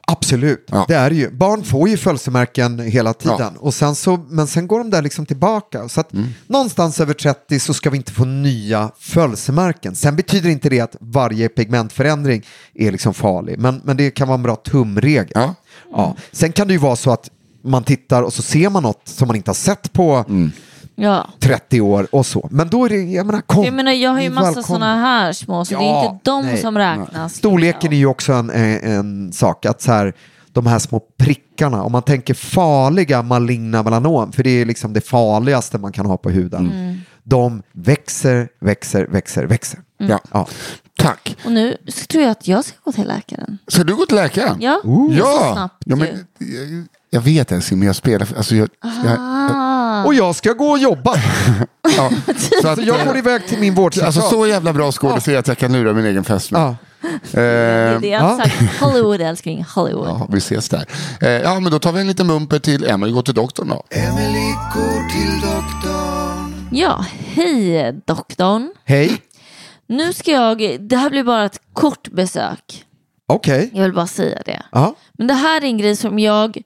Absolut, 0.09 0.69
Ja. 0.73 0.85
det 0.89 0.95
är 0.95 1.11
ju. 1.11 1.31
Barn 1.31 1.65
får 1.65 1.89
ju 1.89 1.97
födelsemärken 1.97 2.79
hela 2.79 3.15
tiden. 3.15 3.37
Ja. 3.39 3.53
Och 3.59 3.75
sen 3.75 3.95
så, 3.95 4.17
men 4.29 4.47
sen 4.47 4.67
går 4.67 4.79
de 4.79 4.91
där 4.91 5.03
liksom 5.03 5.27
tillbaka. 5.27 5.89
Så 5.89 6.01
att 6.01 6.13
Mm. 6.13 6.27
någonstans 6.47 7.01
över 7.01 7.15
30 7.15 7.61
så 7.61 7.75
ska 7.75 7.91
vi 7.91 7.97
inte 7.97 8.13
få 8.13 8.25
nya 8.25 8.91
födelsemärken. 8.99 9.95
Sen 9.97 10.17
betyder 10.17 10.51
inte 10.51 10.69
det 10.69 10.81
att 10.81 10.97
varje 11.01 11.49
pigmentförändring 11.49 12.43
är 12.75 12.93
liksom 12.93 13.15
farlig. 13.15 13.59
Men, 13.59 13.81
men 13.85 13.97
det 13.97 14.11
kan 14.11 14.29
vara 14.29 14.37
en 14.39 14.43
bra 14.43 14.57
tumregel. 14.57 15.33
Ja. 15.35 15.55
Ja. 15.93 16.17
Sen 16.33 16.53
kan 16.53 16.67
det 16.69 16.73
ju 16.75 16.79
vara 16.81 16.97
så 16.97 17.11
att 17.11 17.31
man 17.65 17.85
tittar 17.85 18.23
och 18.23 18.33
så 18.33 18.43
ser 18.43 18.71
man 18.71 18.83
något 18.83 19.03
som 19.09 19.27
man 19.29 19.37
inte 19.37 19.49
har 19.51 19.55
sett 19.55 19.93
på 19.93 20.25
Mm. 20.29 20.53
Ja. 20.99 21.29
30 21.41 21.81
år 21.81 22.07
och 22.13 22.27
så. 22.27 22.49
Men 22.51 22.69
då 22.69 22.85
är 22.85 22.89
det, 22.89 22.97
jag 22.97 23.27
menar 23.27 23.41
kom. 23.41 23.65
Jag 23.65 23.75
menar 23.75 23.93
jag 23.93 24.11
har 24.11 24.21
ju 24.21 24.31
massa 24.31 24.63
sådana 24.63 24.97
här 24.97 25.33
små 25.33 25.65
så 25.65 25.75
det 25.75 25.81
är 25.81 25.85
Ja, 25.85 26.11
inte 26.13 26.31
de 26.31 26.47
nej. 26.47 26.57
som 26.61 26.79
räknas. 26.79 27.35
Storleken 27.35 27.93
är 27.93 27.97
ju 27.97 28.07
också 28.07 28.33
en, 28.33 28.51
en, 28.51 28.93
en 28.93 29.33
sak. 29.33 29.67
Att 29.67 29.83
så 29.83 29.93
här, 29.93 30.13
de 30.53 30.67
här 30.67 30.79
små 30.79 31.01
prickarna, 31.19 31.83
om 31.83 31.93
man 31.93 32.03
tänker 32.03 32.35
farliga 32.35 33.23
maligna 33.23 33.83
melanom, 33.83 34.33
för 34.33 34.43
det 34.43 34.51
är 34.51 34.65
liksom 34.65 34.93
det 34.93 35.01
farligaste 35.01 35.79
man 35.79 35.93
kan 35.93 36.07
ha 36.07 36.17
på 36.17 36.31
huden. 36.31 36.71
Mm. 36.73 37.01
De 37.23 37.63
växer, 37.73 38.49
växer, 38.61 39.07
växer, 39.07 39.45
växer. 39.47 39.81
Ja. 39.99 40.21
Ja. 40.33 40.47
Tack. 40.99 41.37
Och 41.45 41.53
nu 41.53 41.77
tror 42.09 42.23
jag 42.23 42.31
att 42.31 42.49
jag 42.49 42.65
ska 42.65 42.77
gå 42.85 42.93
till 42.93 43.07
läkaren. 43.07 43.59
Ska 43.69 43.85
du 43.85 43.97
gå 43.97 44.07
till 44.07 44.17
läkaren? 44.17 44.57
Ja, 44.61 44.81
Ja, 45.11 45.25
så 45.25 45.53
snabbt 45.53 45.83
ja 45.87 45.97
men, 45.97 46.09
jag, 46.39 46.87
jag 47.11 47.21
vet 47.21 47.53
älskling, 47.53 47.79
men 47.79 47.87
jag 47.87 47.97
spelar... 47.97 48.29
Alltså, 48.37 48.55
jag, 48.57 48.69
jag, 49.05 49.17
Ah. 49.99 50.05
Och 50.05 50.15
jag 50.15 50.37
ska 50.37 50.53
gå 50.53 50.67
och 50.71 50.79
jobba. 50.79 51.17
ja, 51.97 52.11
så, 52.63 52.69
att, 52.69 52.79
Så 52.79 52.85
jag 52.85 53.07
går 53.07 53.13
eh, 53.15 53.19
iväg 53.19 53.47
till 53.47 53.59
min 53.59 53.75
vårdcentral. 53.75 54.07
alltså, 54.07 54.21
så 54.21 54.47
jävla 54.47 54.73
bra 54.73 54.93
skådis 54.93 55.29
är 55.29 55.39
att 55.39 55.49
jag 55.49 55.59
kan 55.59 55.73
lura 55.73 55.93
min 55.93 56.05
egen 56.05 56.25
fästmö. 56.25 56.59
ja. 56.59 56.77
Det 57.31 57.41
är 57.41 57.99
det 58.01 58.09
jag 58.09 58.21
har 58.21 58.31
ja. 58.31 58.37
sagt. 58.45 58.81
Hollywood 58.81 59.21
älskling, 59.21 59.65
Hollywood. 59.75 60.09
Ja, 60.09 60.27
vi 60.31 60.39
ses 60.39 60.69
där. 60.69 60.87
Eh, 61.21 61.29
ja, 61.31 61.61
men 61.61 61.73
då 61.73 61.79
tar 61.79 61.93
vi 61.93 62.01
en 62.01 62.07
liten 62.07 62.27
mumper 62.27 62.59
till 62.59 62.85
Emelie, 62.85 63.15
går 63.15 63.23
till 63.23 63.35
doktorn 63.35 63.69
då. 63.69 63.85
Emily 63.91 64.53
går 64.75 65.11
till 65.11 65.41
doktorn. 65.41 66.69
Ja, 66.73 67.05
hej 67.19 67.93
doktorn. 68.07 68.71
Hej, 68.85 69.23
Nu 69.87 70.13
ska 70.13 70.31
jag, 70.31 70.81
det 70.81 70.97
här 70.97 71.11
blir 71.11 71.25
bara 71.25 71.45
ett 71.45 71.61
kort 71.73 72.09
besök. 72.09 72.85
okej. 73.27 73.71
Jag 73.75 73.83
vill 73.83 73.93
bara 73.93 74.07
säga 74.07 74.43
det. 74.45 74.63
Ja. 74.73 74.95
Men 75.13 75.27
det 75.27 75.35
här 75.35 75.61
är 75.61 75.67
en 75.67 75.79
grej 75.79 75.97
som 75.97 76.19
jag 76.19 76.63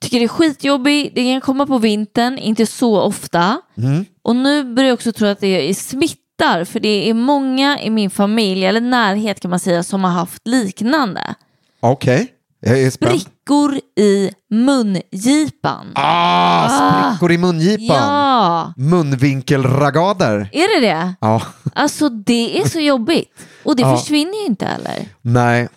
tycker 0.00 0.20
är 0.20 0.28
skitjobbig. 0.28 1.12
Det 1.14 1.24
kan 1.32 1.40
komma 1.40 1.66
på 1.66 1.78
vintern, 1.78 2.38
inte 2.38 2.66
så 2.66 3.00
ofta. 3.00 3.60
Mm. 3.76 4.04
Och 4.22 4.36
nu 4.36 4.64
börjar 4.74 4.88
jag 4.88 4.94
också 4.94 5.12
tro 5.12 5.26
att 5.28 5.40
det 5.40 5.70
är 5.70 5.74
smittar. 5.74 6.64
För 6.64 6.80
det 6.80 7.10
är 7.10 7.14
många 7.14 7.80
i 7.80 7.90
min 7.90 8.10
familj, 8.10 8.64
eller 8.64 8.80
närhet 8.80 9.40
kan 9.40 9.50
man 9.50 9.60
säga, 9.60 9.82
som 9.82 10.04
har 10.04 10.10
haft 10.10 10.46
liknande. 10.46 11.34
Okej, 11.80 12.28
jag 12.60 12.80
är 12.80 12.90
spänd. 12.90 13.20
Sprickor 13.48 13.80
i 13.96 14.30
mungipan. 14.50 15.86
Ah, 15.94 16.68
sprickor 16.68 17.32
i 17.32 17.38
mungipan. 17.38 17.96
Ja, 17.96 18.72
Munvinkelragader. 18.76 20.48
är 20.52 20.80
det 20.80 20.86
det? 20.86 21.14
Ja. 21.20 21.42
Alltså 21.74 22.08
det 22.08 22.60
är 22.60 22.68
så 22.68 22.80
jobbigt. 22.80 23.30
Och 23.64 23.76
det 23.76 23.82
Ja. 23.82 23.96
försvinner 23.96 24.40
ju 24.40 24.46
inte 24.46 24.66
heller. 24.66 25.08
Nej. 25.22 25.68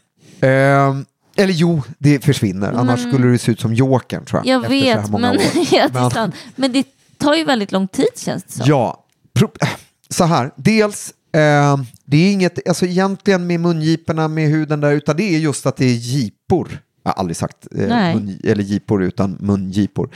Ehm, 0.41 1.05
eller 1.35 1.53
jo, 1.53 1.81
det 1.97 2.23
försvinner. 2.25 2.73
Annars 2.73 2.99
skulle 3.01 3.27
det 3.27 3.37
se 3.39 3.51
ut 3.51 3.59
som 3.59 3.73
Jokern 3.73 4.25
tror 4.25 4.41
jag. 4.45 4.63
Jag 4.63 4.69
vet, 4.69 5.09
men, 5.09 5.39
ja, 5.71 5.87
det 5.87 6.11
Men- 6.15 6.31
men 6.55 6.71
det 6.71 6.85
tar 7.17 7.35
ju 7.35 7.43
väldigt 7.43 7.71
lång 7.71 7.87
tid 7.87 8.07
känns 8.17 8.43
det 8.43 8.51
som. 8.53 8.63
Ja, 8.67 9.05
Pro- 9.39 9.51
så 10.09 10.23
här. 10.23 10.51
Dels, 10.55 11.13
eh, 11.35 11.77
det 12.05 12.17
är 12.17 12.31
inget, 12.31 12.67
alltså 12.67 12.85
egentligen 12.85 13.47
med 13.47 13.59
mungiporna 13.59 14.27
med 14.27 14.49
huden 14.49 14.81
där, 14.81 14.91
utan 14.91 15.17
det 15.17 15.23
är 15.35 15.39
just 15.39 15.65
att 15.65 15.77
det 15.77 15.85
är 15.85 15.93
gipor. 15.95 16.79
Jag 17.03 17.11
har 17.11 17.19
aldrig 17.19 17.37
sagt 17.37 17.67
eh, 17.75 17.87
mun, 17.87 18.39
eller 18.43 18.63
gipor 18.63 19.03
utan 19.03 19.37
mungipor. 19.39 20.09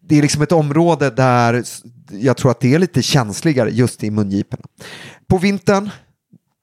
Det 0.00 0.18
är 0.18 0.22
liksom 0.22 0.42
ett 0.42 0.52
område 0.52 1.10
där 1.10 1.62
jag 2.10 2.36
tror 2.36 2.50
att 2.50 2.60
det 2.60 2.74
är 2.74 2.78
lite 2.78 3.02
känsligare 3.02 3.70
just 3.70 4.04
i 4.04 4.10
mungiporna. 4.10 4.62
På 5.28 5.38
vintern, 5.38 5.90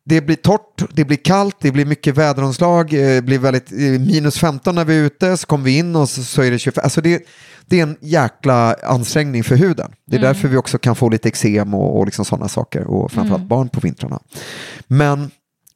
det 0.05 0.21
blir 0.21 0.35
torrt, 0.35 0.83
det 0.93 1.05
blir 1.05 1.17
kallt, 1.17 1.55
det 1.59 1.71
blir 1.71 1.85
mycket 1.85 2.17
väderomslag, 2.17 2.93
eh, 2.93 2.99
det 3.15 3.21
blir 3.21 3.39
väldigt, 3.39 3.71
eh, 3.71 3.77
minus 3.77 4.37
15 4.37 4.75
när 4.75 4.85
vi 4.85 4.95
är 4.99 5.03
ute, 5.03 5.37
så 5.37 5.47
kommer 5.47 5.63
vi 5.65 5.77
in 5.77 5.95
och 5.95 6.09
så, 6.09 6.23
så 6.23 6.41
är 6.41 6.51
det 6.51 6.59
25. 6.59 6.81
Alltså 6.83 7.01
det, 7.01 7.27
det 7.65 7.79
är 7.79 7.83
en 7.83 7.97
jäkla 8.01 8.73
ansträngning 8.83 9.43
för 9.43 9.55
huden. 9.55 9.91
Det 10.07 10.15
är 10.17 10.21
därför 10.21 10.47
vi 10.47 10.57
också 10.57 10.77
kan 10.77 10.95
få 10.95 11.09
lite 11.09 11.27
eksem 11.27 11.73
och, 11.73 11.99
och 11.99 12.05
liksom 12.05 12.25
sådana 12.25 12.47
saker, 12.47 12.83
och 12.87 13.11
framförallt 13.11 13.47
barn 13.47 13.69
på 13.69 13.79
vintrarna. 13.79 14.19
Men 14.87 15.31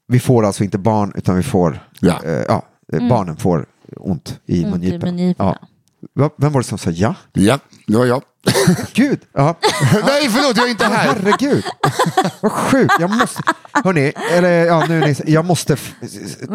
vi 0.07 0.19
får 0.19 0.45
alltså 0.45 0.63
inte 0.63 0.77
barn, 0.77 1.11
utan 1.15 1.35
vi 1.35 1.43
får, 1.43 1.79
Ja. 1.99 2.21
eh, 2.25 2.31
ja, 2.47 2.65
eh, 2.93 3.09
barnen 3.09 3.37
får 3.37 3.65
ont 3.95 4.39
i 4.45 4.65
Ont 4.65 4.83
i 4.83 4.89
mungiporna. 4.89 5.33
Ja. 5.37 5.57
Vem 6.37 6.51
var 6.51 6.61
det 6.61 6.67
som 6.67 6.77
sa 6.77 6.89
ja? 6.89 7.15
Ja, 7.33 7.59
det 7.87 7.97
var 7.97 8.05
jag. 8.05 8.21
Gud! 8.93 9.19
Ja. 9.33 9.57
Nej, 9.93 10.29
förlåt, 10.29 10.57
jag 10.57 10.65
är 10.65 10.69
inte 10.71 10.85
här. 10.85 11.07
Herregud, 11.15 11.63
vad 12.41 12.51
sjukt. 12.51 12.93
Jag 12.99 13.09
måste, 13.09 13.41
hörni, 13.83 14.13
eller 14.31 14.65
ja, 14.65 14.85
nu, 14.89 14.99
ni- 14.99 15.15
jag 15.33 15.45
måste, 15.45 15.75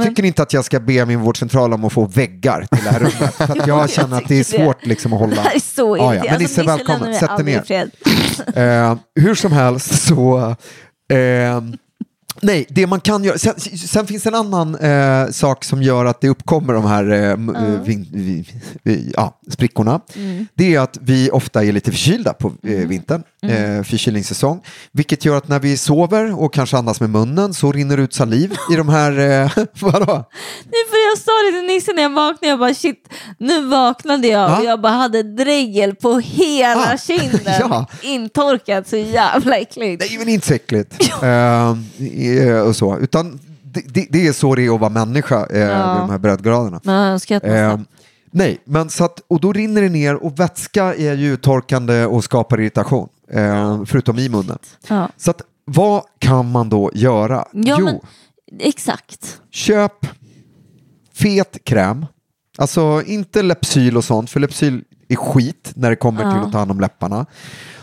tycker 0.02 0.22
ni 0.22 0.28
inte 0.28 0.42
att 0.42 0.52
jag 0.52 0.64
ska 0.64 0.80
be 0.80 1.06
min 1.06 1.20
vårdcentral 1.20 1.72
om 1.72 1.84
att 1.84 1.92
få 1.92 2.04
väggar 2.06 2.66
till 2.72 2.84
det 2.84 2.90
här 2.90 2.98
rummet? 3.00 3.34
För 3.34 3.60
att 3.60 3.66
jag 3.66 3.90
känner 3.90 4.16
att 4.16 4.28
det 4.28 4.34
är 4.40 4.44
svårt 4.44 4.86
liksom 4.86 5.12
att 5.12 5.18
hålla. 5.20 5.34
Det 5.34 5.40
här 5.40 5.54
är 5.54 5.60
så 5.60 5.96
Ja, 5.96 6.14
ja. 6.14 6.22
Men 6.30 6.38
Nisse, 6.42 6.60
Nisse 6.60 6.62
välkommen. 6.62 7.14
Sätt 7.14 7.36
dig 7.36 7.44
ner. 7.44 7.90
Eh, 8.58 8.96
hur 9.14 9.34
som 9.34 9.52
helst 9.52 10.02
så... 10.06 10.38
Eh, 11.12 11.60
nej, 12.40 12.66
det 12.68 12.86
man 12.86 13.00
kan 13.00 13.24
göra... 13.24 13.38
Sen, 13.38 13.54
sen 13.60 14.06
finns 14.06 14.26
en 14.26 14.34
annan 14.34 14.74
eh, 14.74 15.30
sak 15.30 15.64
som 15.64 15.82
gör 15.82 16.04
att 16.04 16.20
det 16.20 16.28
uppkommer 16.28 16.72
de 16.74 16.84
här 16.84 17.10
eh, 17.10 17.30
m- 17.32 17.56
eh, 17.56 17.82
vin, 17.82 18.06
vi, 18.12 18.44
vi, 18.82 19.12
ja, 19.16 19.40
sprickorna. 19.48 20.00
Det 20.54 20.74
är 20.74 20.80
att 20.80 20.98
vi 21.00 21.30
ofta 21.30 21.64
är 21.64 21.72
lite 21.72 21.90
förkylda 21.90 22.32
på 22.32 22.52
eh, 22.62 22.70
vintern, 22.76 23.22
eh, 23.42 23.82
förkylningssäsong. 23.84 24.60
Vilket 24.92 25.24
gör 25.24 25.36
att 25.36 25.48
när 25.48 25.60
vi 25.60 25.76
sover 25.76 26.40
och 26.42 26.54
kanske 26.54 26.76
andas 26.76 27.00
med 27.00 27.10
munnen 27.10 27.54
så 27.54 27.72
rinner 27.72 27.98
ut 27.98 28.14
saliv 28.14 28.52
i 28.72 28.76
de 28.76 28.88
här... 28.88 29.18
Eh, 29.18 29.50
vadå? 29.80 30.06
Nej, 30.64 30.82
för 30.90 31.10
jag 31.10 31.18
sa 31.18 31.32
det 31.50 31.58
till 31.58 31.66
Nisse 31.74 31.92
när 31.92 32.02
jag 32.02 32.10
vaknade, 32.14 32.46
jag 32.48 32.58
bara 32.58 32.74
shit, 32.74 33.08
nu 33.38 33.64
vaknade 33.66 34.28
jag 34.28 34.50
Ja. 34.50 34.58
och 34.58 34.64
jag 34.64 34.80
bara 34.80 34.92
hade 34.92 35.22
dregel 35.22 35.94
på 35.94 36.18
hela 36.18 36.92
Ah, 36.94 36.98
kinden, 37.06 37.40
ja. 37.60 37.86
intorkat, 38.02 38.88
så 38.88 38.96
jävla 38.96 39.56
äckligt. 39.56 40.04
Nej, 40.08 40.18
men 40.18 40.28
inte 40.28 40.46
så 40.46 40.54
äckligt. 40.54 40.94
Eh, 42.22 42.60
och 42.60 42.76
så. 42.76 42.98
Utan 42.98 43.40
det, 43.62 43.80
det, 43.94 44.06
det 44.10 44.26
är 44.26 44.32
så 44.32 44.54
det 44.54 44.66
är 44.66 44.74
att 44.74 44.80
vara 44.80 44.90
människa 44.90 45.46
eh, 45.46 45.58
Ja. 45.60 45.96
de 46.00 46.10
här 46.10 46.18
breddgraderna. 46.18 46.80
Men 46.84 47.20
Eh, 47.42 47.78
nej, 48.30 48.58
men 48.64 48.90
så 48.90 49.04
att, 49.04 49.20
och 49.28 49.40
då 49.40 49.52
rinner 49.52 49.82
det 49.82 49.88
ner 49.88 50.14
och 50.14 50.40
vätska 50.40 50.94
är 50.94 51.14
ju 51.14 51.36
torkande 51.36 52.04
och 52.04 52.24
skapar 52.24 52.60
irritation, 52.60 53.08
eh, 53.30 53.84
förutom 53.84 54.18
i 54.18 54.28
munnen. 54.28 54.58
Ja. 54.88 55.08
Så 55.16 55.30
att, 55.30 55.42
vad 55.64 56.02
kan 56.18 56.50
man 56.50 56.68
då 56.68 56.90
göra? 56.94 57.44
Ja, 57.52 57.76
jo, 57.78 57.84
men, 57.84 58.00
exakt. 58.60 59.40
köp 59.50 60.06
fet 61.14 61.64
kräm. 61.64 62.06
Alltså 62.58 63.02
inte 63.06 63.42
Lepsyl 63.42 63.96
och 63.96 64.04
sånt, 64.04 64.30
för 64.30 64.40
Lepsyl 64.40 64.84
är 65.08 65.16
skit 65.16 65.72
när 65.74 65.90
det 65.90 65.96
kommer 65.96 66.20
till 66.20 66.40
att 66.46 66.52
ta 66.52 66.58
hand 66.58 66.70
om 66.70 66.80
läpparna. 66.80 67.26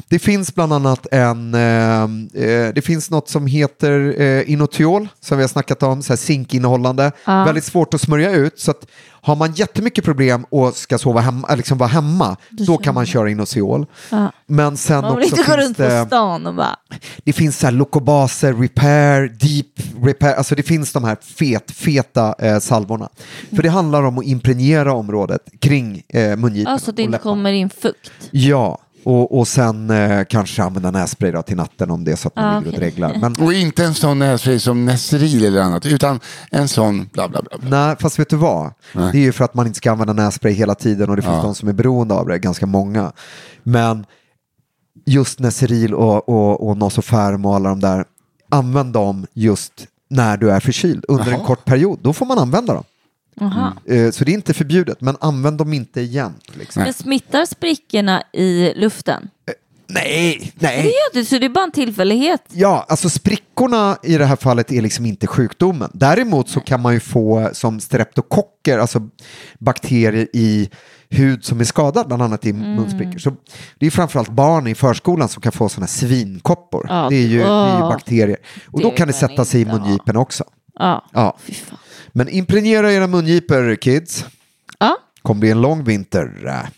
Det 0.10 0.20
finns 0.20 0.56
bland 0.56 0.74
annat 0.74 1.08
en, 1.12 1.54
eh, 1.54 2.04
eh, 2.44 2.74
det 2.74 2.86
finns 2.86 3.10
något 3.10 3.30
som 3.30 3.48
heter 3.48 4.22
eh, 4.22 4.52
Inotiol 4.52 5.08
som 5.20 5.38
vi 5.38 5.44
har 5.44 5.48
snackat 5.48 5.84
om, 5.84 6.02
så 6.02 6.14
här 6.14 6.18
zinkinnehållande. 6.18 7.12
Ja. 7.26 7.44
Väldigt 7.44 7.64
svårt 7.64 7.94
att 7.94 8.02
smörja 8.02 8.32
ut, 8.32 8.60
så 8.60 8.72
att 8.72 8.86
har 9.22 9.36
man 9.36 9.54
jättemycket 9.54 10.04
problem 10.04 10.46
och 10.50 10.76
ska 10.76 10.98
sova 10.98 11.22
hemma, 11.22 11.48
äh, 11.50 11.58
liksom 11.58 11.78
vara 11.78 11.90
hemma, 11.90 12.38
då, 12.50 12.78
kan 12.78 12.96
man 12.96 13.06
köra 13.06 13.30
Inotiol. 13.30 13.86
Ja. 14.10 14.32
Men 14.48 14.78
sen 14.78 15.02
Man 15.02 15.16
vill 15.16 15.26
också 15.26 15.38
inte 15.38 15.52
gå 15.52 15.58
runt 15.58 15.78
på 15.78 15.84
det, 15.84 16.06
stan 16.06 16.48
och 16.48 16.56
bara, 16.56 16.76
det 17.24 17.34
finns 17.34 17.60
så 17.60 17.66
här 17.68 17.72
Locobaser, 17.72 18.54
Repair, 18.54 19.28
Deep 19.28 20.06
Repair, 20.06 20.34
alltså 20.34 20.56
det 20.56 20.64
finns 20.64 20.94
de 20.94 21.04
här 21.04 21.18
fet, 21.22 21.72
feta 21.72 22.36
eh, 22.40 22.60
salvorna. 22.60 23.10
För 23.56 23.64
det 23.64 23.70
handlar 23.70 24.04
om 24.04 24.18
att 24.18 24.26
impregnera 24.26 24.94
området 24.94 25.42
kring 25.60 26.04
eh, 26.08 26.36
mungiporna 26.36 26.76
att 26.76 26.96
det 26.96 27.02
inte 27.02 27.18
kommer 27.18 27.52
in 27.52 27.70
fukt. 27.70 28.12
Ja, 28.32 28.80
och, 29.04 29.38
och 29.40 29.48
sen 29.48 29.90
eh, 29.90 30.24
kanske 30.30 30.64
använda 30.64 30.92
nässpray 30.92 31.32
då 31.32 31.42
till 31.42 31.58
natten 31.58 31.92
om 31.92 32.04
det 32.04 32.12
är 32.12 32.16
så 32.16 32.28
att 32.28 32.36
man 32.36 32.54
Ja, 32.54 32.60
ligger 32.60 32.72
och 32.74 32.80
dreglar. 32.80 33.18
Men 33.22 33.36
Och 33.36 33.54
inte 33.54 33.84
en 33.86 33.94
sån 33.94 34.20
nässpray 34.20 34.60
som 34.60 34.86
Neseril 34.86 35.46
eller 35.46 35.62
annat, 35.62 35.86
utan 35.86 36.20
en 36.52 36.68
sån 36.68 37.10
bla 37.14 37.28
bla 37.30 37.42
bla. 37.42 37.58
bla. 37.58 37.88
nej, 37.88 37.96
fast 38.00 38.20
vet 38.20 38.30
du 38.30 38.36
vad? 38.36 38.72
Nej. 38.94 39.12
Det 39.12 39.18
är 39.18 39.22
ju 39.22 39.32
för 39.32 39.46
att 39.46 39.54
man 39.54 39.68
inte 39.68 39.78
ska 39.78 39.92
använda 39.92 40.14
nässpray 40.14 40.54
hela 40.54 40.76
tiden 40.76 41.10
och 41.10 41.16
det 41.16 41.22
finns 41.22 41.36
Ja. 41.36 41.42
de 41.42 41.56
som 41.56 41.70
är 41.70 41.74
beroende 41.74 42.14
av 42.14 42.28
det, 42.28 42.40
ganska 42.40 42.66
många. 42.66 43.12
Men 43.64 44.06
just 45.06 45.40
Neseril 45.40 45.94
och, 45.94 46.30
och, 46.30 46.70
och 46.70 46.78
Nosofarm 46.78 47.46
och 47.46 47.56
alla 47.56 47.70
de 47.70 47.80
där, 47.80 48.06
använd 48.50 48.94
dem 48.94 49.26
just 49.34 49.74
när 50.10 50.38
du 50.38 50.52
är 50.52 50.60
förkyld 50.60 51.06
under 51.08 51.32
en 51.32 51.40
kort 51.46 51.66
period. 51.66 52.00
Då 52.02 52.14
får 52.14 52.26
man 52.26 52.40
använda 52.40 52.74
dem. 52.74 52.84
Eh, 53.86 54.12
Så 54.12 54.24
det 54.24 54.32
är 54.32 54.34
inte 54.34 54.54
förbjudet, 54.54 55.02
men 55.02 55.18
använd 55.22 55.58
dem 55.58 55.74
inte 55.74 56.02
igen. 56.02 56.34
Liksom. 56.54 56.84
Men 56.84 56.94
smittar 56.94 57.46
sprickorna 57.46 58.24
i 58.34 58.74
luften? 58.76 59.30
Nej, 59.92 60.52
Det 60.56 60.68
nej. 60.68 60.84
gör 60.86 61.14
det, 61.14 61.26
så 61.26 61.38
det 61.38 61.46
är 61.46 61.50
bara 61.50 61.64
en 61.64 61.72
tillfällighet. 61.72 62.44
Ja, 62.52 62.86
alltså 62.90 63.10
sprickorna 63.10 63.98
i 64.04 64.18
det 64.18 64.26
här 64.26 64.36
fallet 64.36 64.72
är 64.72 64.82
liksom 64.82 65.06
inte 65.06 65.28
sjukdomen. 65.28 65.90
Däremot 65.94 66.50
så 66.50 66.60
kan 66.60 66.82
man 66.82 66.94
ju 66.94 67.00
få 67.00 67.50
som 67.54 67.80
streptokocker, 67.80 68.80
alltså 68.80 69.10
bakterier 69.60 70.28
i 70.34 70.70
hud 71.10 71.46
som 71.46 71.60
är 71.60 71.64
skadad, 71.64 72.08
bland 72.08 72.22
annat 72.22 72.46
i 72.46 72.50
Mm. 72.50 72.76
munsprickor. 72.76 73.20
Så 73.20 73.34
det 73.80 73.86
är 73.86 73.92
framförallt 73.92 74.30
barn 74.30 74.68
i 74.68 74.76
förskolan 74.76 75.30
som 75.30 75.42
kan 75.42 75.52
få 75.52 75.70
sådana 75.70 75.88
svinkoppor. 75.88 76.86
Ja, 76.90 77.08
det, 77.10 77.16
är 77.16 77.28
ju, 77.28 77.38
det 77.40 77.44
är 77.46 77.74
ju 77.76 77.80
bakterier. 77.82 78.38
Och 78.68 78.80
Det 78.80 78.84
då 78.86 78.92
kan 78.92 79.08
det 79.08 79.14
sätta 79.14 79.46
sig 79.46 79.62
i 79.62 79.66
mungiporna 79.66 80.20
också. 80.20 80.44
Ja, 80.80 81.06
Ja. 81.14 81.38
fy 81.44 81.54
fan. 81.54 81.78
Men 82.14 82.30
impregnera 82.30 82.94
era 82.94 83.08
mungipor, 83.08 83.76
kids. 83.76 84.26
Ja. 84.80 84.98
kommer 85.22 85.40
bli 85.40 85.52
en 85.52 85.62
lång 85.62 85.84
vinter. 85.84 86.70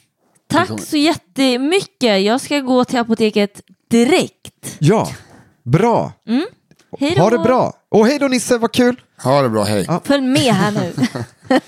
Tack 0.50 0.70
så 0.88 0.98
jättemycket. 0.98 2.22
Jag 2.22 2.42
ska 2.42 2.60
gå 2.60 2.86
till 2.86 3.00
apoteket 3.00 3.62
direkt. 3.90 4.76
Ja, 4.80 5.10
bra. 5.64 6.14
Hej 7.00 7.14
då. 7.16 7.22
Ha 7.22 7.30
det 7.30 7.40
bra. 7.40 7.74
Och 7.90 8.08
hej 8.08 8.20
då 8.20 8.28
Nisse, 8.28 8.58
vad 8.58 8.72
kul. 8.72 9.02
Ha 9.24 9.42
det 9.42 9.50
bra, 9.50 9.64
hej. 9.64 9.86
Ja. 9.88 10.02
Följ 10.06 10.22
med 10.24 10.54
här 10.54 10.72
nu. 10.72 10.94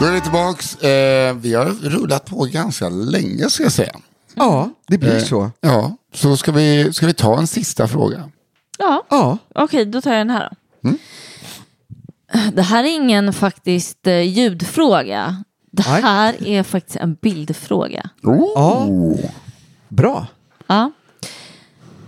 Då 0.00 0.06
är 0.06 0.12
vi 0.12 0.20
tillbaks. 0.20 0.76
Eh, 0.82 1.34
vi 1.34 1.54
har 1.54 1.64
rullat 1.66 2.24
på 2.26 2.44
ganska 2.44 2.88
länge 2.88 3.50
ska 3.50 3.62
jag 3.62 3.72
säga. 3.72 3.92
Ja, 4.34 4.70
det 4.88 4.98
blir 4.98 5.16
Eh, 5.16 5.22
så. 5.22 5.50
Ja, 5.60 5.96
så 6.14 6.36
ska 6.36 6.52
vi, 6.52 6.92
ska 6.92 7.06
vi 7.06 7.14
ta 7.14 7.38
en 7.38 7.46
sista 7.46 7.88
fråga? 7.88 8.30
Ja, 8.78 9.04
Ja, 9.10 9.38
okej, 9.54 9.84
då 9.84 10.00
tar 10.00 10.10
jag 10.10 10.20
den 10.20 10.30
här 10.30 10.48
då. 10.50 10.88
Mm. 10.88 10.98
Det 12.52 12.62
här 12.62 12.84
är 12.84 12.94
ingen 12.94 13.32
faktiskt 13.32 14.06
eh, 14.06 14.20
ljudfråga. 14.20 15.44
Det 15.72 15.84
Nej. 15.88 16.02
här 16.02 16.46
är 16.48 16.62
faktiskt 16.62 16.96
en 16.96 17.14
bildfråga. 17.14 18.10
ja. 18.22 18.86
bra. 19.88 20.26
Ja. 20.66 20.92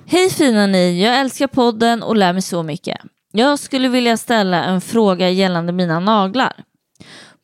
Hej 0.07 0.31
fina 0.31 0.67
ni, 0.67 1.03
jag 1.03 1.21
älskar 1.21 1.47
podden 1.47 2.03
och 2.03 2.17
lär 2.17 2.33
mig 2.33 2.43
så 2.43 2.63
mycket. 2.63 2.99
Jag 3.33 3.59
skulle 3.59 3.89
vilja 3.89 4.17
ställa 4.17 4.65
en 4.65 4.81
fråga 4.81 5.31
gällande 5.31 5.73
mina 5.73 6.01
naglar. 6.01 6.53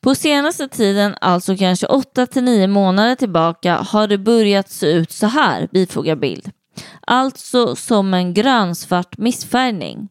På 0.00 0.14
senaste 0.14 0.68
tiden, 0.68 1.14
alltså 1.20 1.56
kanske 1.56 1.86
8 1.86 2.26
till 2.26 2.44
9 2.44 2.66
månader 2.66 3.14
tillbaka, 3.14 3.76
har 3.76 4.08
det 4.08 4.18
börjat 4.18 4.70
se 4.70 4.86
ut 4.92 5.10
så 5.12 5.26
här, 5.26 5.68
bifogar 5.72 6.16
bild. 6.16 6.50
Alltså 7.00 7.76
som 7.76 8.14
en 8.14 8.34
grönsvart 8.34 9.18
missfärgning. 9.18 10.08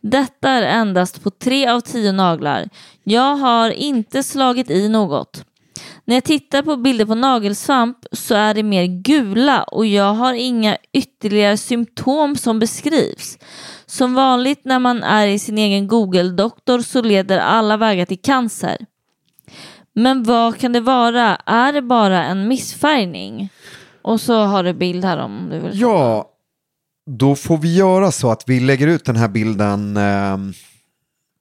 Detta 0.00 0.50
är 0.50 0.62
endast 0.62 1.22
på 1.22 1.30
tre 1.30 1.66
av 1.68 1.80
tio 1.80 2.12
naglar. 2.12 2.68
Jag 3.04 3.36
har 3.36 3.70
inte 3.70 4.22
slagit 4.22 4.70
i 4.70 4.88
något. 4.88 5.44
När 6.04 6.14
jag 6.16 6.24
tittar 6.24 6.62
på 6.62 6.76
bilder 6.76 7.04
på 7.04 7.14
nagelsvamp 7.14 7.98
så 8.12 8.34
är 8.34 8.54
det 8.54 8.62
mer 8.62 8.84
gula 8.86 9.62
och 9.62 9.86
jag 9.86 10.14
har 10.14 10.34
inga 10.34 10.76
ytterligare 10.92 11.56
symptom 11.56 12.36
som 12.36 12.58
beskrivs. 12.58 13.38
Som 13.86 14.14
vanligt 14.14 14.64
när 14.64 14.78
man 14.78 15.02
är 15.02 15.26
i 15.26 15.38
sin 15.38 15.58
egen 15.58 15.88
Google-doktor 15.88 16.80
så 16.80 17.02
leder 17.02 17.38
alla 17.38 17.76
vägar 17.76 18.06
till 18.06 18.22
cancer. 18.22 18.86
Men 19.94 20.22
vad 20.22 20.58
kan 20.58 20.72
det 20.72 20.80
vara? 20.80 21.36
Är 21.46 21.72
det 21.72 21.82
bara 21.82 22.24
en 22.24 22.48
missfärgning? 22.48 23.48
Och 24.02 24.20
så 24.20 24.44
har 24.44 24.62
du 24.62 24.72
bild 24.74 25.04
här 25.04 25.18
om 25.18 25.48
du 25.50 25.58
vill. 25.58 25.80
Ja, 25.80 26.28
då 27.10 27.34
får 27.34 27.58
vi 27.58 27.74
göra 27.76 28.12
så 28.12 28.30
att 28.30 28.42
vi 28.46 28.60
lägger 28.60 28.86
ut 28.86 29.04
den 29.04 29.16
här 29.16 29.28
bilden. 29.28 29.96
ehm, 29.96 30.52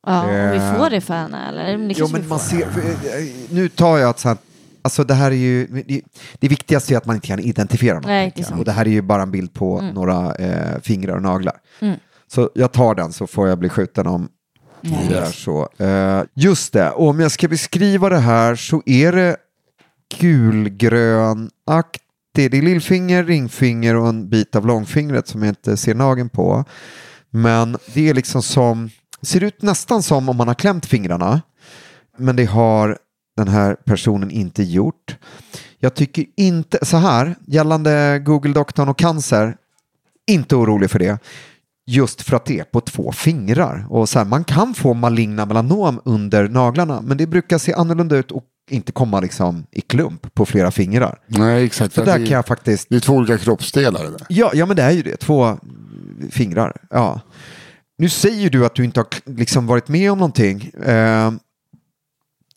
Ja, 0.07 0.21
om 0.23 0.29
vi 0.51 0.57
Eh, 0.57 0.77
får 0.77 0.89
det 0.89 1.01
för 1.01 1.13
henne 1.13 1.49
eller? 1.49 1.77
Det 1.87 1.93
Jo, 1.97 2.07
men 2.11 2.27
man 2.27 2.39
ser, 2.39 2.69
för, 2.69 2.79
eh, 2.79 3.25
nu 3.49 3.69
tar 3.69 3.97
jag 3.97 4.09
att 4.09 4.19
så 4.19 4.27
här, 4.27 4.37
alltså 4.81 5.03
det 5.03 5.13
här 5.13 5.31
är 5.31 5.35
ju, 5.35 5.67
det, 5.87 6.01
det 6.39 6.47
viktigaste 6.47 6.93
är 6.93 6.97
att 6.97 7.05
man 7.05 7.15
inte 7.15 7.27
kan 7.27 7.39
identifiera 7.39 7.95
något. 7.95 8.05
Nej, 8.05 8.33
det 8.35 8.51
och 8.51 8.65
det 8.65 8.71
här 8.71 8.85
är 8.85 8.91
ju 8.91 9.01
bara 9.01 9.21
en 9.21 9.31
bild 9.31 9.53
på 9.53 9.81
några 9.81 10.35
eh, 10.35 10.81
fingrar 10.81 11.15
och 11.15 11.21
naglar. 11.21 11.55
Mm. 11.79 11.95
Så 12.27 12.49
jag 12.55 12.71
tar 12.71 12.95
den 12.95 13.13
så 13.13 13.27
får 13.27 13.47
jag 13.49 13.59
bli 13.59 13.69
skjuten 13.69 14.07
om 14.07 14.29
det 14.81 15.17
är 15.17 15.25
så. 15.25 15.69
Eh, 15.77 16.21
just 16.33 16.73
det, 16.73 16.89
och 16.91 17.07
om 17.07 17.19
jag 17.19 17.31
ska 17.31 17.47
beskriva 17.47 18.09
det 18.09 18.19
här 18.19 18.55
så 18.55 18.81
är 18.85 19.11
det 19.11 19.37
gulgrönaktigt 20.19 22.00
det 22.31 22.45
är 22.45 22.61
lillfinger, 22.61 23.23
ringfinger 23.23 23.95
och 23.95 24.07
en 24.07 24.29
bit 24.29 24.55
av 24.55 24.65
långfingret 24.65 25.27
som 25.27 25.43
jag 25.43 25.49
inte 25.49 25.77
ser 25.77 25.95
nageln 25.95 26.29
på. 26.29 26.65
Men 27.29 27.77
det 27.93 28.09
är 28.09 28.13
liksom 28.13 28.43
som, 28.43 28.89
ser 29.21 29.43
ut 29.43 29.61
nästan 29.61 30.03
som 30.03 30.29
om 30.29 30.37
man 30.37 30.47
har 30.47 30.55
klämt 30.55 30.85
fingrarna. 30.85 31.41
Men 32.17 32.35
det 32.35 32.45
har 32.45 32.97
den 33.37 33.47
här 33.47 33.75
personen 33.75 34.31
inte 34.31 34.63
gjort. 34.63 35.15
Jag 35.79 35.95
tycker 35.95 36.25
inte, 36.37 36.85
så 36.85 36.97
här, 36.97 37.35
gällande 37.47 38.19
Google-doktorn 38.25 38.89
och 38.89 38.97
cancer, 38.97 39.57
inte 40.27 40.55
orolig 40.55 40.91
för 40.91 40.99
det. 40.99 41.19
Just 41.85 42.21
för 42.21 42.35
att 42.35 42.45
det 42.45 42.59
är 42.59 42.63
på 42.63 42.81
två 42.81 43.11
fingrar. 43.11 43.85
Och 43.89 44.09
så 44.09 44.19
här, 44.19 44.25
man 44.25 44.43
kan 44.43 44.73
få 44.73 44.93
maligna 44.93 45.45
melanom 45.45 46.01
under 46.05 46.49
naglarna, 46.49 47.01
men 47.01 47.17
det 47.17 47.27
brukar 47.27 47.57
se 47.57 47.73
annorlunda 47.73 48.17
ut 48.17 48.31
och 48.31 48.43
inte 48.71 48.91
komma 48.91 49.19
liksom 49.19 49.65
i 49.71 49.81
klump 49.81 50.33
på 50.33 50.45
flera 50.45 50.71
fingrar. 50.71 51.19
Nej, 51.27 51.65
exakt. 51.65 51.93
För 51.93 52.05
där 52.05 52.19
det, 52.19 52.25
kan 52.25 52.35
jag 52.35 52.45
faktiskt... 52.45 52.89
det 52.89 52.95
är 52.95 52.99
två 52.99 53.13
olika 53.13 53.37
kroppsdelar. 53.37 54.03
Där. 54.03 54.25
Ja, 54.29 54.51
ja, 54.53 54.65
men 54.65 54.75
det 54.75 54.83
är 54.83 54.91
ju 54.91 55.01
det. 55.01 55.17
Två 55.17 55.57
fingrar. 56.29 56.75
Ja. 56.89 57.21
Nu 57.97 58.09
säger 58.09 58.49
du 58.49 58.65
att 58.65 58.75
du 58.75 58.83
inte 58.83 58.99
har 58.99 59.07
liksom 59.25 59.67
varit 59.67 59.87
med 59.87 60.11
om 60.11 60.17
någonting. 60.17 60.61
Eh, 60.63 61.31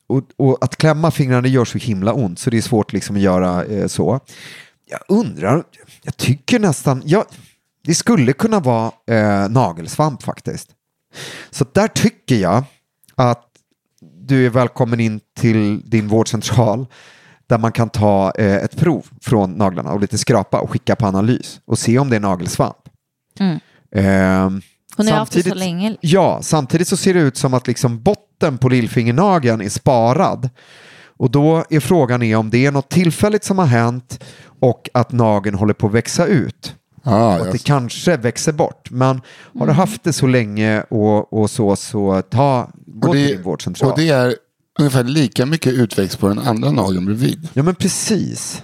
och, 0.06 0.22
och 0.36 0.64
att 0.64 0.76
klämma 0.76 1.10
fingrarna 1.10 1.48
gör 1.48 1.64
så 1.64 1.78
himla 1.78 2.12
ont 2.12 2.38
så 2.38 2.50
det 2.50 2.56
är 2.56 2.62
svårt 2.62 2.92
liksom 2.92 3.16
att 3.16 3.22
göra 3.22 3.64
eh, 3.64 3.86
så. 3.86 4.20
Jag 4.86 5.00
undrar, 5.08 5.64
jag 6.02 6.16
tycker 6.16 6.58
nästan, 6.58 7.02
ja, 7.04 7.24
det 7.84 7.94
skulle 7.94 8.32
kunna 8.32 8.60
vara 8.60 8.92
eh, 9.06 9.48
nagelsvamp 9.48 10.22
faktiskt. 10.22 10.70
Så 11.50 11.66
där 11.72 11.88
tycker 11.88 12.36
jag 12.36 12.64
att 13.14 13.53
du 14.26 14.46
är 14.46 14.50
välkommen 14.50 15.00
in 15.00 15.20
till 15.36 15.90
din 15.90 16.08
vårdcentral 16.08 16.86
där 17.46 17.58
man 17.58 17.72
kan 17.72 17.90
ta 17.90 18.32
eh, 18.38 18.54
ett 18.54 18.76
prov 18.76 19.06
från 19.20 19.52
naglarna 19.52 19.92
och 19.92 20.00
lite 20.00 20.18
skrapa 20.18 20.60
och 20.60 20.70
skicka 20.70 20.96
på 20.96 21.06
analys 21.06 21.60
och 21.64 21.78
se 21.78 21.98
om 21.98 22.10
det 22.10 22.16
är 22.16 22.20
nagelsvamp. 22.20 22.76
Mm. 23.40 23.58
Ehm, 23.94 24.62
Hon 24.96 25.08
har 25.08 25.16
haft 25.16 25.32
det 25.32 25.42
så 25.42 25.54
länge. 25.54 25.96
Ja, 26.00 26.38
samtidigt 26.42 26.88
så 26.88 26.96
ser 26.96 27.14
det 27.14 27.20
ut 27.20 27.36
som 27.36 27.54
att 27.54 27.66
liksom 27.66 28.02
botten 28.02 28.58
på 28.58 28.68
lillfingernageln 28.68 29.60
är 29.60 29.68
sparad. 29.68 30.50
Och 31.16 31.30
då 31.30 31.64
är 31.70 31.80
frågan 31.80 32.22
är 32.22 32.36
om 32.36 32.50
det 32.50 32.66
är 32.66 32.72
något 32.72 32.90
tillfälligt 32.90 33.44
som 33.44 33.58
har 33.58 33.66
hänt 33.66 34.24
och 34.60 34.90
att 34.94 35.12
nageln 35.12 35.56
håller 35.56 35.74
på 35.74 35.86
att 35.86 35.92
växa 35.92 36.26
ut. 36.26 36.76
Ah, 37.06 37.38
Och 37.38 37.46
att 37.46 37.52
det 37.52 37.64
kanske 37.64 38.16
växer 38.16 38.52
bort. 38.52 38.90
Men 38.90 39.20
har 39.58 39.66
du 39.66 39.72
haft 39.72 40.04
det 40.04 40.12
så 40.12 40.26
länge 40.26 40.82
och, 40.82 41.32
och 41.32 41.50
så, 41.50 41.76
så 41.76 42.22
ta, 42.22 42.70
gå 42.86 43.08
och, 43.08 43.14
till 43.14 43.22
det, 43.22 43.32
din 43.32 43.42
vårdcentral. 43.42 43.90
och 43.92 43.98
det 43.98 44.08
är 44.08 44.34
ungefär 44.78 45.04
lika 45.04 45.46
mycket 45.46 45.72
utväxt 45.72 46.18
på 46.18 46.28
den 46.28 46.38
andra 46.38 46.70
nageln 46.70 47.06
bredvid. 47.06 47.48
Ja 47.52 47.62
men 47.62 47.74
precis. 47.74 48.62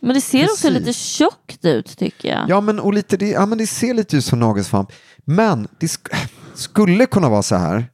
Men 0.00 0.14
det 0.14 0.20
ser 0.20 0.44
också 0.44 0.68
Precis. 0.68 0.80
lite 0.86 0.92
tjockt 0.92 1.64
ut 1.64 1.98
tycker 1.98 2.28
jag. 2.28 2.48
Ja 2.48 2.60
men, 2.60 2.80
och 2.80 2.92
lite, 2.94 3.16
det, 3.16 3.28
ja, 3.28 3.46
men 3.46 3.58
det 3.58 3.66
ser 3.66 3.94
lite 3.94 4.16
ut 4.16 4.24
som 4.24 4.40
nagelsvamp. 4.40 4.92
Men 5.24 5.68
det 5.78 5.88
sk 5.88 6.08
skulle 6.54 7.06
kunna 7.06 7.28
vara 7.28 7.42
så 7.42 7.56
här 7.56 7.86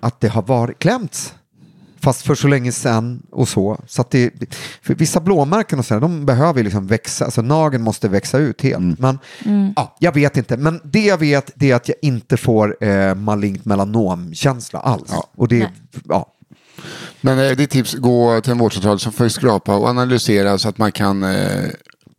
att 0.00 0.20
det 0.20 0.28
har 0.28 0.42
varit 0.42 0.78
klämts. 0.78 1.34
Fast 2.02 2.22
för 2.22 2.34
så 2.34 2.48
länge 2.48 2.72
sedan 2.72 3.22
och 3.30 3.48
så. 3.48 3.80
så 3.86 4.00
att 4.00 4.10
det, 4.10 4.32
för 4.82 4.94
vissa 4.94 5.20
blåmärken 5.20 5.78
och 5.78 5.84
så 5.84 5.94
här, 5.94 6.00
de 6.00 6.26
behöver 6.26 6.62
liksom 6.62 6.86
växa, 6.86 7.24
alltså 7.24 7.42
nageln 7.42 7.84
måste 7.84 8.08
växa 8.08 8.38
ut 8.38 8.62
helt. 8.62 8.98
Men 8.98 9.18
ja, 9.76 9.96
jag 9.98 10.14
vet 10.14 10.36
inte. 10.36 10.56
Men 10.56 10.80
det 10.84 11.04
jag 11.04 11.18
vet 11.18 11.50
det 11.54 11.70
är 11.70 11.74
att 11.74 11.88
jag 11.88 11.96
inte 12.02 12.36
får 12.36 12.84
eh, 12.84 13.14
malignt 13.14 13.64
melanomkänsla 13.64 14.78
alls. 14.78 15.08
Ja. 15.10 15.28
Och 15.36 15.48
det, 15.48 15.58
Nej. 15.58 15.70
ja, 16.08 16.26
Men 17.20 17.38
eh, 17.38 17.56
ditt 17.56 17.70
tips, 17.70 17.94
gå 17.94 18.40
till 18.40 18.52
en 18.52 18.58
vårdcentral 18.58 18.98
som 18.98 19.12
får 19.12 19.28
skrapa 19.28 19.76
och 19.76 19.88
analysera 19.88 20.58
så 20.58 20.68
att 20.68 20.78
man 20.78 20.92
kan 20.92 21.22
eh, 21.22 21.68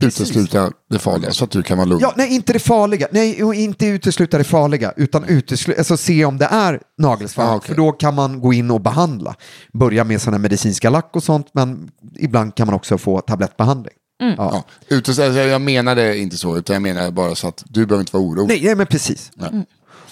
utesluta 0.03 0.71
det 0.89 0.99
farliga 0.99 1.31
så 1.31 1.43
att 1.43 1.51
du 1.51 1.63
kan 1.63 1.77
vara 1.77 1.85
lugn. 1.85 2.01
Ja, 2.01 2.13
nej, 2.17 2.33
inte 2.35 2.53
det 2.53 2.59
farliga. 2.59 3.07
Nej, 3.11 3.43
och 3.43 3.55
inte 3.55 3.85
utesluta 3.85 4.37
det 4.37 4.43
farliga, 4.43 4.93
utan 4.97 5.23
utesluta, 5.23 5.79
alltså 5.79 5.97
se 5.97 6.25
om 6.25 6.37
det 6.37 6.45
är 6.45 6.79
nagelsvamp. 6.97 7.49
Ah, 7.49 7.55
okej. 7.55 7.67
För 7.67 7.75
då 7.75 7.91
kan 7.91 8.15
man 8.15 8.41
gå 8.41 8.53
in 8.53 8.71
och 8.71 8.81
behandla. 8.81 9.35
Börja 9.73 10.03
med 10.03 10.21
sådana 10.21 10.37
medicinska 10.37 10.89
lack 10.89 11.09
och 11.13 11.23
sånt, 11.23 11.47
men 11.53 11.89
ibland 12.19 12.55
kan 12.55 12.67
man 12.67 12.75
också 12.75 12.97
få 12.97 13.21
tablettbehandling. 13.21 13.93
Ja. 14.19 14.35
Ja, 14.37 14.63
utes- 14.95 15.09
alltså, 15.25 15.39
jag 15.39 15.61
menar 15.61 15.95
det 15.95 16.17
inte 16.17 16.37
så, 16.37 16.57
utan 16.57 16.73
jag 16.73 16.81
menar 16.81 17.11
bara 17.11 17.35
så 17.35 17.47
att 17.47 17.63
du 17.65 17.85
behöver 17.85 18.01
inte 18.01 18.13
vara 18.17 18.23
orolig. 18.23 18.47
Nej, 18.47 18.61
nej, 18.65 18.75
men 18.75 18.85
precis. 18.87 19.31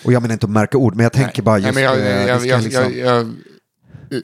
Och 0.05 0.13
jag 0.13 0.21
menar 0.21 0.33
inte 0.33 0.45
att 0.45 0.49
märka 0.51 0.77
ord, 0.77 0.95
men 0.95 1.03
jag 1.03 1.13
tänker 1.13 1.41
bara 1.41 1.57
Nej, 1.57 1.63
just... 1.65 1.75
men 1.75 1.83
jag, 1.83 1.99
eh, 1.99 2.05
jag, 2.07 2.27
jag, 2.29 2.39
ska 2.39 2.47
jag, 2.49 2.63
liksom- 2.63 3.35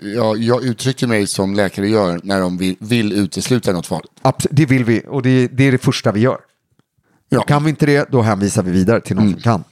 jag, 0.01 0.37
jag, 0.37 0.63
uttrycker 0.63 1.07
mig 1.07 1.27
som 1.27 1.55
läkare 1.55 1.89
gör 1.89 2.19
när 2.23 2.41
de 2.41 2.57
vill, 2.57 2.75
vill 2.79 3.13
utesluta 3.13 3.71
något 3.71 3.87
farligt. 3.87 4.11
Abs- 4.21 4.47
det 4.51 4.65
vill 4.65 4.83
vi, 4.83 5.01
och 5.07 5.21
det, 5.21 5.47
det 5.47 5.63
är 5.67 5.71
det 5.71 5.77
första 5.77 6.11
vi 6.11 6.19
gör. 6.19 6.37
Ja. 7.29 7.41
Kan 7.41 7.63
vi 7.63 7.69
inte 7.69 7.85
det, 7.85 8.11
då 8.11 8.21
hänvisar 8.21 8.63
vi 8.63 8.71
vidare 8.71 9.01
till 9.01 9.15
någon 9.15 9.31
som 9.31 9.41
kan. 9.41 9.63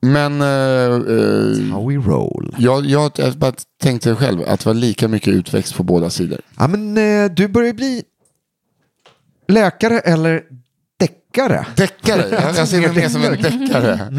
Men 0.00 0.40
eh, 0.40 0.48
eh, 0.48 1.72
How 1.72 1.88
we 1.88 1.94
roll. 2.10 2.54
jag, 2.58 2.86
jag, 2.86 3.12
jag 3.16 3.32
bara 3.36 3.52
tänkte 3.82 4.14
själv 4.14 4.42
att 4.46 4.60
det 4.60 4.66
var 4.66 4.74
lika 4.74 5.08
mycket 5.08 5.34
utväxt 5.34 5.74
på 5.74 5.82
båda 5.82 6.10
sidor. 6.10 6.40
Ja, 6.58 6.68
men 6.68 6.98
eh, 6.98 7.30
du 7.30 7.48
börjar 7.48 7.72
bli 7.72 8.02
läkare 9.48 9.98
eller 9.98 10.42
deckare. 10.98 11.66
Deckare, 11.76 12.28
jag, 12.30 12.56
jag 12.56 12.68
ser 12.68 12.80
mig 12.80 12.92
mer 12.94 13.08
som 13.08 13.22
en 13.24 13.42
deckare. 13.42 14.10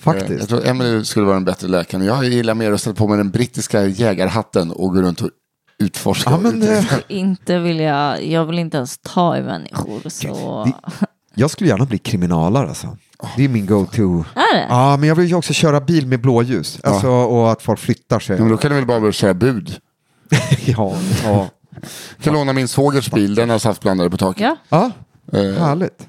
Eh, 0.00 0.04
Faktiskt. 0.04 0.40
Jag 0.40 0.48
tror 0.48 0.66
Emily 0.66 1.04
skulle 1.04 1.26
vara 1.26 1.36
en 1.36 1.44
bättre 1.44 1.68
läkare. 1.68 2.04
Jag 2.04 2.24
gillar 2.24 2.54
mer 2.54 2.72
att 2.72 2.80
sätta 2.80 2.94
på 2.96 3.08
mig 3.08 3.16
den 3.18 3.30
brittiska 3.30 3.86
jägarhatten 3.86 4.70
och 4.72 4.94
gå 4.94 5.02
runt 5.02 5.20
och 5.20 5.30
utforska. 5.78 6.30
Ja, 6.30 6.38
men, 6.38 6.62
eh, 6.62 6.84
Inte 7.08 7.58
vill 7.58 7.80
jag, 7.80 8.24
jag 8.26 8.44
vill 8.44 8.58
inte 8.58 8.76
ens 8.76 8.98
ta 8.98 9.36
i 9.36 9.42
människor. 9.42 10.08
Så... 10.08 10.64
Det- 10.64 11.06
Jag 11.34 11.50
skulle 11.50 11.70
gärna 11.70 11.84
bli 11.84 11.98
kriminalare 11.98 12.68
alltså. 12.68 12.96
Det 13.36 13.44
är 13.44 13.48
min 13.48 13.66
go-to. 13.66 14.24
Är 14.34 14.54
det? 14.56 14.66
Ja, 14.68 14.96
men 14.96 15.08
jag 15.08 15.16
vill 15.16 15.26
ju 15.26 15.34
också 15.34 15.52
köra 15.52 15.80
bil 15.80 16.06
med 16.06 16.20
blåljus. 16.20 16.78
Alltså, 16.84 17.08
och 17.08 17.52
att 17.52 17.62
folk 17.62 17.78
flyttar 17.80 18.20
sig. 18.20 18.36
Ja, 18.36 18.42
men 18.42 18.50
då 18.50 18.56
kan 18.56 18.70
du 18.70 18.76
väl 18.76 18.86
bara 18.86 19.00
börja 19.00 19.12
köra 19.12 19.34
bud. 19.34 19.76
ja, 20.66 20.94
ja. 21.24 21.48
Jag 22.16 22.24
kan 22.24 22.34
låna 22.34 22.52
min 22.52 22.68
svågers 22.68 23.10
bil, 23.10 23.34
den 23.34 23.50
har 23.50 23.58
saftblandare 23.58 24.10
på 24.10 24.16
taket. 24.16 24.42
Ja. 24.42 24.56
ja, 24.68 24.90
Eh, 25.38 25.54
härligt. 25.54 26.06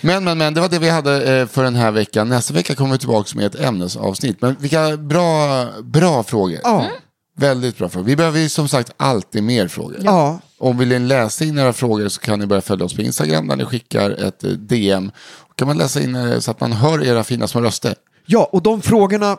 Men, 0.00 0.24
men, 0.24 0.38
men, 0.38 0.54
det 0.54 0.60
var 0.60 0.68
det 0.68 0.78
vi 0.78 0.88
hade 0.88 1.40
eh, 1.40 1.46
för 1.46 1.64
den 1.64 1.74
här 1.74 1.90
veckan. 1.90 2.28
Nästa 2.28 2.54
vecka 2.54 2.74
kommer 2.74 2.92
vi 2.92 2.98
tillbaka 2.98 3.36
med 3.36 3.46
ett 3.46 3.60
ämnesavsnitt. 3.60 4.42
Men 4.42 4.56
vilka 4.60 4.96
bra, 4.96 5.66
bra 5.82 6.22
frågor. 6.22 6.58
Ja, 6.62 6.86
Väldigt 7.36 7.78
bra 7.78 7.88
frågor. 7.88 8.06
Vi 8.06 8.16
behöver 8.16 8.38
ju 8.40 8.48
som 8.48 8.68
sagt 8.68 8.90
alltid 8.96 9.42
mer 9.42 9.68
frågor. 9.68 10.00
ja. 10.04 10.40
Om 10.58 10.78
vill 10.78 10.88
ni 10.88 10.98
läsa 10.98 11.44
in 11.44 11.58
era 11.58 11.72
frågor 11.72 12.08
så 12.08 12.20
kan 12.20 12.38
ni 12.38 12.46
börja 12.46 12.62
följa 12.62 12.84
oss 12.84 12.94
på 12.94 13.02
Instagram 13.02 13.48
där 13.48 13.56
ni 13.56 13.64
skickar 13.64 14.10
ett 14.10 14.44
eh, 14.44 14.50
DM. 14.50 15.10
Och 15.50 15.56
kan 15.56 15.68
man 15.68 15.78
läsa 15.78 16.00
in 16.02 16.42
så 16.42 16.50
att 16.50 16.60
man 16.60 16.72
hör 16.72 17.04
era 17.04 17.24
fina 17.24 17.46
små 17.48 17.60
röster. 17.60 17.94
ja, 18.26 18.48
och 18.52 18.62
de 18.62 18.82
frågorna 18.82 19.36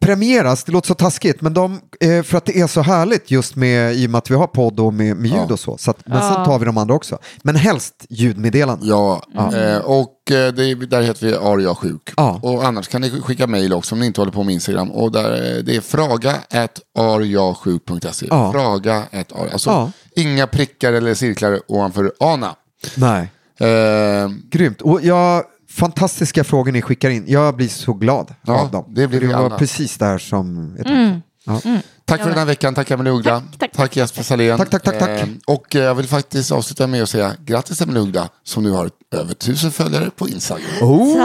premieras, 0.00 0.64
det 0.64 0.72
låter 0.72 0.88
så 0.88 0.94
taskigt, 0.94 1.40
men 1.40 1.54
de, 1.54 1.80
eh, 2.00 2.22
för 2.22 2.38
att 2.38 2.44
det 2.44 2.60
är 2.60 2.66
så 2.66 2.80
härligt 2.80 3.30
just 3.30 3.56
med, 3.56 3.94
i 3.94 4.06
och 4.06 4.10
med 4.10 4.18
att 4.18 4.30
vi 4.30 4.34
har 4.34 4.46
podd 4.46 4.80
och 4.80 4.94
med, 4.94 5.16
med 5.16 5.26
ljud 5.30 5.40
Ja. 5.48 5.52
och 5.52 5.60
så. 5.60 5.78
så 5.78 5.90
att, 5.90 6.06
men 6.06 6.22
sen 6.34 6.44
tar 6.44 6.58
vi 6.58 6.64
de 6.64 6.78
andra 6.78 6.94
också. 6.94 7.18
Men 7.42 7.56
helst 7.56 8.06
ljudmeddelanden. 8.10 8.88
Ja, 8.88 9.22
eh, 9.54 9.76
och 9.78 10.30
eh, 10.30 10.52
det, 10.52 10.64
är- 10.70 10.86
där 10.86 11.02
heter 11.02 11.26
vi 11.26 11.34
Aria 11.34 11.74
sjuk. 11.74 12.10
Ja. 12.16 12.40
Och 12.42 12.64
annars 12.64 12.88
kan 12.88 13.00
ni 13.00 13.10
skicka 13.20 13.46
mejl 13.46 13.72
också 13.72 13.94
om 13.94 13.98
ni 14.00 14.06
inte 14.06 14.20
håller 14.20 14.32
på 14.32 14.42
med 14.42 14.54
Instagram. 14.54 14.90
Och 14.90 15.12
där, 15.12 15.56
eh, 15.56 15.62
det 15.64 15.76
är 15.76 15.80
fraga 15.80 16.34
at 16.50 16.80
ariasjuk.se. 16.98 18.26
Ja. 18.30 18.52
Fraga 18.52 18.96
at 19.12 19.32
aria. 19.32 19.52
Alltså 19.52 19.70
Ja. 19.70 19.90
inga 20.16 20.46
prickar 20.46 20.92
eller 20.92 21.14
cirklar 21.14 21.60
ovanför 21.68 22.12
ana. 22.20 22.54
Nej, 22.96 23.30
Eh, 23.62 24.28
grymt. 24.50 24.80
Och 24.82 25.00
jag, 25.02 25.44
fantastiska 25.70 26.44
frågor 26.44 26.72
ni 26.72 26.82
skickar 26.82 27.10
in. 27.10 27.24
Jag 27.28 27.56
blir 27.56 27.68
så 27.68 27.92
glad 27.92 28.34
Ja, 28.46 28.60
av 28.60 28.70
dem. 28.70 28.84
det 28.88 29.06
blir 29.08 29.20
det 29.20 29.26
var 29.26 29.34
alla. 29.34 29.58
precis 29.58 29.96
det 29.98 30.04
här 30.04 30.18
som 30.18 30.74
jag 30.78 30.86
tänkte. 30.86 31.20
Ja. 31.44 31.60
tack 32.04 32.20
för 32.20 32.28
den 32.28 32.38
här 32.38 32.44
veckan, 32.44 32.74
tack 32.74 32.90
Emelie 32.90 33.12
Uggla. 33.12 33.42
Tack, 33.58 33.72
tack. 33.72 33.96
Jesper 33.96 34.22
Salén. 34.22 34.58
Tack, 34.58 34.70
tack, 34.70 34.82
tack, 34.82 34.98
tack. 34.98 35.08
Eh, 35.10 35.26
och 35.46 35.74
jag 35.74 35.94
vill 35.94 36.06
faktiskt 36.06 36.52
avsluta 36.52 36.86
med 36.86 37.02
att 37.02 37.08
säga 37.08 37.32
grattis 37.44 37.80
Emelie 37.80 38.02
Uggla 38.02 38.28
som 38.44 38.62
nu 38.62 38.70
har 38.70 38.90
över 39.14 39.34
tusen 39.34 39.70
följare 39.70 40.10
på 40.16 40.28
Instagram. 40.28 40.64
Oh! 40.82 41.16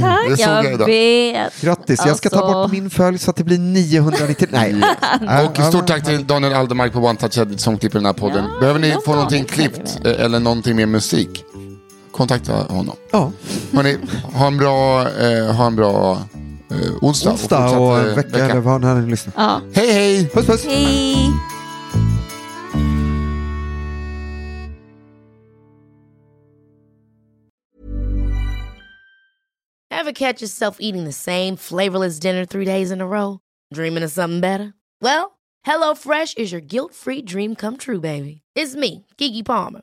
Tack, 0.00 0.28
tack. 0.28 0.40
jag 0.40 0.64
jag 0.64 0.86
vet. 0.86 1.60
Grattis, 1.60 2.06
jag 2.06 2.16
ska 2.16 2.28
ta 2.30 2.36
Alltså- 2.40 2.52
bort 2.62 2.72
min 2.72 2.90
följ 2.90 3.18
så 3.18 3.30
att 3.30 3.36
det 3.36 3.44
blir 3.44 3.58
990. 3.58 4.48
Nej. 4.52 4.74
Och 5.46 5.64
stort 5.64 5.86
tack 5.86 6.04
till 6.04 6.26
Daniel 6.26 6.52
Aldermark 6.54 6.92
på 6.92 6.98
One 6.98 7.16
Touch 7.18 7.38
Edit 7.38 7.60
som 7.60 7.78
klipper 7.78 7.98
den 7.98 8.06
här 8.06 8.12
podden. 8.12 8.44
Ja, 8.54 8.60
Behöver 8.60 8.80
ni 8.80 8.96
få 9.04 9.14
någonting 9.14 9.44
klippt 9.44 9.98
eh, 10.04 10.24
eller 10.24 10.40
någonting 10.40 10.76
med 10.76 10.88
musik? 10.88 11.44
Kontakta 12.16 12.52
honom. 12.52 12.96
Ja, 13.12 13.32
Hörrni, 13.72 13.98
ha 14.32 14.46
en 14.46 14.56
bra, 14.56 15.08
eh, 15.08 15.54
ha 15.56 15.66
en 15.66 15.76
bra 15.76 16.18
eh, 16.70 16.76
onsdag. 17.00 17.30
onsdag 17.30 17.36
fortsatt, 17.36 17.80
och 17.80 17.98
eh, 17.98 18.16
vecka, 18.16 18.44
eller 18.44 18.60
vad 18.60 18.80
när 18.80 18.94
ni 18.94 19.10
lyssnar. 19.10 19.34
Ja. 19.36 19.60
Hej 19.74 19.92
hej! 19.92 20.28
Puss 20.28 20.46
puss! 20.46 20.64
Hej. 20.64 21.32
Ever 29.90 30.12
catch 30.12 30.40
yourself 30.40 30.76
eating 30.80 31.04
the 31.04 31.12
same 31.12 31.56
flavorless 31.56 32.20
dinner 32.20 32.44
three 32.44 32.64
days 32.64 32.90
in 32.90 33.00
a 33.00 33.06
row? 33.06 33.40
Dreaming 33.74 34.04
of 34.04 34.10
something 34.12 34.40
better? 34.40 34.72
Well, 35.02 35.38
HelloFresh 35.66 36.38
is 36.38 36.52
your 36.52 36.60
guilt 36.60 36.94
free 36.94 37.22
dream 37.22 37.56
come 37.56 37.76
true, 37.76 38.00
baby. 38.00 38.42
It's 38.54 38.76
me, 38.76 39.04
Gigi 39.18 39.42
Palmer. 39.42 39.82